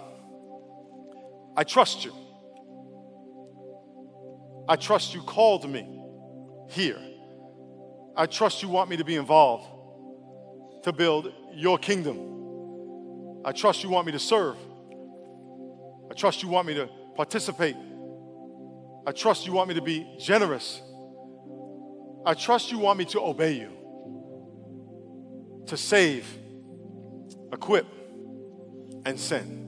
I 1.56 1.64
trust 1.64 2.06
you. 2.06 2.14
I 4.68 4.76
trust 4.76 5.14
you 5.14 5.22
called 5.22 5.70
me 5.70 6.02
here. 6.70 7.00
I 8.16 8.26
trust 8.26 8.62
you 8.62 8.70
want 8.70 8.90
me 8.90 8.98
to 8.98 9.04
be 9.04 9.16
involved 9.16 9.68
to 10.84 10.92
build 10.92 11.32
your 11.54 11.78
kingdom. 11.78 13.42
I 13.46 13.52
trust 13.52 13.84
you 13.84 13.90
want 13.90 14.06
me 14.06 14.12
to 14.14 14.20
serve. 14.20 14.58
I 16.10 16.14
trust 16.14 16.44
you 16.44 16.50
want 16.50 16.68
me 16.68 16.74
to 16.76 16.90
participate 17.16 17.76
I 19.06 19.12
trust 19.12 19.48
you 19.48 19.54
want 19.54 19.70
me 19.70 19.76
to 19.76 19.82
be 19.82 20.08
generous. 20.20 20.82
I 22.26 22.34
trust 22.34 22.72
you 22.72 22.78
want 22.80 23.00
me 23.00 23.06
to 23.06 23.22
obey 23.22 23.54
you. 23.54 23.70
to 25.68 25.78
save, 25.78 26.28
equip, 27.54 27.86
and 29.06 29.20
send. 29.20 29.60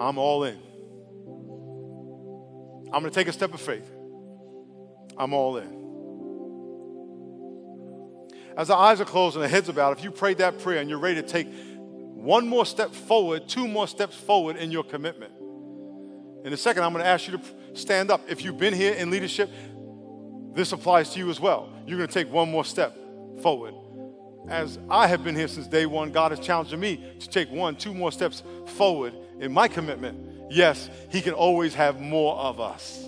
I'm 0.00 0.16
all 0.18 0.44
in. 0.44 0.58
I'm 2.92 3.02
going 3.02 3.04
to 3.04 3.10
take 3.10 3.28
a 3.28 3.32
step 3.32 3.52
of 3.52 3.60
faith. 3.60 3.90
I'm 5.16 5.34
all 5.34 5.58
in. 5.58 5.76
As 8.56 8.70
our 8.70 8.78
eyes 8.78 9.00
are 9.00 9.04
closed 9.04 9.36
and 9.36 9.42
our 9.42 9.48
heads 9.48 9.68
are 9.68 9.74
bowed, 9.74 9.98
if 9.98 10.02
you 10.02 10.10
prayed 10.10 10.38
that 10.38 10.58
prayer 10.58 10.80
and 10.80 10.88
you're 10.88 10.98
ready 10.98 11.20
to 11.20 11.28
take 11.28 11.48
one 12.14 12.48
more 12.48 12.64
step 12.64 12.92
forward, 12.92 13.48
two 13.48 13.68
more 13.68 13.86
steps 13.86 14.16
forward 14.16 14.56
in 14.56 14.70
your 14.70 14.84
commitment. 14.84 15.32
In 16.44 16.52
a 16.52 16.56
second, 16.56 16.84
I'm 16.84 16.92
going 16.92 17.04
to 17.04 17.08
ask 17.08 17.28
you 17.28 17.36
to 17.36 17.44
stand 17.74 18.10
up. 18.10 18.22
If 18.28 18.44
you've 18.44 18.58
been 18.58 18.74
here 18.74 18.94
in 18.94 19.10
leadership, 19.10 19.50
this 20.54 20.72
applies 20.72 21.10
to 21.10 21.18
you 21.18 21.30
as 21.30 21.40
well. 21.40 21.72
You're 21.86 21.98
going 21.98 22.08
to 22.08 22.14
take 22.14 22.32
one 22.32 22.50
more 22.50 22.64
step 22.64 22.96
forward. 23.42 23.74
As 24.48 24.78
I 24.88 25.06
have 25.06 25.24
been 25.24 25.34
here 25.34 25.48
since 25.48 25.66
day 25.66 25.84
one, 25.86 26.10
God 26.10 26.32
has 26.32 26.40
challenged 26.40 26.76
me 26.76 27.04
to 27.20 27.28
take 27.28 27.50
one, 27.50 27.76
two 27.76 27.92
more 27.92 28.10
steps 28.10 28.42
forward 28.76 29.14
in 29.40 29.52
my 29.52 29.68
commitment. 29.68 30.50
Yes, 30.50 30.88
He 31.10 31.20
can 31.20 31.34
always 31.34 31.74
have 31.74 32.00
more 32.00 32.36
of 32.36 32.60
us. 32.60 33.04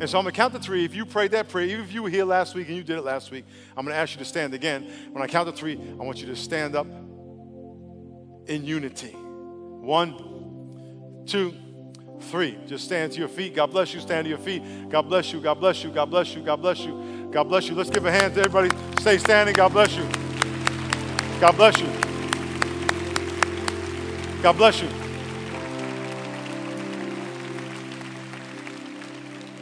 And 0.00 0.08
so 0.08 0.18
I'm 0.18 0.24
going 0.24 0.32
to 0.32 0.36
count 0.36 0.54
to 0.54 0.60
three. 0.60 0.84
If 0.84 0.94
you 0.94 1.04
prayed 1.04 1.32
that 1.32 1.48
prayer, 1.48 1.66
even 1.66 1.84
if 1.84 1.92
you 1.92 2.02
were 2.02 2.08
here 2.08 2.24
last 2.24 2.54
week 2.54 2.68
and 2.68 2.76
you 2.76 2.82
did 2.82 2.96
it 2.96 3.04
last 3.04 3.30
week, 3.30 3.44
I'm 3.76 3.84
going 3.84 3.94
to 3.94 4.00
ask 4.00 4.12
you 4.14 4.18
to 4.18 4.24
stand 4.24 4.54
again. 4.54 4.90
When 5.12 5.22
I 5.22 5.26
count 5.26 5.48
to 5.48 5.52
three, 5.52 5.78
I 5.78 6.02
want 6.02 6.20
you 6.20 6.26
to 6.28 6.36
stand 6.36 6.74
up 6.74 6.86
in 8.46 8.64
unity. 8.64 9.12
One, 9.12 10.14
two, 11.26 11.54
three. 12.22 12.58
Just 12.66 12.84
stand 12.84 13.12
to 13.12 13.18
your 13.18 13.28
feet. 13.28 13.54
God 13.54 13.70
bless 13.70 13.94
you. 13.94 14.00
Stand 14.00 14.24
to 14.24 14.28
your 14.28 14.38
feet. 14.38 14.88
God 14.88 15.02
bless 15.02 15.32
you. 15.32 15.40
God 15.40 15.54
bless 15.60 15.82
you. 15.82 15.90
God 15.90 16.10
bless 16.10 16.34
you. 16.34 16.42
God 16.42 16.56
bless 16.56 16.80
you. 16.84 17.28
God 17.32 17.44
bless 17.44 17.68
you. 17.68 17.74
Let's 17.74 17.90
give 17.90 18.04
a 18.06 18.10
hand 18.10 18.34
to 18.34 18.40
everybody. 18.40 18.70
Stay 19.00 19.18
standing. 19.18 19.54
God 19.54 19.72
bless 19.72 19.96
you. 19.96 20.04
God 21.40 21.56
bless 21.56 21.80
you. 21.80 21.86
God 24.42 24.56
bless 24.56 24.82
you. 24.82 24.88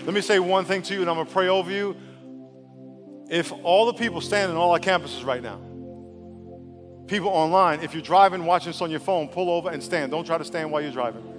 Let 0.04 0.14
me 0.14 0.20
say 0.22 0.38
one 0.38 0.64
thing 0.64 0.82
to 0.82 0.94
you, 0.94 1.02
and 1.02 1.10
I'm 1.10 1.16
going 1.16 1.26
to 1.26 1.32
pray 1.32 1.48
over 1.48 1.70
you. 1.70 1.96
If 3.28 3.52
all 3.62 3.86
the 3.86 3.92
people 3.92 4.22
standing 4.22 4.56
on 4.56 4.62
all 4.62 4.72
our 4.72 4.78
campuses 4.78 5.24
right 5.24 5.42
now, 5.42 5.60
people 7.06 7.28
online, 7.28 7.80
if 7.80 7.92
you're 7.92 8.02
driving, 8.02 8.46
watching 8.46 8.72
this 8.72 8.80
on 8.80 8.90
your 8.90 9.00
phone, 9.00 9.28
pull 9.28 9.50
over 9.50 9.68
and 9.68 9.82
stand. 9.82 10.12
Don't 10.12 10.24
try 10.24 10.38
to 10.38 10.44
stand 10.44 10.72
while 10.72 10.80
you're 10.80 10.92
driving. 10.92 11.37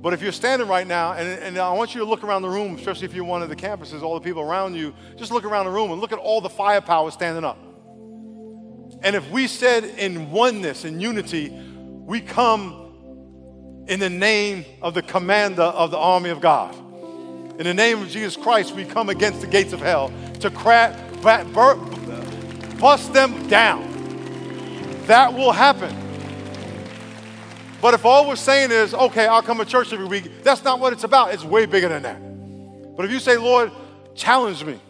But 0.00 0.12
if 0.12 0.22
you're 0.22 0.32
standing 0.32 0.68
right 0.68 0.86
now, 0.86 1.12
and, 1.12 1.42
and, 1.42 1.58
I 1.58 1.72
want 1.72 1.94
you 1.94 2.00
to 2.00 2.06
look 2.06 2.22
around 2.22 2.42
the 2.42 2.48
room, 2.48 2.76
especially 2.76 3.06
if 3.06 3.14
you're 3.14 3.24
one 3.24 3.42
of 3.42 3.48
the 3.48 3.56
campuses, 3.56 4.02
all 4.02 4.14
the 4.14 4.20
people 4.20 4.42
around 4.42 4.74
you, 4.74 4.94
just 5.16 5.32
look 5.32 5.44
around 5.44 5.64
the 5.64 5.72
room 5.72 5.90
and 5.90 6.00
look 6.00 6.12
at 6.12 6.18
all 6.18 6.40
the 6.40 6.48
firepower 6.48 7.10
standing 7.10 7.44
up. 7.44 7.58
And 9.02 9.16
if 9.16 9.28
we 9.30 9.48
said 9.48 9.84
in 9.84 10.30
oneness, 10.30 10.84
in 10.84 11.00
unity, 11.00 11.50
we 11.50 12.20
come 12.20 13.84
in 13.88 13.98
the 13.98 14.10
name 14.10 14.64
of 14.82 14.94
the 14.94 15.02
commander 15.02 15.62
of 15.62 15.90
the 15.90 15.98
army 15.98 16.30
of 16.30 16.40
God. 16.40 16.76
In 17.58 17.64
the 17.64 17.74
name 17.74 18.02
of 18.02 18.08
Jesus 18.08 18.36
Christ, 18.36 18.74
we 18.76 18.84
come 18.84 19.08
against 19.08 19.40
the 19.40 19.48
gates 19.48 19.72
of 19.72 19.80
hell 19.80 20.12
to 20.40 20.50
crack, 20.50 20.96
bust 21.22 23.12
them 23.12 23.48
down. 23.48 23.84
That 25.06 25.34
will 25.34 25.50
happen. 25.50 26.07
But 27.80 27.94
if 27.94 28.04
all 28.04 28.26
we're 28.26 28.36
saying 28.36 28.72
is, 28.72 28.92
okay, 28.92 29.26
I'll 29.26 29.42
come 29.42 29.58
to 29.58 29.64
church 29.64 29.92
every 29.92 30.06
week, 30.06 30.42
that's 30.42 30.64
not 30.64 30.80
what 30.80 30.92
it's 30.92 31.04
about. 31.04 31.32
It's 31.32 31.44
way 31.44 31.66
bigger 31.66 31.88
than 31.88 32.02
that. 32.02 32.96
But 32.96 33.04
if 33.04 33.12
you 33.12 33.20
say, 33.20 33.36
Lord, 33.36 33.70
challenge 34.16 34.64
me, 34.64 34.80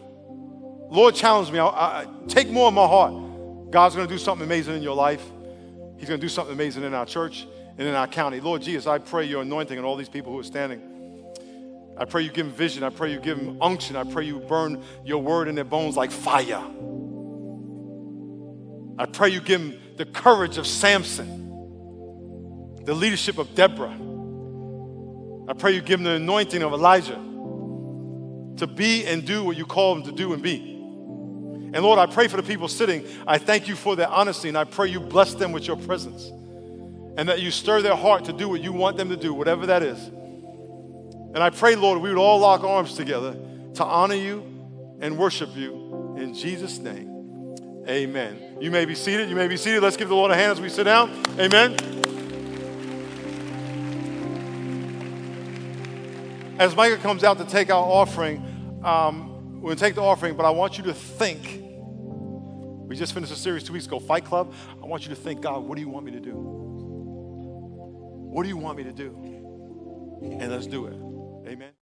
Lord, 0.89 1.13
challenge 1.13 1.51
me, 1.51 1.59
I, 1.59 1.67
I, 1.67 2.07
take 2.27 2.49
more 2.49 2.69
of 2.69 2.73
my 2.73 2.87
heart, 2.87 3.69
God's 3.69 3.93
to 3.93 4.07
do 4.07 4.17
something 4.17 4.43
amazing 4.43 4.75
in 4.75 4.81
your 4.81 4.95
life. 4.95 5.23
He's 5.97 6.07
to 6.07 6.17
do 6.17 6.29
something 6.29 6.53
amazing 6.53 6.83
in 6.83 6.95
our 6.95 7.05
church 7.05 7.45
and 7.77 7.87
in 7.87 7.93
our 7.93 8.07
county. 8.07 8.39
Lord 8.39 8.63
Jesus, 8.63 8.87
I 8.87 8.97
pray 8.97 9.25
your 9.25 9.43
anointing 9.43 9.77
on 9.77 9.85
all 9.85 9.95
these 9.95 10.09
people 10.09 10.31
who 10.31 10.39
are 10.39 10.43
standing. 10.43 10.81
I 11.95 12.05
pray 12.05 12.23
you 12.23 12.31
give 12.31 12.47
them 12.47 12.55
vision. 12.55 12.83
I 12.83 12.89
pray 12.89 13.11
you 13.11 13.19
give 13.19 13.37
them 13.37 13.61
unction. 13.61 13.95
I 13.95 14.05
pray 14.05 14.25
you 14.25 14.39
burn 14.39 14.81
your 15.05 15.21
word 15.21 15.47
in 15.47 15.55
their 15.55 15.65
bones 15.65 15.95
like 15.95 16.09
fire. 16.09 16.63
I 18.97 19.05
pray 19.05 19.29
you 19.29 19.41
give 19.41 19.61
them 19.61 19.79
the 19.97 20.05
courage 20.05 20.57
of 20.57 20.65
Samson 20.65 21.48
the 22.85 22.93
leadership 22.93 23.37
of 23.37 23.53
Deborah. 23.55 23.97
I 25.47 25.53
pray 25.53 25.73
you 25.73 25.81
give 25.81 25.99
them 25.99 26.03
the 26.03 26.11
anointing 26.11 26.61
of 26.61 26.73
Elijah 26.73 27.19
to 28.57 28.67
be 28.67 29.05
and 29.05 29.25
do 29.25 29.43
what 29.43 29.57
you 29.57 29.65
call 29.65 29.95
them 29.95 30.03
to 30.03 30.11
do 30.11 30.33
and 30.33 30.43
be. 30.43 30.75
And 31.71 31.83
Lord, 31.83 31.99
I 31.99 32.05
pray 32.07 32.27
for 32.27 32.37
the 32.37 32.43
people 32.43 32.67
sitting. 32.67 33.05
I 33.27 33.37
thank 33.37 33.67
you 33.67 33.75
for 33.75 33.95
their 33.95 34.07
honesty, 34.07 34.49
and 34.49 34.57
I 34.57 34.63
pray 34.63 34.87
you 34.87 34.99
bless 34.99 35.33
them 35.33 35.51
with 35.51 35.67
your 35.67 35.77
presence. 35.77 36.31
And 37.17 37.29
that 37.29 37.41
you 37.41 37.51
stir 37.51 37.81
their 37.81 37.95
heart 37.95 38.25
to 38.25 38.33
do 38.33 38.49
what 38.49 38.61
you 38.61 38.73
want 38.73 38.97
them 38.97 39.09
to 39.09 39.17
do, 39.17 39.33
whatever 39.33 39.67
that 39.67 39.83
is. 39.83 39.99
And 41.33 41.37
I 41.37 41.49
pray, 41.51 41.75
Lord, 41.75 42.01
we 42.01 42.09
would 42.09 42.17
all 42.17 42.39
lock 42.39 42.63
arms 42.63 42.95
together 42.95 43.35
to 43.75 43.83
honor 43.83 44.15
you 44.15 44.43
and 44.99 45.17
worship 45.17 45.55
you. 45.55 46.15
In 46.17 46.33
Jesus' 46.33 46.79
name, 46.79 47.85
amen. 47.87 48.57
You 48.59 48.71
may 48.71 48.85
be 48.85 48.95
seated. 48.95 49.29
You 49.29 49.35
may 49.35 49.47
be 49.47 49.57
seated. 49.57 49.83
Let's 49.83 49.97
give 49.97 50.09
the 50.09 50.15
Lord 50.15 50.31
a 50.31 50.35
hand 50.35 50.51
as 50.51 50.61
we 50.61 50.69
sit 50.69 50.85
down. 50.85 51.11
Amen. 51.39 52.08
As 56.59 56.75
Micah 56.75 56.97
comes 56.97 57.23
out 57.23 57.37
to 57.37 57.45
take 57.45 57.71
our 57.71 57.81
offering, 57.81 58.81
um, 58.83 59.61
we're 59.61 59.69
going 59.69 59.77
to 59.77 59.83
take 59.83 59.95
the 59.95 60.01
offering, 60.01 60.35
but 60.35 60.45
I 60.45 60.49
want 60.49 60.77
you 60.77 60.83
to 60.83 60.93
think. 60.93 61.63
We 61.63 62.97
just 62.97 63.13
finished 63.13 63.31
a 63.31 63.37
series 63.37 63.63
two 63.63 63.71
weeks 63.71 63.85
ago, 63.85 63.97
Fight 63.97 64.25
Club. 64.25 64.53
I 64.83 64.85
want 64.85 65.03
you 65.03 65.09
to 65.09 65.15
think, 65.15 65.39
God, 65.39 65.63
what 65.63 65.75
do 65.75 65.81
you 65.81 65.87
want 65.87 66.05
me 66.05 66.11
to 66.11 66.19
do? 66.19 66.33
What 68.31 68.43
do 68.43 68.49
you 68.49 68.57
want 68.57 68.77
me 68.77 68.83
to 68.83 68.91
do? 68.91 69.15
And 70.21 70.51
let's 70.51 70.67
do 70.67 70.87
it. 70.87 71.49
Amen. 71.49 71.78